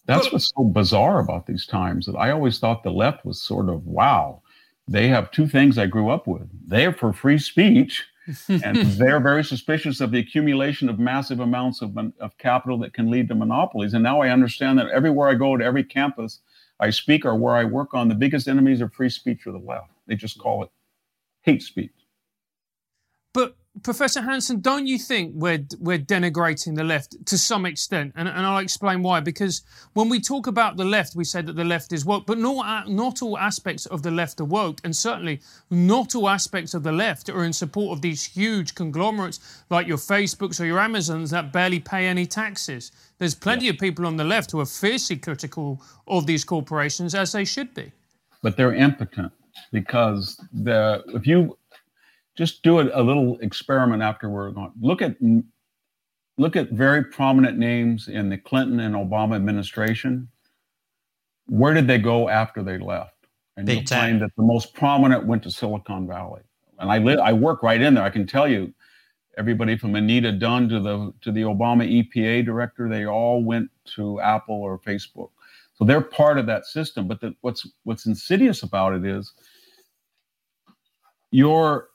that's 0.04 0.30
what's 0.30 0.52
so 0.54 0.64
bizarre 0.64 1.20
about 1.20 1.46
these 1.46 1.64
times 1.64 2.04
that 2.04 2.16
I 2.16 2.30
always 2.30 2.58
thought 2.58 2.82
the 2.82 2.90
left 2.90 3.24
was 3.24 3.40
sort 3.40 3.70
of 3.70 3.86
wow. 3.86 4.42
They 4.86 5.08
have 5.08 5.30
two 5.30 5.48
things 5.48 5.78
I 5.78 5.86
grew 5.86 6.10
up 6.10 6.26
with. 6.26 6.46
They're 6.68 6.92
for 6.92 7.14
free 7.14 7.38
speech 7.38 8.04
and 8.48 8.76
they're 8.98 9.20
very 9.20 9.44
suspicious 9.44 10.00
of 10.00 10.10
the 10.10 10.18
accumulation 10.18 10.88
of 10.88 10.98
massive 10.98 11.40
amounts 11.40 11.82
of, 11.82 11.96
of 12.18 12.36
capital 12.38 12.78
that 12.78 12.92
can 12.92 13.10
lead 13.10 13.28
to 13.28 13.34
monopolies. 13.34 13.94
And 13.94 14.02
now 14.02 14.20
I 14.20 14.30
understand 14.30 14.78
that 14.78 14.88
everywhere 14.88 15.28
I 15.28 15.34
go 15.34 15.56
to 15.56 15.64
every 15.64 15.84
campus 15.84 16.40
I 16.80 16.90
speak 16.90 17.24
or 17.26 17.36
where 17.36 17.54
I 17.54 17.64
work 17.64 17.92
on, 17.92 18.08
the 18.08 18.14
biggest 18.14 18.48
enemies 18.48 18.80
of 18.80 18.92
free 18.92 19.10
speech 19.10 19.46
are 19.46 19.52
the 19.52 19.58
left. 19.58 19.90
They 20.06 20.14
just 20.14 20.38
call 20.38 20.64
it 20.64 20.70
hate 21.42 21.62
speech. 21.62 21.92
Professor 23.82 24.20
Hanson, 24.20 24.60
don't 24.60 24.86
you 24.86 24.98
think 24.98 25.32
we're 25.34 25.64
we're 25.78 25.98
denigrating 25.98 26.74
the 26.74 26.84
left 26.84 27.14
to 27.26 27.38
some 27.38 27.64
extent? 27.66 28.12
And, 28.16 28.28
and 28.28 28.46
I'll 28.46 28.58
explain 28.58 29.02
why. 29.02 29.20
Because 29.20 29.62
when 29.94 30.08
we 30.08 30.20
talk 30.20 30.46
about 30.46 30.76
the 30.76 30.84
left, 30.84 31.14
we 31.14 31.24
say 31.24 31.42
that 31.42 31.54
the 31.54 31.64
left 31.64 31.92
is 31.92 32.04
woke, 32.04 32.26
but 32.26 32.38
not 32.38 32.88
not 32.88 33.22
all 33.22 33.38
aspects 33.38 33.86
of 33.86 34.02
the 34.02 34.10
left 34.10 34.40
are 34.40 34.44
woke, 34.44 34.80
and 34.84 34.94
certainly 34.94 35.40
not 35.70 36.14
all 36.14 36.28
aspects 36.28 36.74
of 36.74 36.82
the 36.82 36.92
left 36.92 37.28
are 37.28 37.44
in 37.44 37.52
support 37.52 37.96
of 37.96 38.02
these 38.02 38.24
huge 38.24 38.74
conglomerates 38.74 39.62
like 39.70 39.86
your 39.86 39.98
Facebooks 39.98 40.60
or 40.60 40.64
your 40.64 40.78
Amazons 40.78 41.30
that 41.30 41.52
barely 41.52 41.80
pay 41.80 42.06
any 42.06 42.26
taxes. 42.26 42.92
There's 43.18 43.34
plenty 43.34 43.66
yeah. 43.66 43.72
of 43.72 43.78
people 43.78 44.06
on 44.06 44.16
the 44.16 44.24
left 44.24 44.50
who 44.50 44.60
are 44.60 44.66
fiercely 44.66 45.16
critical 45.16 45.82
of 46.06 46.26
these 46.26 46.44
corporations, 46.44 47.14
as 47.14 47.32
they 47.32 47.44
should 47.44 47.74
be. 47.74 47.92
But 48.42 48.56
they're 48.56 48.74
impotent 48.74 49.32
because 49.72 50.40
the 50.52 51.02
if 51.08 51.26
you 51.26 51.56
just 52.40 52.62
do 52.62 52.78
a, 52.78 52.88
a 52.98 53.02
little 53.02 53.38
experiment 53.40 54.02
after 54.02 54.30
we're 54.30 54.50
gone. 54.50 54.72
Look 54.80 55.02
at 55.02 55.14
look 56.38 56.56
at 56.56 56.70
very 56.70 57.04
prominent 57.04 57.58
names 57.58 58.08
in 58.08 58.30
the 58.30 58.38
Clinton 58.38 58.80
and 58.80 58.94
Obama 58.94 59.36
administration. 59.36 60.26
Where 61.48 61.74
did 61.74 61.86
they 61.86 61.98
go 61.98 62.30
after 62.30 62.62
they 62.62 62.78
left? 62.78 63.26
And 63.58 63.66
Big 63.66 63.76
you'll 63.76 63.84
time. 63.84 64.00
find 64.00 64.22
that 64.22 64.30
the 64.38 64.42
most 64.42 64.72
prominent 64.72 65.26
went 65.26 65.42
to 65.42 65.50
Silicon 65.50 66.06
Valley. 66.06 66.40
And 66.78 66.90
I 66.90 66.96
live, 66.96 67.18
I 67.18 67.34
work 67.34 67.62
right 67.62 67.78
in 67.78 67.92
there. 67.92 68.04
I 68.04 68.08
can 68.08 68.26
tell 68.26 68.48
you, 68.48 68.72
everybody 69.36 69.76
from 69.76 69.94
Anita 69.94 70.32
Dunn 70.32 70.66
to 70.70 70.80
the 70.80 71.12
to 71.20 71.30
the 71.32 71.42
Obama 71.42 71.84
EPA 71.86 72.46
director, 72.46 72.88
they 72.88 73.04
all 73.04 73.44
went 73.44 73.68
to 73.96 74.18
Apple 74.20 74.54
or 74.62 74.78
Facebook. 74.78 75.28
So 75.74 75.84
they're 75.84 76.00
part 76.00 76.38
of 76.38 76.46
that 76.46 76.64
system. 76.64 77.06
But 77.06 77.20
the, 77.20 77.34
what's 77.42 77.68
what's 77.84 78.06
insidious 78.06 78.62
about 78.62 78.94
it 78.94 79.04
is 79.04 79.30
your 81.32 81.89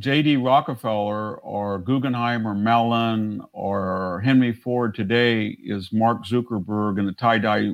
J.D. 0.00 0.38
Rockefeller 0.38 1.36
or 1.40 1.78
Guggenheim 1.78 2.46
or 2.46 2.54
Mellon 2.54 3.42
or 3.52 4.22
Henry 4.24 4.50
Ford 4.50 4.94
today 4.94 5.58
is 5.62 5.92
Mark 5.92 6.24
Zuckerberg 6.24 6.98
in 6.98 7.06
a 7.06 7.12
tie 7.12 7.36
dye 7.36 7.70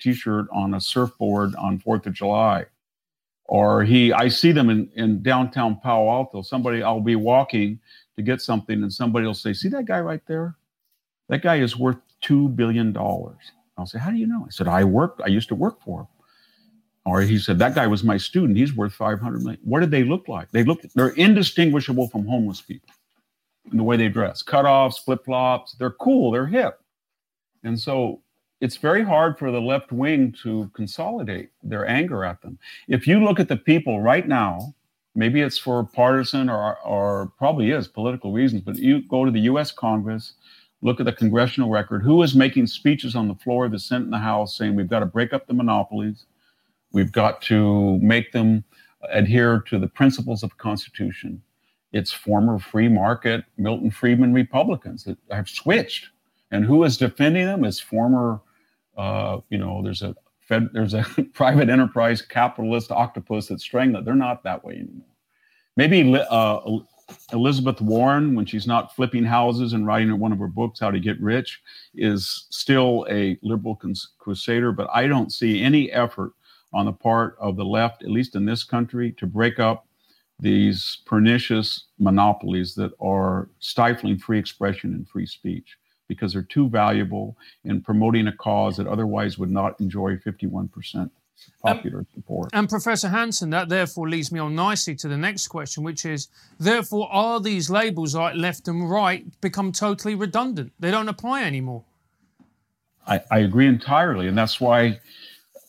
T-shirt 0.00 0.46
on 0.50 0.72
a 0.72 0.80
surfboard 0.80 1.54
on 1.56 1.78
Fourth 1.78 2.06
of 2.06 2.14
July, 2.14 2.64
or 3.44 3.84
he 3.84 4.10
I 4.10 4.28
see 4.28 4.52
them 4.52 4.70
in 4.70 4.90
in 4.94 5.22
downtown 5.22 5.78
Palo 5.82 6.10
Alto. 6.10 6.40
Somebody 6.40 6.82
I'll 6.82 7.00
be 7.00 7.16
walking 7.16 7.78
to 8.16 8.22
get 8.22 8.40
something, 8.40 8.82
and 8.82 8.92
somebody 8.92 9.26
will 9.26 9.34
say, 9.34 9.52
"See 9.52 9.68
that 9.68 9.84
guy 9.84 10.00
right 10.00 10.22
there? 10.26 10.56
That 11.28 11.42
guy 11.42 11.56
is 11.56 11.76
worth 11.76 11.98
two 12.22 12.48
billion 12.50 12.92
dollars." 12.92 13.52
I'll 13.76 13.86
say, 13.86 13.98
"How 13.98 14.10
do 14.10 14.16
you 14.16 14.26
know?" 14.26 14.44
I 14.46 14.50
said, 14.50 14.68
"I 14.68 14.84
worked. 14.84 15.20
I 15.22 15.28
used 15.28 15.48
to 15.48 15.54
work 15.54 15.82
for 15.82 16.00
him." 16.00 16.06
Or 17.06 17.20
he 17.22 17.38
said, 17.38 17.58
"That 17.58 17.74
guy 17.74 17.86
was 17.86 18.02
my 18.04 18.18
student. 18.18 18.58
He's 18.58 18.74
worth 18.74 18.92
five 18.92 19.20
hundred 19.20 19.42
million. 19.42 19.60
What 19.64 19.80
did 19.80 19.90
they 19.90 20.04
look 20.04 20.28
like? 20.28 20.50
They 20.50 20.64
look. 20.64 20.82
They're 20.94 21.10
indistinguishable 21.10 22.08
from 22.08 22.26
homeless 22.26 22.60
people 22.60 22.90
in 23.70 23.78
the 23.78 23.84
way 23.84 23.96
they 23.96 24.08
dress. 24.08 24.42
Cutoffs, 24.42 25.02
flip 25.04 25.24
flops. 25.24 25.72
They're 25.74 25.90
cool. 25.90 26.30
They're 26.30 26.46
hip. 26.46 26.80
And 27.64 27.78
so 27.78 28.20
it's 28.60 28.76
very 28.76 29.04
hard 29.04 29.38
for 29.38 29.50
the 29.50 29.60
left 29.60 29.92
wing 29.92 30.34
to 30.42 30.70
consolidate 30.74 31.50
their 31.62 31.86
anger 31.88 32.24
at 32.24 32.40
them. 32.42 32.58
If 32.88 33.06
you 33.06 33.22
look 33.22 33.40
at 33.40 33.48
the 33.48 33.56
people 33.56 34.00
right 34.00 34.26
now, 34.26 34.74
maybe 35.14 35.42
it's 35.42 35.58
for 35.58 35.84
partisan 35.84 36.48
or, 36.48 36.78
or 36.80 37.32
probably 37.38 37.70
is 37.70 37.88
political 37.88 38.32
reasons, 38.32 38.62
but 38.62 38.76
you 38.76 39.02
go 39.08 39.24
to 39.24 39.30
the 39.30 39.40
US 39.40 39.72
Congress, 39.72 40.34
look 40.82 41.00
at 41.00 41.06
the 41.06 41.12
congressional 41.12 41.70
record, 41.70 42.02
who 42.02 42.22
is 42.22 42.34
making 42.34 42.66
speeches 42.66 43.14
on 43.14 43.28
the 43.28 43.34
floor 43.34 43.66
of 43.66 43.72
the 43.72 43.78
Senate 43.78 44.04
and 44.04 44.12
the 44.12 44.18
House 44.18 44.56
saying 44.56 44.74
we've 44.74 44.88
got 44.88 45.00
to 45.00 45.06
break 45.06 45.32
up 45.32 45.46
the 45.46 45.54
monopolies, 45.54 46.26
we've 46.96 47.12
got 47.12 47.42
to 47.42 47.98
make 47.98 48.32
them 48.32 48.64
adhere 49.10 49.60
to 49.60 49.78
the 49.78 49.86
principles 49.86 50.42
of 50.42 50.48
the 50.48 50.56
Constitution. 50.56 51.42
It's 51.92 52.10
former 52.10 52.58
free 52.58 52.88
market 52.88 53.44
Milton 53.58 53.90
Friedman 53.90 54.32
Republicans 54.32 55.04
that 55.04 55.18
have 55.30 55.46
switched. 55.46 56.08
And 56.52 56.64
who 56.64 56.84
is 56.84 56.96
defending 56.96 57.44
them 57.44 57.66
is 57.66 57.78
former, 57.78 58.40
uh, 58.96 59.40
you 59.50 59.58
know, 59.58 59.82
there's 59.82 60.00
a 60.00 60.14
Fed, 60.40 60.70
there's 60.72 60.94
a 60.94 61.04
private 61.34 61.68
enterprise 61.68 62.22
capitalist 62.22 62.90
octopus 62.90 63.48
that's 63.48 63.62
strangling. 63.62 64.02
They're 64.02 64.14
not 64.14 64.42
that 64.44 64.64
way 64.64 64.76
anymore. 64.76 65.12
Maybe 65.76 66.18
uh, 66.30 66.60
Elizabeth 67.34 67.82
Warren, 67.82 68.34
when 68.34 68.46
she's 68.46 68.66
not 68.66 68.96
flipping 68.96 69.24
houses 69.24 69.74
and 69.74 69.86
writing 69.86 70.18
one 70.18 70.32
of 70.32 70.38
her 70.38 70.46
books, 70.46 70.80
How 70.80 70.90
to 70.90 70.98
Get 70.98 71.20
Rich, 71.20 71.60
is 71.94 72.46
still 72.48 73.06
a 73.10 73.38
liberal 73.42 73.78
crusader. 74.18 74.72
But 74.72 74.88
I 74.94 75.06
don't 75.06 75.30
see 75.30 75.62
any 75.62 75.92
effort 75.92 76.32
on 76.72 76.86
the 76.86 76.92
part 76.92 77.36
of 77.40 77.56
the 77.56 77.64
left, 77.64 78.02
at 78.02 78.10
least 78.10 78.34
in 78.34 78.44
this 78.44 78.64
country, 78.64 79.12
to 79.12 79.26
break 79.26 79.58
up 79.58 79.86
these 80.38 80.98
pernicious 81.06 81.84
monopolies 81.98 82.74
that 82.74 82.92
are 83.00 83.48
stifling 83.58 84.18
free 84.18 84.38
expression 84.38 84.92
and 84.92 85.08
free 85.08 85.26
speech 85.26 85.78
because 86.08 86.32
they're 86.32 86.42
too 86.42 86.68
valuable 86.68 87.36
in 87.64 87.80
promoting 87.80 88.26
a 88.26 88.32
cause 88.32 88.76
that 88.76 88.86
otherwise 88.86 89.38
would 89.38 89.50
not 89.50 89.80
enjoy 89.80 90.16
51% 90.16 91.10
popular 91.62 91.98
um, 91.98 92.06
support. 92.14 92.50
And 92.52 92.68
Professor 92.68 93.08
Hanson, 93.08 93.50
that 93.50 93.68
therefore 93.68 94.08
leads 94.08 94.30
me 94.30 94.40
on 94.40 94.54
nicely 94.54 94.94
to 94.96 95.08
the 95.08 95.16
next 95.16 95.48
question, 95.48 95.82
which 95.82 96.04
is 96.04 96.28
therefore, 96.58 97.08
are 97.12 97.40
these 97.40 97.70
labels 97.70 98.14
like 98.14 98.36
left 98.36 98.68
and 98.68 98.88
right 98.88 99.24
become 99.40 99.72
totally 99.72 100.14
redundant? 100.14 100.72
They 100.78 100.90
don't 100.90 101.08
apply 101.08 101.44
anymore. 101.44 101.84
I, 103.06 103.20
I 103.30 103.38
agree 103.40 103.68
entirely. 103.68 104.28
And 104.28 104.36
that's 104.36 104.60
why 104.60 105.00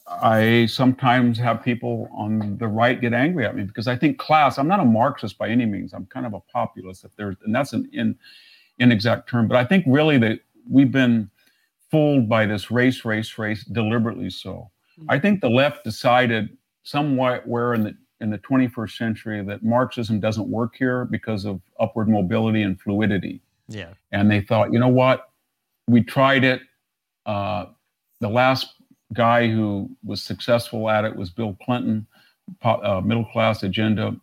I 0.09 0.67
sometimes 0.67 1.37
have 1.39 1.63
people 1.63 2.09
on 2.13 2.57
the 2.57 2.67
right 2.67 2.99
get 2.99 3.13
angry 3.13 3.45
at 3.45 3.55
me 3.55 3.63
because 3.63 3.87
I 3.87 3.95
think 3.95 4.17
class, 4.17 4.57
I'm 4.57 4.67
not 4.67 4.79
a 4.79 4.85
Marxist 4.85 5.37
by 5.37 5.49
any 5.49 5.65
means. 5.65 5.93
I'm 5.93 6.05
kind 6.05 6.25
of 6.25 6.33
a 6.33 6.39
populist 6.39 7.03
if 7.03 7.15
there's, 7.17 7.35
and 7.43 7.53
that's 7.53 7.73
an 7.73 7.89
in, 7.91 8.15
inexact 8.79 9.29
term, 9.29 9.47
but 9.47 9.57
I 9.57 9.65
think 9.65 9.83
really 9.87 10.17
that 10.19 10.39
we've 10.69 10.91
been 10.91 11.29
fooled 11.91 12.29
by 12.29 12.45
this 12.45 12.71
race, 12.71 13.03
race, 13.05 13.37
race, 13.37 13.63
deliberately 13.65 14.29
so. 14.29 14.69
Mm-hmm. 14.99 15.11
I 15.11 15.19
think 15.19 15.41
the 15.41 15.49
left 15.49 15.83
decided 15.83 16.57
somewhat 16.83 17.45
where 17.47 17.73
in 17.73 17.83
the 17.83 17.97
in 18.19 18.31
the 18.31 18.39
21st 18.39 18.97
century 18.97 19.43
that 19.43 19.63
Marxism 19.63 20.19
doesn't 20.19 20.47
work 20.49 20.75
here 20.75 21.05
because 21.05 21.45
of 21.45 21.61
upward 21.79 22.09
mobility 22.09 22.63
and 22.63 22.79
fluidity. 22.81 23.41
Yeah. 23.67 23.93
And 24.11 24.31
they 24.31 24.41
thought, 24.41 24.73
you 24.73 24.79
know 24.79 24.87
what? 24.87 25.29
We 25.87 26.01
tried 26.01 26.43
it. 26.43 26.61
Uh, 27.27 27.65
the 28.19 28.29
last 28.29 28.73
guy 29.13 29.49
who 29.49 29.89
was 30.03 30.21
successful 30.21 30.89
at 30.89 31.05
it 31.05 31.15
was 31.15 31.29
Bill 31.29 31.57
Clinton, 31.63 32.07
uh, 32.63 33.01
middle 33.03 33.25
class 33.25 33.63
agenda. 33.63 34.15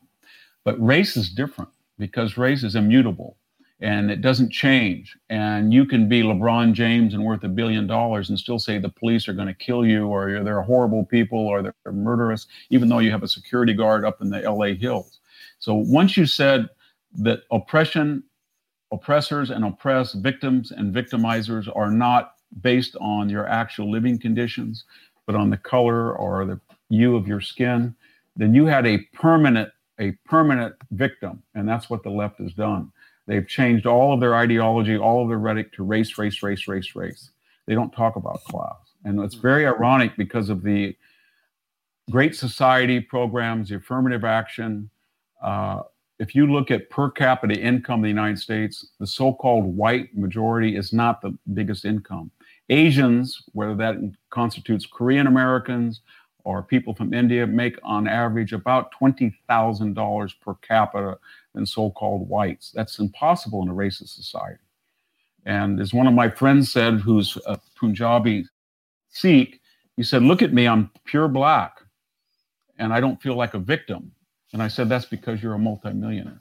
But 0.64 0.82
race 0.84 1.16
is 1.16 1.30
different 1.30 1.70
because 1.98 2.36
race 2.36 2.62
is 2.62 2.74
immutable 2.74 3.36
and 3.80 4.10
it 4.10 4.20
doesn't 4.20 4.50
change. 4.50 5.16
And 5.28 5.72
you 5.72 5.84
can 5.84 6.08
be 6.08 6.22
LeBron 6.22 6.72
James 6.72 7.12
and 7.12 7.24
worth 7.24 7.44
a 7.44 7.48
billion 7.48 7.86
dollars 7.86 8.30
and 8.30 8.38
still 8.38 8.58
say 8.58 8.78
the 8.78 8.88
police 8.88 9.28
are 9.28 9.34
going 9.34 9.48
to 9.48 9.54
kill 9.54 9.84
you 9.84 10.06
or 10.06 10.42
they're 10.42 10.62
horrible 10.62 11.04
people 11.04 11.38
or 11.38 11.62
they're 11.62 11.92
murderous, 11.92 12.46
even 12.70 12.88
though 12.88 13.00
you 13.00 13.10
have 13.10 13.22
a 13.22 13.28
security 13.28 13.74
guard 13.74 14.04
up 14.04 14.20
in 14.20 14.30
the 14.30 14.40
LA 14.40 14.74
hills. 14.74 15.18
So 15.58 15.74
once 15.74 16.16
you 16.16 16.26
said 16.26 16.68
that 17.16 17.42
oppression, 17.50 18.22
oppressors 18.92 19.50
and 19.50 19.64
oppressed, 19.64 20.14
victims 20.16 20.70
and 20.70 20.94
victimizers 20.94 21.74
are 21.74 21.90
not 21.90 22.33
based 22.60 22.96
on 23.00 23.28
your 23.28 23.46
actual 23.46 23.90
living 23.90 24.18
conditions, 24.18 24.84
but 25.26 25.34
on 25.34 25.50
the 25.50 25.56
color 25.56 26.14
or 26.16 26.44
the 26.44 26.60
hue 26.88 27.16
of 27.16 27.26
your 27.26 27.40
skin, 27.40 27.94
then 28.36 28.54
you 28.54 28.66
had 28.66 28.86
a 28.86 28.98
permanent 29.12 29.70
a 30.00 30.10
permanent 30.24 30.74
victim, 30.90 31.40
and 31.54 31.68
that's 31.68 31.88
what 31.88 32.02
the 32.02 32.10
left 32.10 32.38
has 32.40 32.52
done. 32.52 32.90
They've 33.26 33.46
changed 33.46 33.86
all 33.86 34.12
of 34.12 34.20
their 34.20 34.34
ideology, 34.34 34.98
all 34.98 35.22
of 35.22 35.28
their 35.28 35.38
rhetoric 35.38 35.72
to 35.74 35.84
race, 35.84 36.18
race, 36.18 36.42
race, 36.42 36.66
race, 36.66 36.96
race. 36.96 37.30
They 37.66 37.74
don't 37.74 37.92
talk 37.92 38.16
about 38.16 38.42
class, 38.44 38.76
and 39.04 39.20
it's 39.20 39.36
very 39.36 39.66
ironic 39.66 40.16
because 40.16 40.48
of 40.50 40.62
the 40.62 40.96
Great 42.10 42.34
Society 42.34 43.00
programs, 43.00 43.68
the 43.68 43.76
affirmative 43.76 44.24
action. 44.24 44.90
Uh, 45.42 45.82
if 46.18 46.34
you 46.34 46.52
look 46.52 46.70
at 46.70 46.90
per 46.90 47.10
capita 47.10 47.58
income 47.58 48.00
in 48.00 48.02
the 48.02 48.08
United 48.08 48.38
States, 48.38 48.86
the 49.00 49.06
so-called 49.06 49.64
white 49.64 50.14
majority 50.16 50.76
is 50.76 50.92
not 50.92 51.22
the 51.22 51.36
biggest 51.54 51.84
income. 51.84 52.30
Asians, 52.68 53.42
whether 53.52 53.74
that 53.74 53.96
constitutes 54.30 54.86
Korean 54.86 55.26
Americans 55.26 56.00
or 56.44 56.62
people 56.62 56.94
from 56.94 57.14
India, 57.14 57.46
make 57.46 57.78
on 57.82 58.06
average 58.06 58.52
about 58.52 58.92
$20,000 59.00 60.40
per 60.40 60.54
capita 60.54 61.18
than 61.54 61.66
so 61.66 61.90
called 61.90 62.28
whites. 62.28 62.70
That's 62.74 62.98
impossible 62.98 63.62
in 63.62 63.68
a 63.68 63.74
racist 63.74 64.08
society. 64.08 64.60
And 65.46 65.80
as 65.80 65.92
one 65.92 66.06
of 66.06 66.14
my 66.14 66.28
friends 66.28 66.72
said, 66.72 67.00
who's 67.00 67.38
a 67.46 67.58
Punjabi 67.76 68.46
Sikh, 69.10 69.60
he 69.96 70.02
said, 70.02 70.22
Look 70.22 70.42
at 70.42 70.52
me, 70.52 70.66
I'm 70.66 70.90
pure 71.04 71.28
black, 71.28 71.80
and 72.78 72.92
I 72.92 73.00
don't 73.00 73.22
feel 73.22 73.36
like 73.36 73.54
a 73.54 73.58
victim. 73.58 74.12
And 74.52 74.62
I 74.62 74.68
said, 74.68 74.88
That's 74.88 75.04
because 75.04 75.42
you're 75.42 75.54
a 75.54 75.58
multimillionaire. 75.58 76.40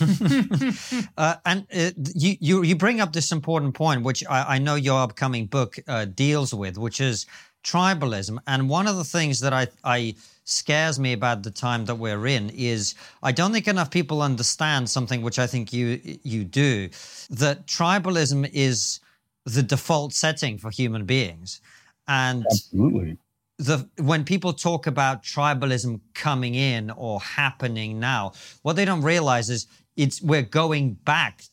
uh, 1.16 1.36
and 1.44 1.66
uh, 1.74 1.90
you, 2.14 2.36
you 2.40 2.62
you 2.62 2.76
bring 2.76 3.00
up 3.00 3.12
this 3.12 3.30
important 3.30 3.74
point, 3.74 4.02
which 4.02 4.24
I, 4.28 4.54
I 4.54 4.58
know 4.58 4.74
your 4.74 5.00
upcoming 5.00 5.46
book 5.46 5.76
uh, 5.86 6.06
deals 6.06 6.52
with, 6.52 6.78
which 6.78 7.00
is 7.00 7.26
tribalism. 7.62 8.38
And 8.46 8.68
one 8.68 8.86
of 8.86 8.96
the 8.96 9.04
things 9.04 9.40
that 9.40 9.52
I, 9.52 9.68
I 9.84 10.16
scares 10.44 10.98
me 10.98 11.12
about 11.12 11.42
the 11.42 11.50
time 11.50 11.84
that 11.86 11.94
we're 11.94 12.26
in 12.26 12.50
is 12.50 12.94
I 13.22 13.32
don't 13.32 13.52
think 13.52 13.68
enough 13.68 13.90
people 13.90 14.20
understand 14.20 14.90
something 14.90 15.22
which 15.22 15.38
I 15.38 15.46
think 15.46 15.72
you 15.72 16.00
you 16.22 16.44
do, 16.44 16.88
that 17.30 17.66
tribalism 17.66 18.50
is 18.52 19.00
the 19.44 19.62
default 19.62 20.12
setting 20.12 20.58
for 20.58 20.70
human 20.70 21.04
beings. 21.04 21.60
And 22.08 22.44
absolutely 22.50 23.18
the 23.58 23.88
when 23.98 24.24
people 24.24 24.52
talk 24.52 24.86
about 24.86 25.22
tribalism 25.22 26.00
coming 26.14 26.54
in 26.54 26.90
or 26.90 27.20
happening 27.20 28.00
now, 28.00 28.32
what 28.62 28.74
they 28.74 28.84
don't 28.84 29.02
realize 29.02 29.48
is 29.48 29.66
it's 29.96 30.20
we're 30.22 30.42
going 30.42 30.94
back 30.94 31.44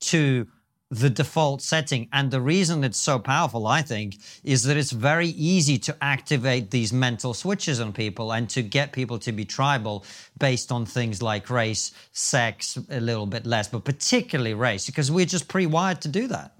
to 0.00 0.46
the 0.90 1.08
default 1.08 1.62
setting. 1.62 2.08
And 2.12 2.30
the 2.30 2.40
reason 2.40 2.82
it's 2.82 2.98
so 2.98 3.18
powerful, 3.18 3.66
I 3.66 3.82
think, 3.82 4.16
is 4.42 4.64
that 4.64 4.76
it's 4.76 4.90
very 4.90 5.28
easy 5.28 5.78
to 5.78 5.96
activate 6.02 6.70
these 6.70 6.92
mental 6.92 7.32
switches 7.32 7.80
on 7.80 7.92
people 7.92 8.32
and 8.32 8.50
to 8.50 8.62
get 8.62 8.92
people 8.92 9.18
to 9.20 9.32
be 9.32 9.44
tribal 9.44 10.04
based 10.38 10.72
on 10.72 10.84
things 10.84 11.22
like 11.22 11.48
race, 11.48 11.92
sex, 12.12 12.76
a 12.90 13.00
little 13.00 13.26
bit 13.26 13.46
less, 13.46 13.68
but 13.68 13.84
particularly 13.84 14.54
race, 14.54 14.86
because 14.86 15.10
we're 15.12 15.26
just 15.26 15.48
pre 15.48 15.66
wired 15.66 16.00
to 16.02 16.08
do 16.08 16.26
that. 16.26 16.54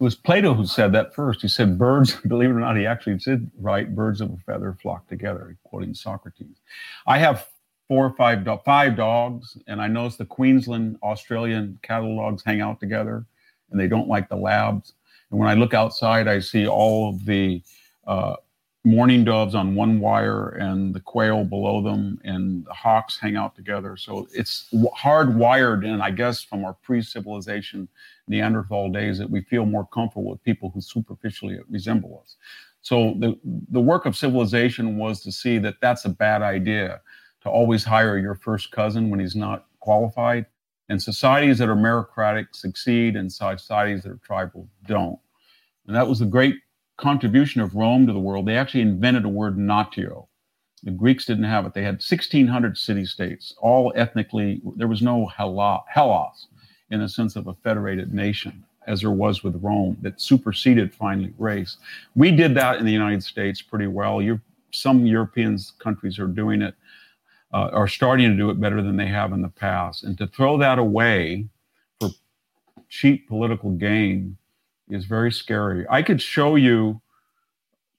It 0.00 0.02
was 0.02 0.14
Plato 0.14 0.54
who 0.54 0.66
said 0.66 0.92
that 0.92 1.14
first. 1.14 1.42
He 1.42 1.48
said, 1.48 1.78
Birds, 1.78 2.14
believe 2.26 2.50
it 2.50 2.52
or 2.52 2.60
not, 2.60 2.76
he 2.76 2.86
actually 2.86 3.16
did 3.16 3.50
write, 3.58 3.94
birds 3.94 4.20
of 4.20 4.30
a 4.32 4.36
feather 4.38 4.76
flock 4.80 5.08
together, 5.08 5.56
quoting 5.64 5.94
Socrates. 5.94 6.60
I 7.06 7.18
have 7.18 7.48
four 7.88 8.06
or 8.06 8.14
five, 8.14 8.44
do- 8.44 8.60
five 8.64 8.96
dogs, 8.96 9.58
and 9.66 9.80
I 9.80 9.88
notice 9.88 10.16
the 10.16 10.24
Queensland 10.24 10.98
Australian 11.02 11.78
cattle 11.82 12.16
dogs 12.16 12.42
hang 12.44 12.60
out 12.60 12.80
together, 12.80 13.24
and 13.70 13.78
they 13.78 13.88
don't 13.88 14.08
like 14.08 14.28
the 14.28 14.36
labs. 14.36 14.94
And 15.30 15.38
when 15.38 15.48
I 15.48 15.54
look 15.54 15.74
outside, 15.74 16.28
I 16.28 16.38
see 16.38 16.66
all 16.66 17.10
of 17.10 17.24
the 17.24 17.62
uh, 18.06 18.36
mourning 18.84 19.24
doves 19.24 19.54
on 19.54 19.74
one 19.74 19.98
wire 19.98 20.50
and 20.50 20.94
the 20.94 21.00
quail 21.00 21.44
below 21.44 21.82
them, 21.82 22.20
and 22.24 22.64
the 22.64 22.72
hawks 22.72 23.18
hang 23.18 23.36
out 23.36 23.54
together. 23.54 23.96
So 23.96 24.28
it's 24.32 24.68
hardwired 24.96 25.84
in, 25.84 26.00
I 26.00 26.10
guess, 26.10 26.42
from 26.42 26.64
our 26.64 26.74
pre 26.82 27.02
civilization 27.02 27.88
Neanderthal 28.28 28.90
days 28.90 29.18
that 29.18 29.28
we 29.28 29.42
feel 29.42 29.66
more 29.66 29.86
comfortable 29.92 30.30
with 30.30 30.42
people 30.44 30.70
who 30.70 30.80
superficially 30.80 31.58
resemble 31.68 32.22
us. 32.24 32.36
So 32.80 33.14
the, 33.18 33.38
the 33.70 33.80
work 33.80 34.06
of 34.06 34.16
civilization 34.16 34.96
was 34.96 35.20
to 35.22 35.32
see 35.32 35.58
that 35.58 35.76
that's 35.80 36.04
a 36.04 36.10
bad 36.10 36.42
idea 36.42 37.00
to 37.44 37.50
always 37.50 37.84
hire 37.84 38.18
your 38.18 38.34
first 38.34 38.72
cousin 38.72 39.10
when 39.10 39.20
he's 39.20 39.36
not 39.36 39.66
qualified. 39.80 40.46
And 40.88 41.00
societies 41.00 41.58
that 41.58 41.68
are 41.68 41.76
meritocratic 41.76 42.48
succeed, 42.52 43.16
and 43.16 43.32
societies 43.32 44.02
that 44.02 44.12
are 44.12 44.20
tribal 44.22 44.68
don't. 44.86 45.18
And 45.86 45.96
that 45.96 46.08
was 46.08 46.18
the 46.18 46.26
great 46.26 46.56
contribution 46.96 47.60
of 47.60 47.74
Rome 47.74 48.06
to 48.06 48.12
the 48.12 48.18
world. 48.18 48.46
They 48.46 48.56
actually 48.56 48.82
invented 48.82 49.24
a 49.24 49.28
word 49.28 49.56
natio. 49.56 50.26
The 50.82 50.90
Greeks 50.90 51.24
didn't 51.24 51.44
have 51.44 51.64
it. 51.64 51.72
They 51.72 51.82
had 51.82 51.94
1,600 51.94 52.76
city 52.76 53.06
states, 53.06 53.54
all 53.58 53.92
ethnically. 53.96 54.60
There 54.76 54.88
was 54.88 55.00
no 55.00 55.26
Hellas 55.26 56.46
in 56.90 57.00
the 57.00 57.08
sense 57.08 57.36
of 57.36 57.46
a 57.46 57.54
federated 57.54 58.12
nation 58.12 58.64
as 58.86 59.00
there 59.00 59.10
was 59.10 59.42
with 59.42 59.62
Rome 59.62 59.96
that 60.02 60.20
superseded 60.20 60.94
finally 60.94 61.32
race. 61.38 61.78
We 62.14 62.30
did 62.30 62.54
that 62.56 62.78
in 62.78 62.84
the 62.84 62.92
United 62.92 63.22
States 63.22 63.62
pretty 63.62 63.86
well. 63.86 64.20
You're, 64.20 64.42
some 64.72 65.06
European 65.06 65.58
countries 65.78 66.18
are 66.18 66.26
doing 66.26 66.60
it, 66.60 66.74
uh, 67.54 67.70
are 67.72 67.86
starting 67.86 68.28
to 68.28 68.36
do 68.36 68.50
it 68.50 68.60
better 68.60 68.82
than 68.82 68.96
they 68.96 69.06
have 69.06 69.32
in 69.32 69.40
the 69.40 69.48
past. 69.48 70.02
And 70.02 70.18
to 70.18 70.26
throw 70.26 70.58
that 70.58 70.80
away 70.80 71.46
for 72.00 72.10
cheap 72.88 73.28
political 73.28 73.70
gain 73.70 74.36
is 74.88 75.04
very 75.04 75.30
scary. 75.30 75.86
I 75.88 76.02
could 76.02 76.20
show 76.20 76.56
you 76.56 77.00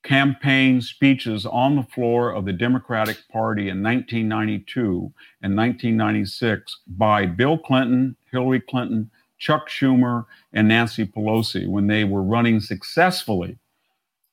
campaign 0.04 0.82
speeches 0.82 1.46
on 1.46 1.78
the 1.78 1.84
floor 1.84 2.32
of 2.32 2.44
the 2.44 2.52
Democratic 2.52 3.18
Party 3.32 3.70
in 3.70 3.82
1992 3.82 5.14
and 5.42 5.56
1996 5.56 6.82
by 6.86 7.26
Bill 7.26 7.58
Clinton, 7.58 8.18
Hillary 8.30 8.60
Clinton, 8.60 9.10
Chuck 9.38 9.70
Schumer 9.70 10.26
and 10.52 10.68
Nancy 10.68 11.06
Pelosi 11.06 11.66
when 11.66 11.88
they 11.88 12.04
were 12.04 12.22
running 12.22 12.60
successfully, 12.60 13.58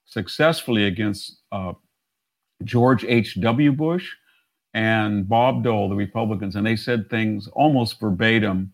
successfully 0.05 0.85
against 0.85 1.39
uh, 1.53 1.75
George 2.65 3.05
H.W. 3.05 3.73
Bush 3.73 4.11
and 4.75 5.29
Bob 5.29 5.63
Dole, 5.63 5.89
the 5.89 5.95
Republicans, 5.95 6.57
and 6.57 6.67
they 6.67 6.77
said 6.77 7.11
things 7.11 7.49
almost 7.49 8.01
verbatim. 8.01 8.73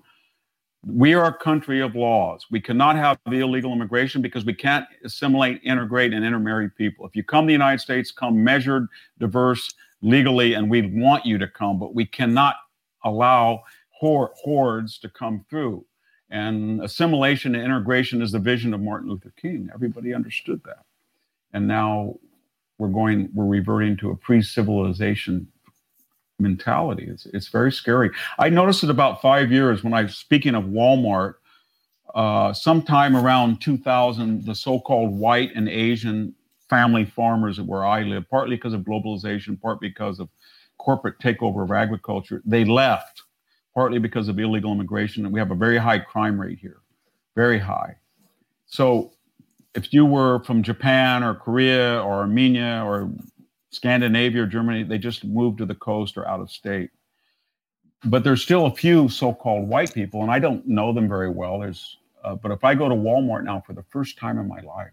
We 0.87 1.15
are 1.15 1.27
a 1.27 1.35
country 1.35 1.81
of 1.81 1.97
laws. 1.97 2.47
We 2.51 2.61
cannot 2.61 2.97
have 2.97 3.19
the 3.27 3.41
illegal 3.41 3.73
immigration 3.73 4.23
because 4.23 4.45
we 4.45 4.55
can't 4.55 4.87
assimilate, 5.05 5.61
integrate, 5.65 6.13
and 6.13 6.25
intermarry 6.25 6.71
people. 6.71 7.05
If 7.07 7.17
you 7.17 7.25
come 7.25 7.45
to 7.45 7.49
the 7.49 7.53
United 7.53 7.81
States, 7.81 8.13
come 8.13 8.43
measured, 8.43 8.87
diverse, 9.19 9.75
legally, 10.03 10.55
and 10.55 10.71
we 10.71 10.83
want 10.83 11.27
you 11.27 11.37
to 11.39 11.49
come, 11.49 11.81
but 11.81 11.95
we 11.95 12.07
cannot 12.07 12.57
allow 13.05 13.65
hordes 13.91 14.99
to 14.99 15.09
come 15.09 15.45
through. 15.51 15.85
And 16.31 16.83
assimilation 16.83 17.55
and 17.55 17.65
integration 17.65 18.23
is 18.23 18.33
the 18.33 18.39
vision 18.39 18.75
of 18.75 18.81
Martin 18.81 19.09
Luther 19.09 19.33
King. 19.41 19.69
Everybody 19.75 20.15
understood 20.15 20.61
that. 20.65 20.85
And 21.53 21.67
now 21.67 22.17
we're 22.77 22.89
going, 22.89 23.31
we're 23.35 23.47
reverting 23.47 23.97
to 23.99 24.11
a 24.11 24.17
pre 24.17 24.43
civilization 24.43 25.49
mentality. 26.39 27.07
It's, 27.09 27.27
it's 27.27 27.49
very 27.49 27.73
scary. 27.73 28.11
I 28.39 28.49
noticed 28.49 28.85
it 28.85 28.91
about 28.91 29.21
five 29.21 29.51
years 29.51 29.83
when 29.83 29.95
I 29.95 30.07
speaking 30.07 30.55
of 30.55 30.65
Walmart, 30.65 31.35
uh, 32.15 32.53
sometime 32.53 33.17
around 33.17 33.61
2000, 33.61 34.45
the 34.45 34.55
so 34.55 34.81
called 34.81 35.13
white 35.13 35.51
and 35.55 35.69
Asian 35.69 36.35
family 36.69 37.05
farmers 37.05 37.61
where 37.61 37.85
I 37.85 38.03
live, 38.03 38.29
partly 38.31 38.57
because 38.57 38.75
of 38.75 38.83
globalization, 38.83 39.61
part 39.61 39.81
because 39.81 40.21
of 40.21 40.29
corporate 40.79 41.19
takeover 41.19 41.65
of 41.65 41.73
agriculture, 41.73 42.43
they 42.45 42.65
left 42.65 43.23
partly 43.75 43.99
because 43.99 44.29
of 44.29 44.39
illegal 44.39 44.73
immigration. 44.73 45.25
And 45.25 45.33
we 45.33 45.41
have 45.41 45.51
a 45.51 45.55
very 45.55 45.79
high 45.79 45.99
crime 45.99 46.41
rate 46.41 46.59
here, 46.59 46.81
very 47.35 47.59
high. 47.59 47.97
So 48.67 49.13
if 49.75 49.93
you 49.93 50.05
were 50.05 50.43
from 50.45 50.63
Japan 50.63 51.23
or 51.23 51.35
Korea 51.35 52.03
or 52.03 52.15
Armenia 52.15 52.83
or 52.85 53.11
Scandinavia 53.71 54.43
or 54.43 54.47
Germany, 54.47 54.83
they 54.83 54.99
just 54.99 55.25
moved 55.25 55.59
to 55.59 55.67
the 55.67 55.75
coast 55.75 56.17
or 56.17 56.27
out 56.27 56.41
of 56.41 56.51
state. 56.51 56.91
But 58.05 58.25
there's 58.25 58.43
still 58.43 58.67
a 58.67 58.75
few 58.75 59.09
so-called 59.09 59.69
white 59.69 59.93
people, 59.93 60.23
and 60.23 60.31
I 60.31 60.39
don't 60.39 60.67
know 60.67 60.93
them 60.93 61.09
very 61.09 61.29
well. 61.29 61.59
There's, 61.59 61.99
uh, 62.25 62.37
but 62.37 62.53
if 62.53 62.65
I 62.65 62.75
go 62.75 62.89
to 62.89 62.95
Walmart 62.95 63.45
now 63.45 63.63
for 63.67 63.73
the 63.73 63.83
first 63.91 64.17
time 64.19 64.39
in 64.39 64.47
my 64.47 64.61
life, 64.61 64.93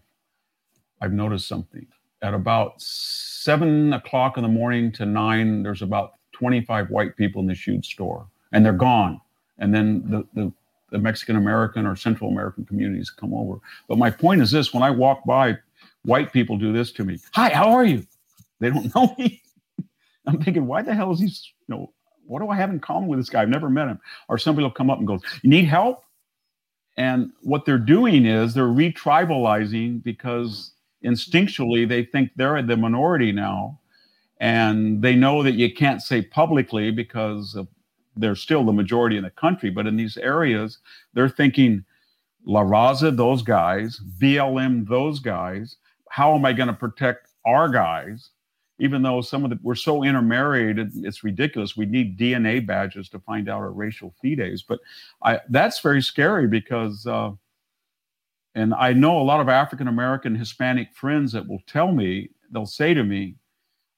I've 1.00 1.12
noticed 1.12 1.46
something. 1.46 1.86
At 2.22 2.34
about 2.34 2.80
seven 2.80 3.92
o'clock 3.92 4.36
in 4.36 4.42
the 4.42 4.48
morning 4.48 4.90
to 4.92 5.06
nine, 5.06 5.62
there's 5.62 5.82
about 5.82 6.14
25 6.32 6.90
white 6.90 7.16
people 7.16 7.40
in 7.40 7.46
this 7.46 7.66
huge 7.66 7.92
store 7.92 8.26
and 8.52 8.64
they're 8.64 8.72
gone. 8.72 9.20
And 9.58 9.74
then 9.74 10.02
the, 10.06 10.26
the, 10.34 10.52
the 10.90 10.98
Mexican 10.98 11.36
American 11.36 11.86
or 11.86 11.96
Central 11.96 12.30
American 12.30 12.64
communities 12.64 13.10
come 13.10 13.34
over. 13.34 13.58
But 13.88 13.98
my 13.98 14.10
point 14.10 14.42
is 14.42 14.50
this 14.50 14.72
when 14.72 14.82
I 14.82 14.90
walk 14.90 15.24
by, 15.24 15.58
white 16.04 16.32
people 16.32 16.56
do 16.56 16.72
this 16.72 16.92
to 16.92 17.04
me 17.04 17.18
Hi, 17.32 17.50
how 17.50 17.70
are 17.70 17.84
you? 17.84 18.06
They 18.60 18.70
don't 18.70 18.92
know 18.94 19.14
me. 19.18 19.42
I'm 20.26 20.42
thinking, 20.42 20.66
why 20.66 20.82
the 20.82 20.94
hell 20.94 21.12
is 21.12 21.20
he, 21.20 21.26
you 21.26 21.32
know, 21.68 21.92
what 22.26 22.40
do 22.40 22.48
I 22.48 22.56
have 22.56 22.70
in 22.70 22.80
common 22.80 23.08
with 23.08 23.18
this 23.18 23.30
guy? 23.30 23.42
I've 23.42 23.48
never 23.48 23.70
met 23.70 23.88
him. 23.88 24.00
Or 24.28 24.38
somebody 24.38 24.64
will 24.64 24.72
come 24.72 24.90
up 24.90 24.98
and 24.98 25.06
go, 25.06 25.20
You 25.42 25.50
need 25.50 25.66
help? 25.66 26.04
And 26.96 27.30
what 27.42 27.64
they're 27.64 27.78
doing 27.78 28.24
is 28.26 28.54
they're 28.54 28.64
retribalizing 28.64 30.02
because 30.02 30.72
instinctually 31.04 31.88
they 31.88 32.04
think 32.04 32.30
they're 32.36 32.62
the 32.62 32.76
minority 32.76 33.32
now. 33.32 33.80
And 34.40 35.02
they 35.02 35.14
know 35.14 35.42
that 35.42 35.54
you 35.54 35.72
can't 35.72 36.02
say 36.02 36.22
publicly 36.22 36.90
because 36.90 37.56
they're 38.16 38.34
still 38.34 38.64
the 38.64 38.72
majority 38.72 39.16
in 39.16 39.24
the 39.24 39.30
country, 39.30 39.70
but 39.70 39.86
in 39.86 39.96
these 39.96 40.16
areas, 40.16 40.78
they're 41.14 41.28
thinking 41.28 41.84
La 42.46 42.62
Raza, 42.62 43.14
those 43.14 43.42
guys, 43.42 44.00
BLM, 44.18 44.88
those 44.88 45.20
guys. 45.20 45.76
How 46.10 46.34
am 46.34 46.44
I 46.44 46.52
going 46.52 46.68
to 46.68 46.74
protect 46.74 47.28
our 47.44 47.68
guys? 47.68 48.30
Even 48.78 49.02
though 49.02 49.20
some 49.22 49.42
of 49.44 49.50
the 49.50 49.58
we're 49.62 49.74
so 49.74 50.04
intermarried, 50.04 50.78
it's 50.78 51.24
ridiculous. 51.24 51.76
We 51.76 51.86
need 51.86 52.18
DNA 52.18 52.64
badges 52.66 53.08
to 53.10 53.18
find 53.20 53.48
out 53.48 53.60
our 53.60 53.70
racial 53.70 54.14
fides. 54.22 54.62
But 54.62 54.80
I, 55.22 55.40
that's 55.48 55.80
very 55.80 56.02
scary 56.02 56.46
because, 56.46 57.06
uh, 57.06 57.30
and 58.54 58.74
I 58.74 58.92
know 58.92 59.18
a 59.18 59.24
lot 59.24 59.40
of 59.40 59.48
African 59.48 59.88
American 59.88 60.34
Hispanic 60.34 60.94
friends 60.94 61.32
that 61.32 61.48
will 61.48 61.62
tell 61.66 61.92
me, 61.92 62.30
they'll 62.50 62.66
say 62.66 62.92
to 62.92 63.02
me, 63.02 63.36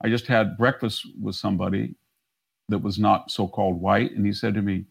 I 0.03 0.09
just 0.09 0.27
had 0.27 0.57
breakfast 0.57 1.07
with 1.21 1.35
somebody 1.35 1.95
that 2.69 2.79
was 2.79 2.99
not 2.99 3.31
so 3.31 3.49
called 3.49 3.81
white. 3.81 4.13
And 4.13 4.25
he 4.25 4.33
said 4.33 4.55
to 4.55 4.63
me, 4.63 4.85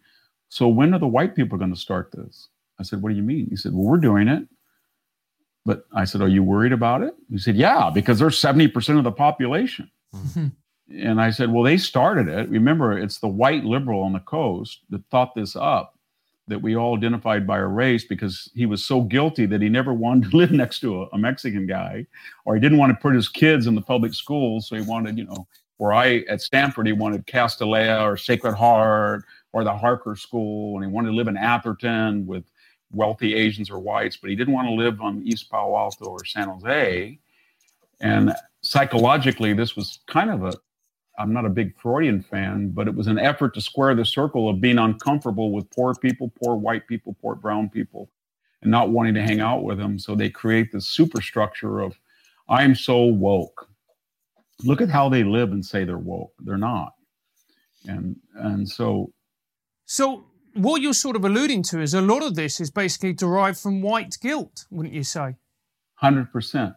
So 0.49 0.67
when 0.67 0.93
are 0.93 0.99
the 0.99 1.07
white 1.07 1.35
people 1.35 1.57
going 1.57 1.73
to 1.73 1.79
start 1.79 2.11
this? 2.11 2.49
I 2.79 2.83
said, 2.83 3.01
What 3.01 3.09
do 3.09 3.15
you 3.15 3.23
mean? 3.23 3.47
He 3.49 3.55
said, 3.55 3.73
Well, 3.73 3.85
we're 3.85 3.97
doing 3.97 4.27
it. 4.27 4.47
But 5.67 5.85
I 5.93 6.05
said, 6.05 6.21
Are 6.21 6.29
you 6.29 6.43
worried 6.43 6.71
about 6.71 7.03
it? 7.03 7.13
He 7.29 7.37
said, 7.37 7.57
Yeah, 7.57 7.91
because 7.93 8.19
they're 8.19 8.29
70% 8.29 8.97
of 8.97 9.03
the 9.03 9.11
population. 9.11 9.91
Mm-hmm. 10.15 10.47
And 10.97 11.19
I 11.19 11.29
said, 11.29 11.51
Well, 11.51 11.63
they 11.63 11.75
started 11.75 12.29
it. 12.29 12.49
Remember, 12.49 12.97
it's 12.97 13.19
the 13.19 13.27
white 13.27 13.65
liberal 13.65 14.01
on 14.01 14.13
the 14.13 14.21
coast 14.21 14.79
that 14.89 15.03
thought 15.11 15.35
this 15.35 15.57
up 15.57 15.95
that 16.47 16.61
we 16.61 16.77
all 16.77 16.95
identified 16.95 17.45
by 17.45 17.57
a 17.57 17.65
race 17.65 18.05
because 18.05 18.49
he 18.55 18.65
was 18.65 18.85
so 18.85 19.01
guilty 19.01 19.45
that 19.45 19.61
he 19.61 19.67
never 19.67 19.93
wanted 20.05 20.31
to 20.31 20.37
live 20.37 20.51
next 20.51 20.79
to 20.79 21.03
a, 21.03 21.07
a 21.11 21.17
Mexican 21.17 21.67
guy 21.67 22.07
or 22.45 22.55
he 22.55 22.61
didn't 22.61 22.77
want 22.77 22.89
to 22.89 23.01
put 23.01 23.13
his 23.13 23.27
kids 23.27 23.67
in 23.67 23.75
the 23.75 23.81
public 23.81 24.13
schools. 24.13 24.69
So 24.69 24.77
he 24.77 24.81
wanted, 24.83 25.17
you 25.17 25.25
know, 25.25 25.45
where 25.75 25.91
I 25.91 26.19
at 26.29 26.41
Stanford 26.41 26.87
he 26.87 26.93
wanted 26.93 27.27
Castilleja 27.27 28.01
or 28.03 28.15
Sacred 28.15 28.55
Heart 28.55 29.25
or 29.51 29.65
the 29.65 29.75
Harker 29.75 30.15
School, 30.15 30.77
and 30.77 30.85
he 30.85 30.89
wanted 30.89 31.09
to 31.09 31.15
live 31.15 31.27
in 31.27 31.35
Atherton 31.35 32.25
with 32.25 32.45
wealthy 32.91 33.35
Asians 33.35 33.69
or 33.69 33.79
whites, 33.79 34.17
but 34.17 34.29
he 34.29 34.35
didn't 34.35 34.53
want 34.53 34.67
to 34.67 34.73
live 34.73 35.01
on 35.01 35.21
East 35.23 35.49
Palo 35.49 35.75
Alto 35.75 36.05
or 36.05 36.25
San 36.25 36.47
Jose. 36.47 37.19
And 37.99 38.33
psychologically, 38.61 39.53
this 39.53 39.75
was 39.75 39.99
kind 40.07 40.29
of 40.29 40.43
a 40.43 40.53
I'm 41.19 41.33
not 41.33 41.45
a 41.45 41.49
big 41.49 41.75
Freudian 41.75 42.21
fan, 42.21 42.69
but 42.69 42.87
it 42.87 42.93
was 42.93 43.07
an 43.07 43.17
effort 43.17 43.55
to 43.55 43.61
square 43.61 43.95
the 43.95 44.05
circle 44.05 44.49
of 44.49 44.61
being 44.61 44.77
uncomfortable 44.77 45.51
with 45.51 45.67
poor 45.71 45.95
people, 45.95 46.31
poor 46.43 46.55
white 46.55 46.87
people, 46.87 47.15
poor 47.19 47.33
brown 47.33 47.69
people, 47.69 48.11
and 48.61 48.69
not 48.69 48.91
wanting 48.91 49.15
to 49.15 49.23
hang 49.23 49.39
out 49.39 49.63
with 49.63 49.79
them. 49.79 49.97
So 49.97 50.13
they 50.13 50.29
create 50.29 50.71
this 50.71 50.87
superstructure 50.87 51.79
of 51.79 51.97
I'm 52.49 52.75
so 52.75 53.01
woke 53.01 53.67
look 54.63 54.81
at 54.81 54.89
how 54.89 55.09
they 55.09 55.23
live 55.23 55.51
and 55.51 55.65
say 55.65 55.83
they're 55.83 55.97
woke. 55.97 56.33
They're 56.39 56.57
not. 56.57 56.93
And 57.87 58.15
and 58.35 58.67
so 58.67 59.11
So 59.85 60.26
what 60.57 60.81
you're 60.81 60.93
sort 60.93 61.15
of 61.15 61.25
alluding 61.25 61.63
to 61.63 61.79
is 61.79 61.93
a 61.93 62.01
lot 62.01 62.23
of 62.23 62.35
this 62.35 62.59
is 62.59 62.71
basically 62.71 63.13
derived 63.13 63.59
from 63.59 63.81
white 63.81 64.17
guilt, 64.21 64.65
wouldn't 64.69 64.93
you 64.93 65.03
say? 65.03 65.35
Hundred 65.95 66.31
percent. 66.31 66.73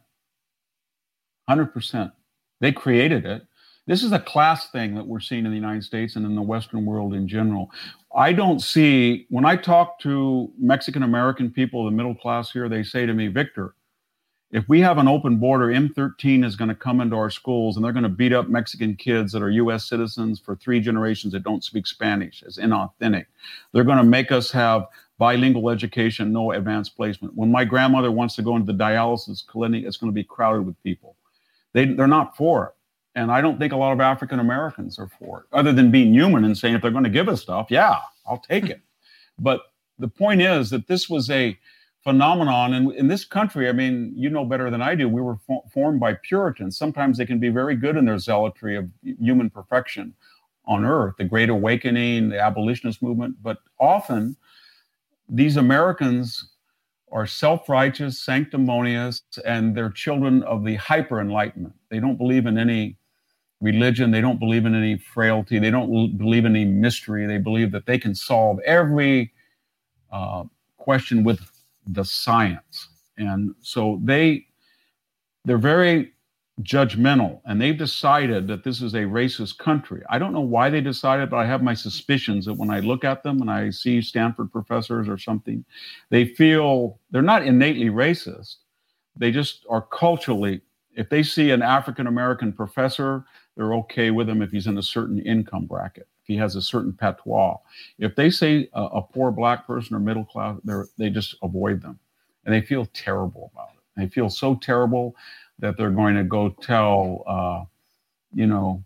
Hundred 1.48 1.72
percent. 1.74 2.12
They 2.60 2.72
created 2.72 3.26
it. 3.26 3.42
This 3.86 4.02
is 4.02 4.12
a 4.12 4.18
class 4.18 4.70
thing 4.70 4.94
that 4.94 5.06
we're 5.06 5.20
seeing 5.20 5.44
in 5.44 5.50
the 5.50 5.56
United 5.56 5.82
States 5.82 6.14
and 6.14 6.24
in 6.24 6.36
the 6.36 6.42
Western 6.42 6.86
world 6.86 7.14
in 7.14 7.26
general. 7.26 7.70
I 8.14 8.32
don't 8.32 8.60
see, 8.60 9.26
when 9.30 9.44
I 9.44 9.56
talk 9.56 9.98
to 10.00 10.52
Mexican 10.58 11.02
American 11.02 11.50
people, 11.50 11.84
the 11.84 11.90
middle 11.90 12.14
class 12.14 12.52
here, 12.52 12.68
they 12.68 12.82
say 12.82 13.06
to 13.06 13.14
me, 13.14 13.28
Victor, 13.28 13.74
if 14.52 14.68
we 14.68 14.80
have 14.80 14.98
an 14.98 15.06
open 15.06 15.36
border, 15.36 15.66
M13 15.66 16.44
is 16.44 16.56
going 16.56 16.68
to 16.68 16.74
come 16.74 17.00
into 17.00 17.16
our 17.16 17.30
schools 17.30 17.76
and 17.76 17.84
they're 17.84 17.92
going 17.92 18.02
to 18.02 18.08
beat 18.08 18.32
up 18.32 18.48
Mexican 18.48 18.96
kids 18.96 19.32
that 19.32 19.42
are 19.42 19.50
US 19.50 19.88
citizens 19.88 20.40
for 20.40 20.56
three 20.56 20.80
generations 20.80 21.32
that 21.32 21.44
don't 21.44 21.62
speak 21.62 21.86
Spanish 21.86 22.42
It's 22.42 22.58
inauthentic. 22.58 23.26
They're 23.72 23.84
going 23.84 23.98
to 23.98 24.04
make 24.04 24.32
us 24.32 24.50
have 24.50 24.88
bilingual 25.18 25.70
education, 25.70 26.32
no 26.32 26.50
advanced 26.52 26.96
placement. 26.96 27.36
When 27.36 27.52
my 27.52 27.64
grandmother 27.64 28.10
wants 28.10 28.34
to 28.36 28.42
go 28.42 28.56
into 28.56 28.72
the 28.72 28.78
dialysis 28.78 29.46
clinic, 29.46 29.84
it's 29.84 29.96
going 29.96 30.10
to 30.10 30.14
be 30.14 30.24
crowded 30.24 30.62
with 30.62 30.82
people. 30.82 31.14
They, 31.72 31.84
they're 31.84 32.08
not 32.08 32.36
for 32.36 32.66
it. 32.66 32.72
And 33.14 33.30
I 33.30 33.40
don't 33.40 33.58
think 33.58 33.72
a 33.72 33.76
lot 33.76 33.92
of 33.92 34.00
African 34.00 34.40
Americans 34.40 34.98
are 34.98 35.10
for 35.18 35.40
it, 35.40 35.46
other 35.52 35.72
than 35.72 35.90
being 35.90 36.12
human 36.12 36.44
and 36.44 36.56
saying, 36.56 36.74
if 36.74 36.82
they're 36.82 36.90
going 36.90 37.04
to 37.04 37.10
give 37.10 37.28
us 37.28 37.42
stuff, 37.42 37.66
yeah, 37.68 37.96
I'll 38.26 38.38
take 38.38 38.68
it. 38.68 38.80
But 39.38 39.60
the 39.98 40.08
point 40.08 40.42
is 40.42 40.70
that 40.70 40.86
this 40.86 41.08
was 41.08 41.28
a 41.30 41.58
phenomenon. 42.02 42.74
And 42.74 42.92
in 42.92 43.08
this 43.08 43.24
country, 43.24 43.68
I 43.68 43.72
mean, 43.72 44.12
you 44.16 44.30
know 44.30 44.44
better 44.44 44.70
than 44.70 44.82
I 44.82 44.94
do, 44.94 45.08
we 45.08 45.20
were 45.20 45.36
fo- 45.46 45.64
formed 45.72 46.00
by 46.00 46.14
Puritans. 46.14 46.76
Sometimes 46.76 47.18
they 47.18 47.26
can 47.26 47.38
be 47.38 47.48
very 47.48 47.76
good 47.76 47.96
in 47.96 48.04
their 48.04 48.18
zealotry 48.18 48.76
of 48.76 48.90
human 49.02 49.50
perfection 49.50 50.14
on 50.66 50.84
earth, 50.84 51.14
the 51.18 51.24
Great 51.24 51.48
Awakening, 51.48 52.30
the 52.30 52.40
abolitionist 52.40 53.02
movement. 53.02 53.36
But 53.42 53.58
often, 53.78 54.36
these 55.28 55.56
Americans 55.56 56.50
are 57.12 57.26
self 57.26 57.68
righteous, 57.68 58.20
sanctimonious, 58.22 59.22
and 59.44 59.74
they're 59.74 59.90
children 59.90 60.42
of 60.44 60.64
the 60.64 60.76
hyper 60.76 61.20
enlightenment. 61.20 61.74
They 61.90 62.00
don't 62.00 62.16
believe 62.16 62.46
in 62.46 62.56
any 62.56 62.96
religion. 63.60 64.10
They 64.10 64.20
don't 64.20 64.38
believe 64.38 64.64
in 64.64 64.74
any 64.74 64.96
frailty. 64.96 65.58
They 65.58 65.70
don't 65.70 66.16
believe 66.16 66.44
in 66.44 66.56
any 66.56 66.64
mystery. 66.64 67.26
They 67.26 67.38
believe 67.38 67.72
that 67.72 67.86
they 67.86 67.98
can 67.98 68.14
solve 68.14 68.58
every 68.60 69.32
uh, 70.12 70.44
question 70.78 71.24
with 71.24 71.40
the 71.92 72.04
science. 72.04 72.88
And 73.18 73.54
so 73.60 74.00
they 74.02 74.46
they're 75.44 75.58
very 75.58 76.12
judgmental 76.62 77.40
and 77.46 77.60
they've 77.60 77.78
decided 77.78 78.46
that 78.46 78.64
this 78.64 78.82
is 78.82 78.94
a 78.94 78.98
racist 78.98 79.56
country. 79.58 80.02
I 80.10 80.18
don't 80.18 80.32
know 80.32 80.40
why 80.40 80.68
they 80.68 80.80
decided, 80.80 81.30
but 81.30 81.38
I 81.38 81.46
have 81.46 81.62
my 81.62 81.74
suspicions 81.74 82.44
that 82.46 82.54
when 82.54 82.70
I 82.70 82.80
look 82.80 83.04
at 83.04 83.22
them 83.22 83.40
and 83.40 83.50
I 83.50 83.70
see 83.70 84.02
Stanford 84.02 84.52
professors 84.52 85.08
or 85.08 85.16
something, 85.16 85.64
they 86.10 86.26
feel 86.26 86.98
they're 87.10 87.22
not 87.22 87.46
innately 87.46 87.88
racist. 87.88 88.56
They 89.16 89.30
just 89.30 89.64
are 89.70 89.82
culturally, 89.82 90.60
if 90.94 91.08
they 91.08 91.22
see 91.22 91.50
an 91.50 91.62
African 91.62 92.06
American 92.06 92.52
professor, 92.52 93.24
they're 93.56 93.74
okay 93.74 94.10
with 94.10 94.28
him 94.28 94.42
if 94.42 94.50
he's 94.50 94.66
in 94.66 94.78
a 94.78 94.82
certain 94.82 95.18
income 95.20 95.66
bracket, 95.66 96.08
he 96.30 96.36
has 96.36 96.54
a 96.54 96.62
certain 96.62 96.92
patois. 96.92 97.56
If 97.98 98.14
they 98.14 98.30
say 98.30 98.68
a, 98.72 98.82
a 98.82 99.02
poor 99.02 99.32
black 99.32 99.66
person 99.66 99.96
or 99.96 99.98
middle 99.98 100.24
class, 100.24 100.56
they 100.96 101.10
just 101.10 101.34
avoid 101.42 101.82
them 101.82 101.98
and 102.44 102.54
they 102.54 102.60
feel 102.60 102.86
terrible 102.86 103.50
about 103.52 103.70
it. 103.74 103.80
They 103.96 104.06
feel 104.06 104.30
so 104.30 104.54
terrible 104.54 105.16
that 105.58 105.76
they're 105.76 105.90
going 105.90 106.14
to 106.14 106.22
go 106.22 106.50
tell, 106.50 107.24
uh, 107.26 107.64
you 108.32 108.46
know, 108.46 108.84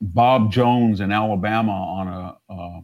Bob 0.00 0.50
Jones 0.50 1.00
in 1.00 1.12
Alabama 1.12 1.72
on 1.72 2.08
a 2.08 2.52
uh, 2.52 2.80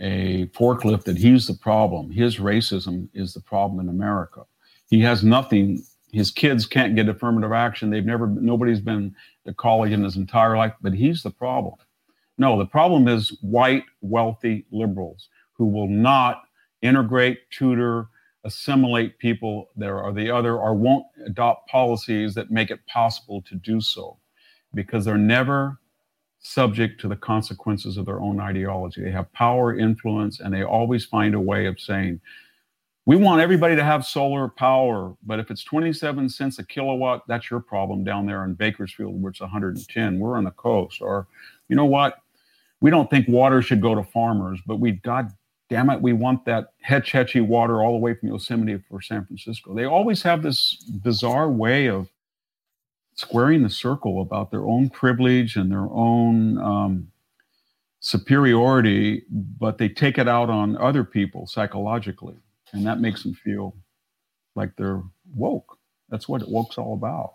a 0.00 0.46
forklift 0.48 1.04
that 1.04 1.16
he's 1.16 1.46
the 1.46 1.54
problem. 1.54 2.10
His 2.10 2.36
racism 2.36 3.08
is 3.14 3.32
the 3.32 3.40
problem 3.40 3.80
in 3.80 3.88
America. 3.88 4.42
He 4.90 5.00
has 5.00 5.24
nothing. 5.24 5.82
His 6.12 6.30
kids 6.30 6.66
can't 6.66 6.94
get 6.96 7.08
affirmative 7.08 7.52
action. 7.52 7.90
They've 7.90 8.04
never. 8.04 8.26
Nobody's 8.26 8.80
been 8.80 9.14
to 9.46 9.54
college 9.54 9.92
in 9.92 10.04
his 10.04 10.16
entire 10.16 10.56
life, 10.56 10.74
but 10.82 10.92
he's 10.92 11.22
the 11.22 11.30
problem. 11.30 11.74
No, 12.38 12.58
the 12.58 12.66
problem 12.66 13.08
is 13.08 13.36
white, 13.40 13.84
wealthy 14.00 14.66
liberals 14.70 15.28
who 15.52 15.66
will 15.66 15.88
not 15.88 16.42
integrate, 16.82 17.50
tutor, 17.50 18.08
assimilate 18.44 19.18
people 19.18 19.70
there 19.76 20.00
or 20.00 20.12
the 20.12 20.30
other 20.30 20.56
or 20.56 20.74
won't 20.74 21.06
adopt 21.24 21.68
policies 21.68 22.34
that 22.34 22.50
make 22.50 22.70
it 22.70 22.84
possible 22.86 23.40
to 23.42 23.54
do 23.54 23.80
so 23.80 24.18
because 24.74 25.04
they're 25.04 25.16
never 25.16 25.78
subject 26.40 27.00
to 27.00 27.08
the 27.08 27.16
consequences 27.16 27.96
of 27.96 28.04
their 28.04 28.20
own 28.20 28.38
ideology. 28.38 29.02
They 29.02 29.10
have 29.12 29.32
power, 29.32 29.78
influence, 29.78 30.40
and 30.40 30.52
they 30.52 30.62
always 30.62 31.06
find 31.06 31.34
a 31.34 31.40
way 31.40 31.64
of 31.66 31.80
saying, 31.80 32.20
we 33.06 33.16
want 33.16 33.40
everybody 33.40 33.76
to 33.76 33.84
have 33.84 34.04
solar 34.04 34.48
power, 34.48 35.14
but 35.24 35.38
if 35.38 35.50
it's 35.50 35.62
27 35.64 36.28
cents 36.28 36.58
a 36.58 36.64
kilowatt, 36.64 37.22
that's 37.28 37.50
your 37.50 37.60
problem 37.60 38.02
down 38.02 38.26
there 38.26 38.44
in 38.44 38.54
Bakersfield, 38.54 39.20
where 39.20 39.30
it's 39.30 39.40
110. 39.40 40.18
We're 40.18 40.36
on 40.36 40.44
the 40.44 40.50
coast. 40.52 41.02
Or, 41.02 41.26
you 41.68 41.76
know 41.76 41.84
what? 41.84 42.18
We 42.84 42.90
don't 42.90 43.08
think 43.08 43.26
water 43.28 43.62
should 43.62 43.80
go 43.80 43.94
to 43.94 44.02
farmers, 44.04 44.60
but 44.66 44.76
we, 44.78 44.92
God 44.92 45.30
damn 45.70 45.88
it, 45.88 46.02
we 46.02 46.12
want 46.12 46.44
that 46.44 46.74
Hetch 46.82 47.12
Hetchy 47.12 47.40
water 47.40 47.82
all 47.82 47.92
the 47.92 47.98
way 47.98 48.12
from 48.12 48.28
Yosemite 48.28 48.76
for 48.90 49.00
San 49.00 49.24
Francisco. 49.24 49.74
They 49.74 49.86
always 49.86 50.20
have 50.20 50.42
this 50.42 50.74
bizarre 51.02 51.48
way 51.48 51.88
of 51.88 52.10
squaring 53.14 53.62
the 53.62 53.70
circle 53.70 54.20
about 54.20 54.50
their 54.50 54.66
own 54.66 54.90
privilege 54.90 55.56
and 55.56 55.72
their 55.72 55.88
own 55.90 56.58
um, 56.58 57.08
superiority, 58.00 59.22
but 59.30 59.78
they 59.78 59.88
take 59.88 60.18
it 60.18 60.28
out 60.28 60.50
on 60.50 60.76
other 60.76 61.04
people 61.04 61.46
psychologically. 61.46 62.36
And 62.74 62.84
that 62.84 63.00
makes 63.00 63.22
them 63.22 63.32
feel 63.32 63.74
like 64.56 64.76
they're 64.76 65.02
woke. 65.34 65.78
That's 66.10 66.28
what 66.28 66.46
woke's 66.46 66.76
all 66.76 66.92
about. 66.92 67.32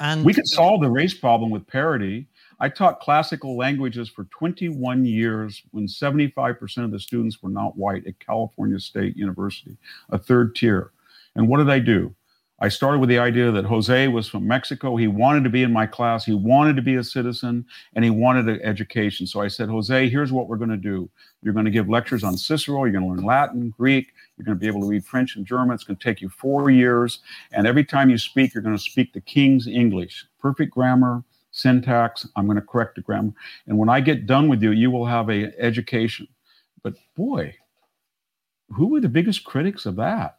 And 0.00 0.24
we 0.24 0.34
could 0.34 0.48
solve 0.48 0.80
the 0.80 0.90
race 0.90 1.14
problem 1.14 1.50
with 1.50 1.68
parity 1.68 2.26
I 2.60 2.68
taught 2.68 3.00
classical 3.00 3.56
languages 3.56 4.08
for 4.08 4.24
21 4.24 5.04
years 5.04 5.62
when 5.70 5.86
75% 5.86 6.84
of 6.84 6.90
the 6.90 6.98
students 6.98 7.42
were 7.42 7.50
not 7.50 7.76
white 7.76 8.06
at 8.06 8.18
California 8.18 8.80
State 8.80 9.16
University, 9.16 9.76
a 10.10 10.18
third 10.18 10.56
tier. 10.56 10.92
And 11.36 11.48
what 11.48 11.58
did 11.58 11.70
I 11.70 11.78
do? 11.78 12.14
I 12.60 12.68
started 12.68 12.98
with 12.98 13.08
the 13.08 13.20
idea 13.20 13.52
that 13.52 13.64
Jose 13.64 14.08
was 14.08 14.26
from 14.26 14.48
Mexico. 14.48 14.96
He 14.96 15.06
wanted 15.06 15.44
to 15.44 15.50
be 15.50 15.62
in 15.62 15.72
my 15.72 15.86
class. 15.86 16.24
He 16.24 16.34
wanted 16.34 16.74
to 16.74 16.82
be 16.82 16.96
a 16.96 17.04
citizen 17.04 17.64
and 17.94 18.04
he 18.04 18.10
wanted 18.10 18.48
an 18.48 18.60
education. 18.62 19.28
So 19.28 19.40
I 19.40 19.46
said, 19.46 19.68
Jose, 19.68 20.08
here's 20.08 20.32
what 20.32 20.48
we're 20.48 20.56
going 20.56 20.70
to 20.70 20.76
do. 20.76 21.08
You're 21.40 21.54
going 21.54 21.66
to 21.66 21.70
give 21.70 21.88
lectures 21.88 22.24
on 22.24 22.36
Cicero. 22.36 22.82
You're 22.82 22.92
going 23.00 23.04
to 23.04 23.10
learn 23.10 23.24
Latin, 23.24 23.72
Greek. 23.78 24.08
You're 24.36 24.44
going 24.44 24.56
to 24.56 24.60
be 24.60 24.66
able 24.66 24.80
to 24.80 24.88
read 24.88 25.04
French 25.04 25.36
and 25.36 25.46
German. 25.46 25.72
It's 25.72 25.84
going 25.84 25.98
to 25.98 26.02
take 26.02 26.20
you 26.20 26.28
four 26.28 26.68
years. 26.68 27.20
And 27.52 27.64
every 27.64 27.84
time 27.84 28.10
you 28.10 28.18
speak, 28.18 28.54
you're 28.54 28.62
going 28.62 28.76
to 28.76 28.82
speak 28.82 29.12
the 29.12 29.20
King's 29.20 29.68
English. 29.68 30.26
Perfect 30.40 30.72
grammar, 30.72 31.22
syntax. 31.50 32.26
I'm 32.36 32.46
going 32.46 32.56
to 32.56 32.66
correct 32.66 32.96
the 32.96 33.00
grammar. 33.00 33.32
And 33.66 33.78
when 33.78 33.88
I 33.88 34.00
get 34.00 34.26
done 34.26 34.48
with 34.48 34.62
you, 34.62 34.70
you 34.72 34.90
will 34.90 35.06
have 35.06 35.28
a 35.30 35.52
education. 35.60 36.28
But 36.82 36.94
boy, 37.16 37.54
who 38.70 38.88
were 38.88 39.00
the 39.00 39.08
biggest 39.08 39.44
critics 39.44 39.86
of 39.86 39.96
that? 39.96 40.36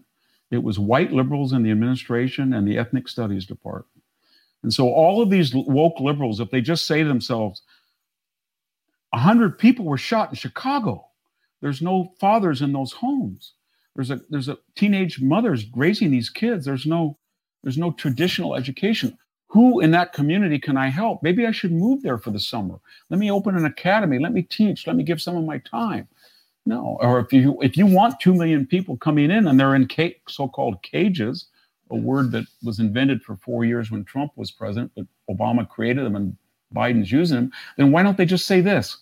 It 0.52 0.64
was 0.64 0.80
white 0.80 1.12
liberals 1.12 1.54
in 1.54 1.64
the 1.64 1.72
administration 1.72 2.54
and 2.54 2.68
the 2.68 2.78
ethnic 2.78 3.08
studies 3.08 3.46
department. 3.46 4.04
And 4.64 4.74
so 4.74 4.90
all 4.90 5.22
of 5.22 5.30
these 5.30 5.54
woke 5.54 6.00
liberals, 6.00 6.40
if 6.40 6.50
they 6.52 6.62
just 6.62 6.86
say 6.86 7.02
to 7.02 7.08
themselves, 7.08 7.62
100 9.12 9.58
people 9.58 9.86
were 9.86 9.98
shot 9.98 10.30
in 10.30 10.36
Chicago. 10.36 11.06
There's 11.62 11.82
no 11.82 12.14
fathers 12.20 12.62
in 12.62 12.74
those 12.74 12.92
homes. 12.92 13.54
There's 13.96 14.12
a 14.12 14.22
there's 14.30 14.48
a 14.48 14.58
teenage 14.76 15.22
mothers 15.22 15.66
raising 15.76 16.12
these 16.12 16.30
kids. 16.30 16.66
There's 16.66 16.86
no 16.86 17.18
there's 17.64 17.78
no 17.78 17.92
traditional 17.92 18.56
education 18.56 19.18
who 19.50 19.80
in 19.82 19.92
that 19.92 20.14
community 20.14 20.60
can 20.60 20.78
I 20.78 20.90
help? 20.90 21.24
Maybe 21.24 21.46
I 21.48 21.52
should 21.52 21.72
move 21.72 22.04
there 22.04 22.18
for 22.18 22.32
the 22.32 22.40
summer. 22.40 22.80
Let 23.10 23.20
me 23.20 23.32
open 23.32 23.58
an 23.58 23.66
academy. 23.66 24.20
Let 24.20 24.34
me 24.34 24.44
teach. 24.44 24.88
Let 24.88 24.96
me 24.96 25.04
give 25.04 25.22
some 25.22 25.38
of 25.38 25.44
my 25.46 25.60
time. 25.60 26.08
No, 26.66 26.98
or 27.02 27.20
if 27.20 27.34
you 27.34 27.60
if 27.62 27.78
you 27.78 27.88
want 27.88 28.20
two 28.20 28.34
million 28.34 28.68
people 28.68 28.98
coming 28.98 29.32
in 29.32 29.48
and 29.48 29.60
they're 29.60 29.76
in 29.76 29.88
ca- 29.88 30.22
so-called 30.28 30.84
cages, 30.84 31.48
a 31.90 31.96
word 31.96 32.32
that 32.32 32.46
was 32.64 32.80
invented 32.80 33.24
for 33.24 33.38
four 33.38 33.66
years 33.66 33.92
when 33.92 34.06
Trump 34.06 34.34
was 34.36 34.52
president, 34.52 34.92
but 34.96 35.08
Obama 35.30 35.68
created 35.68 36.06
them 36.06 36.16
and 36.16 36.38
Biden's 36.76 37.12
using 37.12 37.38
them, 37.38 37.52
then 37.78 37.92
why 37.92 38.04
don't 38.04 38.18
they 38.18 38.26
just 38.26 38.46
say 38.46 38.62
this? 38.62 38.98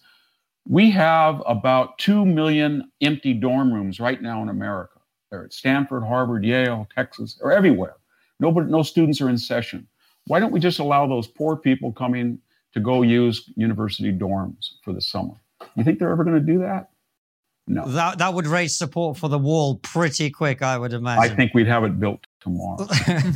We 0.67 0.91
have 0.91 1.43
about 1.45 1.97
two 1.97 2.25
million 2.25 2.91
empty 3.01 3.33
dorm 3.33 3.73
rooms 3.73 3.99
right 3.99 4.21
now 4.21 4.41
in 4.43 4.49
America. 4.49 4.99
They're 5.31 5.45
at 5.45 5.53
Stanford, 5.53 6.03
Harvard, 6.03 6.45
Yale, 6.45 6.87
Texas, 6.95 7.37
or 7.41 7.51
everywhere. 7.51 7.97
Nobody, 8.39 8.71
no 8.71 8.83
students 8.83 9.19
are 9.21 9.29
in 9.29 9.37
session. 9.37 9.87
Why 10.27 10.39
don't 10.39 10.51
we 10.51 10.59
just 10.59 10.79
allow 10.79 11.07
those 11.07 11.27
poor 11.27 11.55
people 11.55 11.91
coming 11.91 12.39
to 12.73 12.79
go 12.79 13.01
use 13.01 13.49
university 13.55 14.11
dorms 14.11 14.73
for 14.83 14.93
the 14.93 15.01
summer? 15.01 15.33
You 15.75 15.83
think 15.83 15.99
they're 15.99 16.11
ever 16.11 16.23
going 16.23 16.39
to 16.39 16.51
do 16.53 16.59
that? 16.59 16.89
No. 17.69 17.85
That 17.85 18.19
that 18.19 18.33
would 18.33 18.47
raise 18.47 18.77
support 18.77 19.17
for 19.17 19.27
the 19.27 19.37
wall 19.37 19.75
pretty 19.75 20.29
quick, 20.29 20.61
I 20.61 20.77
would 20.77 20.93
imagine. 20.93 21.31
I 21.31 21.35
think 21.35 21.53
we'd 21.53 21.67
have 21.67 21.83
it 21.83 21.99
built 21.99 22.25
tomorrow. 22.39 22.87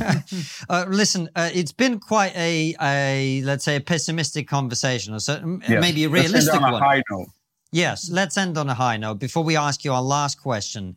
uh, 0.70 0.86
listen, 0.88 1.28
uh, 1.36 1.50
it's 1.52 1.72
been 1.72 2.00
quite 2.00 2.34
a, 2.34 2.74
a 2.80 3.42
let's 3.44 3.62
say 3.62 3.76
a 3.76 3.80
pessimistic 3.80 4.48
conversation, 4.48 5.12
or 5.12 5.20
so, 5.20 5.60
yes. 5.68 5.80
maybe 5.82 6.04
a 6.04 6.08
realistic 6.08 6.34
let's 6.34 6.48
end 6.56 6.64
on 6.64 6.72
one. 6.72 6.82
A 6.82 6.84
high 6.84 7.02
note. 7.10 7.26
Yes, 7.72 8.10
let's 8.10 8.38
end 8.38 8.56
on 8.56 8.70
a 8.70 8.74
high 8.74 8.96
note. 8.96 9.18
Before 9.18 9.44
we 9.44 9.56
ask 9.56 9.84
you 9.84 9.92
our 9.92 10.02
last 10.02 10.40
question, 10.40 10.96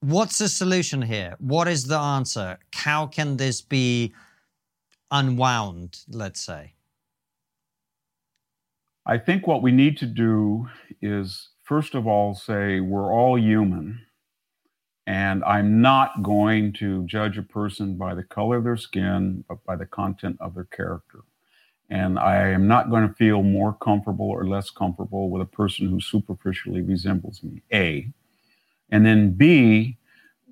what's 0.00 0.36
the 0.36 0.50
solution 0.50 1.00
here? 1.00 1.36
What 1.38 1.66
is 1.66 1.84
the 1.86 1.98
answer? 1.98 2.58
How 2.74 3.06
can 3.06 3.38
this 3.38 3.62
be 3.62 4.12
unwound, 5.12 6.00
let's 6.08 6.40
say? 6.40 6.72
I 9.06 9.18
think 9.18 9.46
what 9.46 9.62
we 9.62 9.70
need 9.70 9.96
to 9.98 10.06
do 10.06 10.68
is, 11.00 11.50
first 11.62 11.94
of 11.94 12.06
all, 12.06 12.34
say 12.34 12.80
we're 12.80 13.12
all 13.12 13.38
human. 13.38 14.00
And 15.06 15.42
I'm 15.44 15.80
not 15.80 16.22
going 16.22 16.72
to 16.74 17.04
judge 17.06 17.36
a 17.36 17.42
person 17.42 17.96
by 17.96 18.14
the 18.14 18.22
color 18.22 18.58
of 18.58 18.64
their 18.64 18.76
skin, 18.76 19.44
but 19.48 19.64
by 19.64 19.74
the 19.74 19.86
content 19.86 20.36
of 20.40 20.54
their 20.54 20.64
character. 20.64 21.20
And 21.90 22.18
I 22.18 22.48
am 22.48 22.68
not 22.68 22.88
going 22.88 23.06
to 23.06 23.14
feel 23.14 23.42
more 23.42 23.74
comfortable 23.74 24.30
or 24.30 24.46
less 24.46 24.70
comfortable 24.70 25.28
with 25.28 25.42
a 25.42 25.46
person 25.46 25.88
who 25.88 26.00
superficially 26.00 26.80
resembles 26.80 27.42
me, 27.42 27.62
A. 27.72 28.08
And 28.90 29.04
then 29.04 29.32
B, 29.32 29.98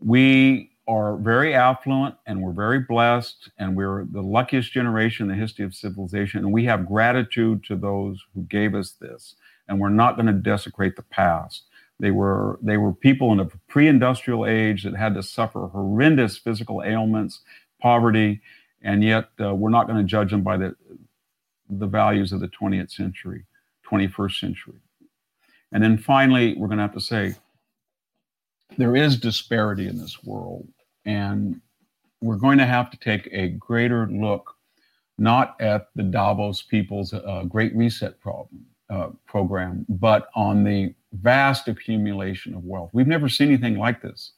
we 0.03 0.70
are 0.91 1.16
very 1.16 1.55
affluent 1.55 2.16
and 2.26 2.43
we're 2.43 2.51
very 2.51 2.80
blessed 2.80 3.49
and 3.59 3.76
we're 3.76 4.07
the 4.07 4.20
luckiest 4.20 4.72
generation 4.72 5.30
in 5.30 5.36
the 5.36 5.41
history 5.41 5.64
of 5.64 5.72
civilization. 5.72 6.41
And 6.41 6.53
we 6.53 6.64
have 6.64 6.84
gratitude 6.84 7.62
to 7.64 7.76
those 7.76 8.20
who 8.34 8.43
gave 8.43 8.74
us 8.74 8.91
this. 9.01 9.36
And 9.68 9.78
we're 9.78 9.88
not 9.88 10.16
going 10.16 10.26
to 10.26 10.32
desecrate 10.32 10.97
the 10.97 11.03
past. 11.03 11.62
They 12.01 12.11
were 12.11 12.59
they 12.61 12.76
were 12.76 12.93
people 12.93 13.30
in 13.30 13.38
a 13.38 13.47
pre-industrial 13.68 14.47
age 14.47 14.82
that 14.82 14.97
had 14.97 15.14
to 15.14 15.22
suffer 15.22 15.68
horrendous 15.68 16.36
physical 16.36 16.82
ailments, 16.82 17.41
poverty, 17.80 18.41
and 18.82 19.05
yet 19.05 19.28
uh, 19.41 19.55
we're 19.55 19.70
not 19.70 19.86
going 19.86 19.99
to 19.99 20.05
judge 20.05 20.32
them 20.32 20.43
by 20.43 20.57
the 20.57 20.74
the 21.68 21.86
values 21.86 22.32
of 22.32 22.41
the 22.41 22.49
20th 22.49 22.91
century, 22.91 23.45
21st 23.88 24.41
century. 24.41 24.80
And 25.70 25.84
then 25.84 25.99
finally, 25.99 26.57
we're 26.57 26.66
going 26.66 26.78
to 26.78 26.82
have 26.82 26.95
to 26.95 27.01
say 27.01 27.36
there 28.76 28.97
is 28.97 29.16
disparity 29.16 29.86
in 29.86 29.99
this 29.99 30.24
world, 30.24 30.66
and 31.05 31.61
we're 32.21 32.37
going 32.37 32.59
to 32.59 32.67
have 32.67 32.91
to 32.91 32.99
take 32.99 33.29
a 33.33 33.49
greater 33.49 34.07
look 34.09 34.57
not 35.19 35.55
at 35.61 35.89
the 35.95 36.03
Davos 36.03 36.63
people's 36.63 37.13
uh, 37.13 37.45
Great 37.47 37.77
Reset 37.77 38.19
problem, 38.21 38.65
uh, 38.89 39.11
program, 39.27 39.85
but 39.89 40.29
on 40.35 40.65
the 40.65 40.95
vast 41.13 41.69
accumulation 41.69 42.55
of 42.55 42.65
wealth. 42.65 42.91
We've 42.93 43.07
never 43.07 43.29
seen 43.29 43.49
anything 43.49 43.77
like 43.77 44.01
this. 44.01 44.33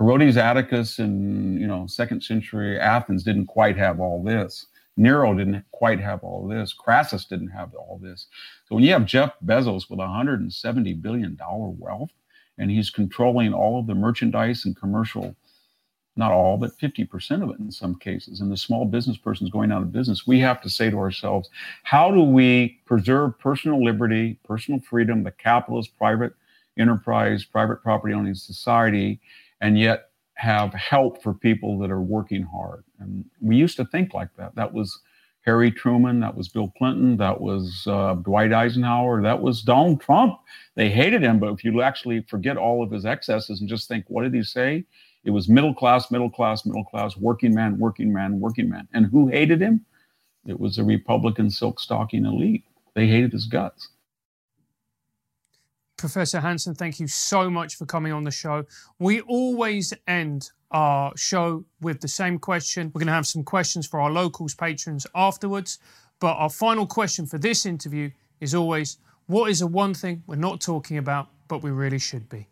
Herodes 0.00 0.36
Atticus 0.36 0.98
in 0.98 1.58
you 1.60 1.66
know 1.66 1.86
second 1.86 2.22
century 2.22 2.78
Athens 2.78 3.22
didn't 3.22 3.46
quite 3.46 3.76
have 3.76 4.00
all 4.00 4.22
this. 4.22 4.66
Nero 4.96 5.34
didn't 5.34 5.64
quite 5.70 6.00
have 6.00 6.24
all 6.24 6.46
this. 6.48 6.72
Crassus 6.72 7.24
didn't 7.24 7.48
have 7.48 7.74
all 7.74 7.98
this. 8.02 8.26
So 8.68 8.74
when 8.74 8.84
you 8.84 8.92
have 8.92 9.06
Jeff 9.06 9.32
Bezos 9.44 9.88
with 9.88 9.98
170 9.98 10.94
billion 10.94 11.36
dollar 11.36 11.68
wealth, 11.68 12.10
and 12.58 12.70
he's 12.70 12.90
controlling 12.90 13.52
all 13.52 13.78
of 13.78 13.86
the 13.86 13.94
merchandise 13.94 14.64
and 14.64 14.76
commercial 14.76 15.36
not 16.16 16.32
all, 16.32 16.56
but 16.56 16.76
50% 16.78 17.42
of 17.42 17.50
it 17.50 17.58
in 17.60 17.70
some 17.70 17.94
cases, 17.94 18.40
and 18.40 18.50
the 18.50 18.56
small 18.56 18.84
business 18.84 19.16
person 19.16 19.46
is 19.46 19.52
going 19.52 19.72
out 19.72 19.82
of 19.82 19.92
business, 19.92 20.26
we 20.26 20.40
have 20.40 20.60
to 20.62 20.70
say 20.70 20.90
to 20.90 20.98
ourselves, 20.98 21.48
how 21.84 22.10
do 22.10 22.22
we 22.22 22.80
preserve 22.84 23.38
personal 23.38 23.82
liberty, 23.82 24.38
personal 24.44 24.80
freedom, 24.80 25.22
the 25.22 25.30
capitalist, 25.30 25.96
private 25.96 26.32
enterprise, 26.78 27.44
private 27.44 27.82
property 27.82 28.14
owning 28.14 28.34
society, 28.34 29.20
and 29.60 29.78
yet 29.78 30.10
have 30.34 30.72
help 30.74 31.22
for 31.22 31.32
people 31.32 31.78
that 31.78 31.90
are 31.90 32.02
working 32.02 32.42
hard? 32.42 32.84
And 32.98 33.24
we 33.40 33.56
used 33.56 33.76
to 33.76 33.84
think 33.86 34.12
like 34.12 34.34
that. 34.36 34.54
That 34.56 34.72
was 34.72 35.00
Harry 35.42 35.70
Truman, 35.70 36.20
that 36.20 36.36
was 36.36 36.48
Bill 36.48 36.72
Clinton, 36.76 37.16
that 37.16 37.40
was 37.40 37.86
uh, 37.86 38.14
Dwight 38.14 38.52
Eisenhower, 38.52 39.22
that 39.22 39.40
was 39.40 39.62
Donald 39.62 40.00
Trump. 40.00 40.38
They 40.74 40.90
hated 40.90 41.22
him, 41.22 41.38
but 41.38 41.52
if 41.52 41.64
you 41.64 41.80
actually 41.80 42.22
forget 42.28 42.56
all 42.56 42.82
of 42.82 42.90
his 42.90 43.06
excesses 43.06 43.60
and 43.60 43.68
just 43.68 43.88
think, 43.88 44.04
what 44.08 44.22
did 44.22 44.34
he 44.34 44.42
say? 44.42 44.84
It 45.24 45.30
was 45.30 45.48
middle 45.48 45.74
class, 45.74 46.10
middle 46.10 46.30
class, 46.30 46.64
middle 46.64 46.84
class, 46.84 47.16
working 47.16 47.54
man, 47.54 47.78
working 47.78 48.12
man, 48.12 48.40
working 48.40 48.68
man. 48.68 48.88
And 48.94 49.06
who 49.06 49.28
hated 49.28 49.60
him? 49.60 49.84
It 50.46 50.58
was 50.58 50.76
the 50.76 50.84
Republican 50.84 51.50
silk 51.50 51.80
stocking 51.80 52.24
elite. 52.24 52.64
They 52.94 53.06
hated 53.06 53.32
his 53.32 53.46
guts. 53.46 53.88
Professor 55.98 56.40
Hanson, 56.40 56.74
thank 56.74 56.98
you 56.98 57.06
so 57.06 57.50
much 57.50 57.76
for 57.76 57.84
coming 57.84 58.12
on 58.12 58.24
the 58.24 58.30
show. 58.30 58.64
We 58.98 59.20
always 59.20 59.92
end 60.08 60.50
our 60.70 61.12
show 61.16 61.64
with 61.82 62.00
the 62.00 62.08
same 62.08 62.38
question. 62.38 62.90
We're 62.94 63.00
going 63.00 63.08
to 63.08 63.12
have 63.12 63.26
some 63.26 63.44
questions 63.44 63.86
for 63.86 64.00
our 64.00 64.10
locals 64.10 64.54
patrons 64.54 65.06
afterwards. 65.14 65.78
But 66.18 66.34
our 66.36 66.48
final 66.48 66.86
question 66.86 67.26
for 67.26 67.36
this 67.36 67.66
interview 67.66 68.10
is 68.40 68.54
always 68.54 68.96
what 69.26 69.50
is 69.50 69.60
the 69.60 69.66
one 69.66 69.92
thing 69.92 70.22
we're 70.26 70.36
not 70.36 70.60
talking 70.60 70.96
about, 70.96 71.28
but 71.48 71.62
we 71.62 71.70
really 71.70 71.98
should 71.98 72.28
be? 72.28 72.48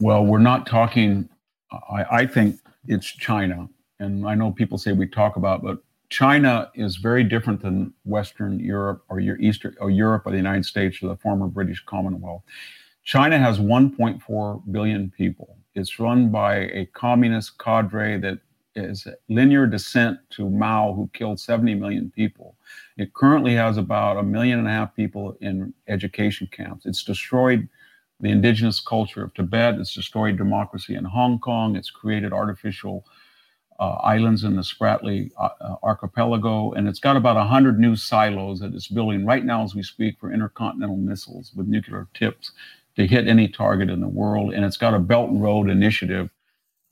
Well, 0.00 0.24
we're 0.24 0.38
not 0.38 0.66
talking, 0.66 1.28
I, 1.70 2.04
I 2.10 2.26
think 2.26 2.58
it's 2.86 3.06
China. 3.06 3.68
And 3.98 4.26
I 4.26 4.34
know 4.34 4.50
people 4.50 4.78
say 4.78 4.92
we 4.92 5.06
talk 5.06 5.36
about, 5.36 5.62
but 5.62 5.78
China 6.08 6.70
is 6.74 6.96
very 6.96 7.22
different 7.22 7.60
than 7.60 7.92
Western 8.04 8.58
Europe 8.58 9.04
or 9.10 9.20
your 9.20 9.38
Eastern 9.40 9.76
or 9.78 9.90
Europe 9.90 10.22
or 10.24 10.30
the 10.30 10.38
United 10.38 10.64
States 10.64 11.02
or 11.02 11.08
the 11.08 11.16
former 11.16 11.48
British 11.48 11.84
Commonwealth. 11.84 12.42
China 13.04 13.38
has 13.38 13.58
1.4 13.58 14.72
billion 14.72 15.10
people. 15.10 15.58
It's 15.74 16.00
run 16.00 16.30
by 16.30 16.56
a 16.72 16.86
communist 16.94 17.58
cadre 17.58 18.18
that 18.18 18.38
is 18.74 19.06
linear 19.28 19.66
descent 19.66 20.18
to 20.30 20.48
Mao, 20.48 20.94
who 20.94 21.10
killed 21.12 21.38
70 21.38 21.74
million 21.74 22.10
people. 22.10 22.56
It 22.96 23.12
currently 23.12 23.54
has 23.54 23.76
about 23.76 24.16
a 24.16 24.22
million 24.22 24.58
and 24.58 24.68
a 24.68 24.70
half 24.70 24.96
people 24.96 25.36
in 25.40 25.74
education 25.88 26.48
camps. 26.50 26.86
It's 26.86 27.04
destroyed 27.04 27.68
the 28.20 28.30
indigenous 28.30 28.80
culture 28.80 29.24
of 29.24 29.34
Tibet. 29.34 29.76
It's 29.76 29.94
destroyed 29.94 30.36
democracy 30.36 30.94
in 30.94 31.04
Hong 31.04 31.38
Kong. 31.38 31.76
It's 31.76 31.90
created 31.90 32.32
artificial 32.32 33.04
uh, 33.78 33.94
islands 34.02 34.44
in 34.44 34.56
the 34.56 34.62
Spratly 34.62 35.30
uh, 35.38 35.48
uh 35.60 35.76
archipelago. 35.82 36.72
And 36.72 36.86
it's 36.86 37.00
got 37.00 37.16
about 37.16 37.36
100 37.36 37.80
new 37.80 37.96
silos 37.96 38.60
that 38.60 38.74
it's 38.74 38.88
building 38.88 39.24
right 39.24 39.44
now 39.44 39.64
as 39.64 39.74
we 39.74 39.82
speak 39.82 40.18
for 40.20 40.32
intercontinental 40.32 40.96
missiles 40.96 41.52
with 41.56 41.66
nuclear 41.66 42.06
tips 42.14 42.52
to 42.96 43.06
hit 43.06 43.26
any 43.26 43.48
target 43.48 43.88
in 43.88 44.00
the 44.00 44.08
world. 44.08 44.52
And 44.52 44.64
it's 44.64 44.76
got 44.76 44.94
a 44.94 44.98
Belt 44.98 45.30
and 45.30 45.42
Road 45.42 45.70
initiative 45.70 46.28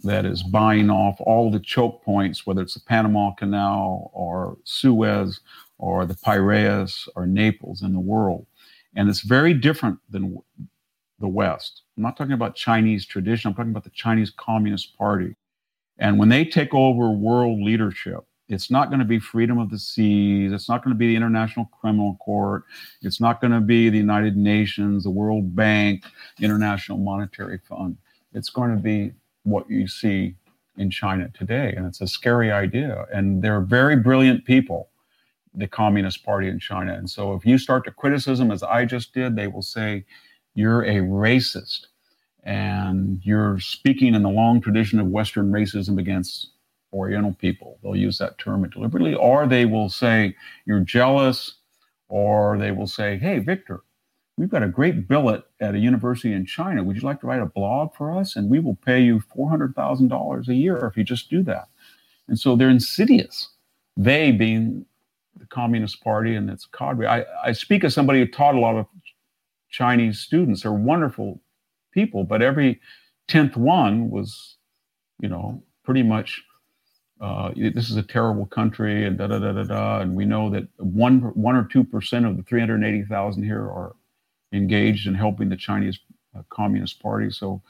that 0.05 0.25
is 0.25 0.43
buying 0.43 0.91
off 0.91 1.17
all 1.21 1.51
the 1.51 1.61
choke 1.61 2.03
points, 2.05 2.47
whether 2.47 2.63
it's 2.63 2.75
the 2.75 2.81
Panama 2.81 3.33
Canal 3.35 4.11
or 4.15 4.57
Suez 4.65 5.41
or 5.79 6.07
the 6.07 6.15
Piraeus 6.15 7.09
or 7.17 7.27
Naples 7.27 7.83
in 7.83 7.93
the 7.93 8.01
world. 8.01 8.47
And 8.95 9.09
it's 9.09 9.21
very 9.21 9.55
different 9.55 9.99
than 10.09 10.39
the 11.21 11.29
West. 11.29 11.83
I'm 11.97 12.03
not 12.03 12.17
talking 12.17 12.33
about 12.33 12.55
Chinese 12.55 13.07
tradition, 13.07 13.49
I'm 13.49 13.55
talking 13.55 13.71
about 13.71 13.85
the 13.85 13.91
Chinese 13.91 14.31
Communist 14.31 14.97
Party. 14.97 15.35
And 15.99 16.19
when 16.19 16.29
they 16.29 16.45
take 16.45 16.73
over 16.75 17.11
world 17.11 17.61
leadership, 17.61 18.25
it's 18.49 18.71
not 18.71 18.89
going 18.89 19.01
to 19.01 19.05
be 19.05 19.19
freedom 19.19 19.59
of 19.59 19.69
the 19.69 19.79
seas. 19.79 20.53
It's 20.53 20.69
not 20.69 20.83
going 20.83 20.95
to 20.95 20.99
be 20.99 21.09
the 21.09 21.17
International 21.17 21.67
Criminal 21.67 22.17
Court. 22.17 22.65
It's 23.03 23.21
not 23.21 23.41
going 23.41 23.53
to 23.53 23.61
be 23.61 23.91
the 23.91 23.99
United 23.99 24.37
Nations, 24.37 25.05
the 25.05 25.11
World 25.11 25.55
Bank, 25.55 26.05
International 26.41 26.97
Monetary 26.99 27.59
Fund. 27.69 27.99
It's 28.33 28.49
going 28.49 28.71
to 28.71 28.81
be 28.81 29.13
what 29.43 29.69
you 29.69 29.87
see 29.87 30.35
in 30.79 30.91
China 30.91 31.29
today. 31.35 31.75
And 31.77 31.87
it's 31.87 32.01
a 32.01 32.07
scary 32.07 32.51
idea. 32.51 33.07
And 33.13 33.43
they're 33.43 33.61
very 33.61 33.97
brilliant 33.97 34.47
people, 34.47 34.89
the 35.55 35.67
Communist 35.67 36.25
Party 36.25 36.49
in 36.49 36.59
China. 36.59 36.95
And 36.95 37.11
so 37.11 37.35
if 37.35 37.45
you 37.45 37.59
start 37.59 37.85
to 37.85 37.91
criticism, 37.91 38.51
as 38.51 38.63
I 38.63 38.87
just 38.87 39.13
did, 39.13 39.37
they 39.37 39.49
will 39.49 39.63
say, 39.63 40.07
you're 40.59 40.83
a 40.83 40.97
racist 40.97 41.87
and 42.43 43.21
you're 43.23 43.61
speaking 43.61 44.13
in 44.13 44.25
the 44.25 44.29
long 44.29 44.61
tradition 44.61 44.99
of 44.99 45.07
Western 45.07 45.53
racism 45.53 46.01
against 46.01 46.49
Oriental 46.93 47.33
people. 47.35 47.79
They'll 47.81 47.95
use 47.95 48.19
that 48.19 48.39
term 48.39 48.69
deliberately, 48.69 49.15
or 49.15 49.47
they 49.47 49.67
will 49.67 49.89
say 49.89 50.35
you're 50.67 50.81
jealous, 50.81 51.55
or 52.09 52.59
they 52.59 52.73
will 52.73 52.89
say, 52.89 53.19
hey, 53.19 53.39
Victor, 53.39 53.83
we've 54.37 54.49
got 54.49 54.65
a 54.65 54.69
great 54.69 55.07
billet 55.07 55.45
at 55.61 55.77
a 55.77 55.79
university 55.79 56.33
in 56.33 56.45
China. 56.45 56.83
Would 56.83 56.97
you 56.97 57.03
like 57.03 57.21
to 57.21 57.29
write 57.29 57.43
a 57.43 57.47
blog 57.47 57.95
for 57.95 58.19
us? 58.19 58.35
And 58.35 58.51
we 58.51 58.59
will 58.59 58.77
pay 58.85 59.01
you 59.01 59.23
$400,000 59.37 60.49
a 60.49 60.55
year 60.55 60.79
if 60.87 60.97
you 60.97 61.05
just 61.05 61.31
do 61.31 61.45
that. 61.45 61.69
And 62.27 62.37
so 62.41 62.57
they're 62.57 62.69
insidious. 62.69 63.51
They 63.97 64.33
being 64.33 64.87
the 65.39 65.47
Communist 65.47 66.03
Party 66.03 66.35
and 66.35 66.51
its 66.51 66.67
cadre. 66.67 67.07
I, 67.07 67.25
I 67.45 67.53
speak 67.53 67.85
as 67.85 67.95
somebody 67.95 68.19
who 68.19 68.27
taught 68.27 68.57
a 68.57 68.61
lot 68.61 68.77
of 68.77 68.87
Chinese 69.71 70.19
students 70.21 70.65
are 70.65 70.73
wonderful 70.73 71.41
people, 71.93 72.25
but 72.25 72.43
every 72.43 72.81
tenth 73.27 73.57
one 73.57 74.11
was, 74.11 74.57
you 75.21 75.29
know, 75.29 75.63
pretty 75.85 76.03
much 76.03 76.43
uh, 77.21 77.51
this 77.57 77.91
is 77.91 77.97
a 77.97 78.03
terrible 78.03 78.47
country 78.47 79.05
and 79.05 79.19
da 79.19 79.27
da 79.27 79.39
da 79.39 79.53
da 79.53 79.65
da. 79.65 80.01
And 80.01 80.15
we 80.15 80.25
know 80.25 80.51
that 80.51 80.69
one 80.79 81.21
one 81.35 81.57
or 81.57 81.65
two 81.65 81.85
percent 81.85 82.27
of 82.27 82.37
the 82.37 82.43
380,000 82.45 83.43
here 83.43 83.63
are 83.63 83.97
engaged 84.53 85.07
in 85.07 85.15
helping 85.15 85.49
the 85.49 85.57
Chinese 85.57 85.99
uh, 86.37 86.43
Communist 86.51 87.03
Party. 87.03 87.31
So 87.31 87.61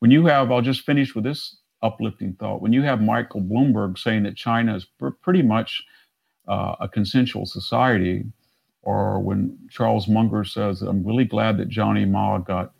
when 0.00 0.10
you 0.10 0.26
have, 0.26 0.50
I'll 0.52 0.62
just 0.62 0.82
finish 0.84 1.14
with 1.14 1.24
this 1.24 1.56
uplifting 1.82 2.34
thought. 2.34 2.60
When 2.60 2.72
you 2.72 2.82
have 2.82 3.00
Michael 3.00 3.40
Bloomberg 3.40 3.98
saying 3.98 4.24
that 4.24 4.36
China 4.36 4.76
is 4.76 4.84
pr- 4.84 5.08
pretty 5.08 5.42
much 5.42 5.82
uh, 6.46 6.76
a 6.80 6.88
consensual 6.88 7.46
society, 7.46 8.24
or 8.82 9.20
when 9.20 9.58
Charles 9.70 10.08
Munger 10.08 10.44
says, 10.44 10.82
I'm 10.82 11.04
really 11.04 11.24
glad 11.24 11.58
that 11.58 11.68
Johnny 11.68 12.04
Ma 12.04 12.38
got 12.38 12.72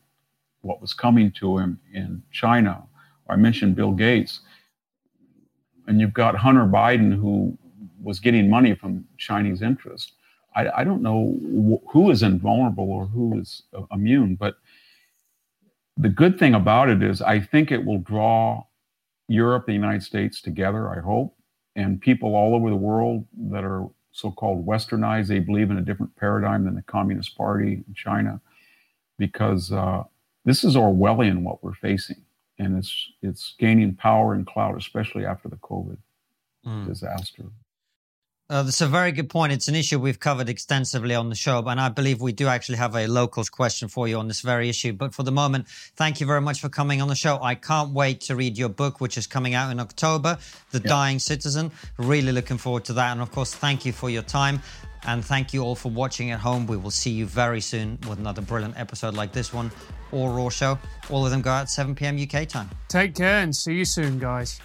what 0.62 0.80
was 0.80 0.94
coming 0.94 1.30
to 1.32 1.58
him 1.58 1.80
in 1.92 2.22
China. 2.32 2.82
I 3.28 3.36
mentioned 3.36 3.76
Bill 3.76 3.92
Gates. 3.92 4.40
And 5.86 6.00
you've 6.00 6.14
got 6.14 6.36
Hunter 6.36 6.66
Biden, 6.66 7.14
who 7.14 7.56
was 8.02 8.20
getting 8.20 8.48
money 8.48 8.74
from 8.74 9.04
Chinese 9.18 9.62
interests. 9.62 10.12
I, 10.54 10.68
I 10.78 10.84
don't 10.84 11.02
know 11.02 11.38
who 11.90 12.10
is 12.10 12.22
invulnerable 12.22 12.90
or 12.90 13.06
who 13.06 13.38
is 13.40 13.62
uh, 13.76 13.82
immune, 13.92 14.36
but 14.36 14.56
the 15.96 16.08
good 16.08 16.38
thing 16.38 16.54
about 16.54 16.88
it 16.88 17.02
is 17.02 17.20
I 17.22 17.40
think 17.40 17.70
it 17.70 17.84
will 17.84 17.98
draw 17.98 18.64
Europe, 19.28 19.66
the 19.66 19.72
United 19.72 20.02
States 20.02 20.40
together, 20.40 20.88
I 20.88 21.00
hope. 21.00 21.36
and 21.76 22.00
people 22.00 22.34
all 22.34 22.54
over 22.54 22.68
the 22.70 22.76
world 22.76 23.26
that 23.50 23.64
are 23.64 23.88
so-called 24.12 24.66
westernized, 24.66 25.28
they 25.28 25.38
believe 25.38 25.70
in 25.70 25.78
a 25.78 25.82
different 25.82 26.14
paradigm 26.16 26.64
than 26.64 26.74
the 26.74 26.82
Communist 26.82 27.36
Party 27.36 27.84
in 27.86 27.94
China, 27.94 28.40
because 29.18 29.72
uh, 29.72 30.04
this 30.44 30.64
is 30.64 30.76
Orwellian 30.76 31.42
what 31.42 31.62
we're 31.62 31.74
facing, 31.74 32.22
and 32.58 32.76
it's 32.78 33.12
it's 33.22 33.54
gaining 33.58 33.94
power 33.94 34.34
and 34.34 34.46
clout, 34.46 34.76
especially 34.76 35.24
after 35.24 35.48
the 35.48 35.56
COVID 35.56 35.98
mm. 36.66 36.86
disaster. 36.86 37.44
Uh, 38.50 38.64
that's 38.64 38.80
a 38.80 38.86
very 38.88 39.12
good 39.12 39.30
point. 39.30 39.52
It's 39.52 39.68
an 39.68 39.76
issue 39.76 40.00
we've 40.00 40.18
covered 40.18 40.48
extensively 40.48 41.14
on 41.14 41.28
the 41.28 41.36
show, 41.36 41.62
and 41.68 41.80
I 41.80 41.88
believe 41.88 42.20
we 42.20 42.32
do 42.32 42.48
actually 42.48 42.78
have 42.78 42.96
a 42.96 43.06
locals 43.06 43.48
question 43.48 43.86
for 43.86 44.08
you 44.08 44.18
on 44.18 44.26
this 44.26 44.40
very 44.40 44.68
issue. 44.68 44.92
But 44.92 45.14
for 45.14 45.22
the 45.22 45.30
moment, 45.30 45.68
thank 45.68 46.20
you 46.20 46.26
very 46.26 46.40
much 46.40 46.60
for 46.60 46.68
coming 46.68 47.00
on 47.00 47.06
the 47.06 47.14
show. 47.14 47.38
I 47.40 47.54
can't 47.54 47.92
wait 47.92 48.22
to 48.22 48.34
read 48.34 48.58
your 48.58 48.68
book, 48.68 49.00
which 49.00 49.16
is 49.16 49.28
coming 49.28 49.54
out 49.54 49.70
in 49.70 49.78
October, 49.78 50.36
The 50.72 50.80
yeah. 50.80 50.88
Dying 50.88 51.20
Citizen. 51.20 51.70
Really 51.96 52.32
looking 52.32 52.58
forward 52.58 52.84
to 52.86 52.92
that. 52.94 53.12
And 53.12 53.20
of 53.20 53.30
course, 53.30 53.54
thank 53.54 53.86
you 53.86 53.92
for 53.92 54.10
your 54.10 54.24
time. 54.24 54.60
And 55.04 55.24
thank 55.24 55.54
you 55.54 55.62
all 55.62 55.76
for 55.76 55.92
watching 55.92 56.32
at 56.32 56.40
home. 56.40 56.66
We 56.66 56.76
will 56.76 56.90
see 56.90 57.10
you 57.10 57.26
very 57.26 57.60
soon 57.60 57.98
with 58.08 58.18
another 58.18 58.42
brilliant 58.42 58.76
episode 58.76 59.14
like 59.14 59.30
this 59.30 59.54
one 59.54 59.70
or 60.10 60.32
Raw 60.32 60.48
Show. 60.48 60.76
All 61.08 61.24
of 61.24 61.30
them 61.30 61.40
go 61.40 61.50
out 61.50 61.70
7 61.70 61.94
p.m. 61.94 62.20
UK 62.20 62.48
time. 62.48 62.68
Take 62.88 63.14
care 63.14 63.42
and 63.42 63.54
see 63.54 63.74
you 63.74 63.84
soon, 63.84 64.18
guys. 64.18 64.60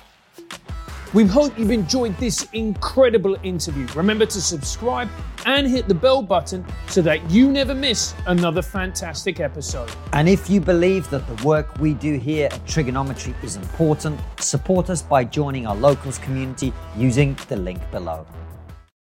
We 1.13 1.23
hope 1.23 1.57
you've 1.57 1.71
enjoyed 1.71 2.17
this 2.17 2.45
incredible 2.51 3.37
interview. 3.41 3.87
Remember 3.95 4.25
to 4.25 4.41
subscribe 4.41 5.07
and 5.45 5.65
hit 5.65 5.87
the 5.87 5.93
bell 5.93 6.21
button 6.21 6.65
so 6.87 7.01
that 7.03 7.31
you 7.31 7.49
never 7.49 7.73
miss 7.73 8.13
another 8.27 8.61
fantastic 8.61 9.39
episode. 9.39 9.89
And 10.11 10.27
if 10.27 10.49
you 10.49 10.59
believe 10.59 11.09
that 11.11 11.25
the 11.25 11.45
work 11.45 11.77
we 11.79 11.93
do 11.93 12.17
here 12.17 12.47
at 12.47 12.65
Triggernometry 12.65 13.33
is 13.45 13.55
important, 13.55 14.19
support 14.39 14.89
us 14.89 15.01
by 15.01 15.23
joining 15.23 15.65
our 15.67 15.75
locals 15.75 16.17
community 16.17 16.73
using 16.97 17.37
the 17.47 17.55
link 17.55 17.79
below. 17.91 18.25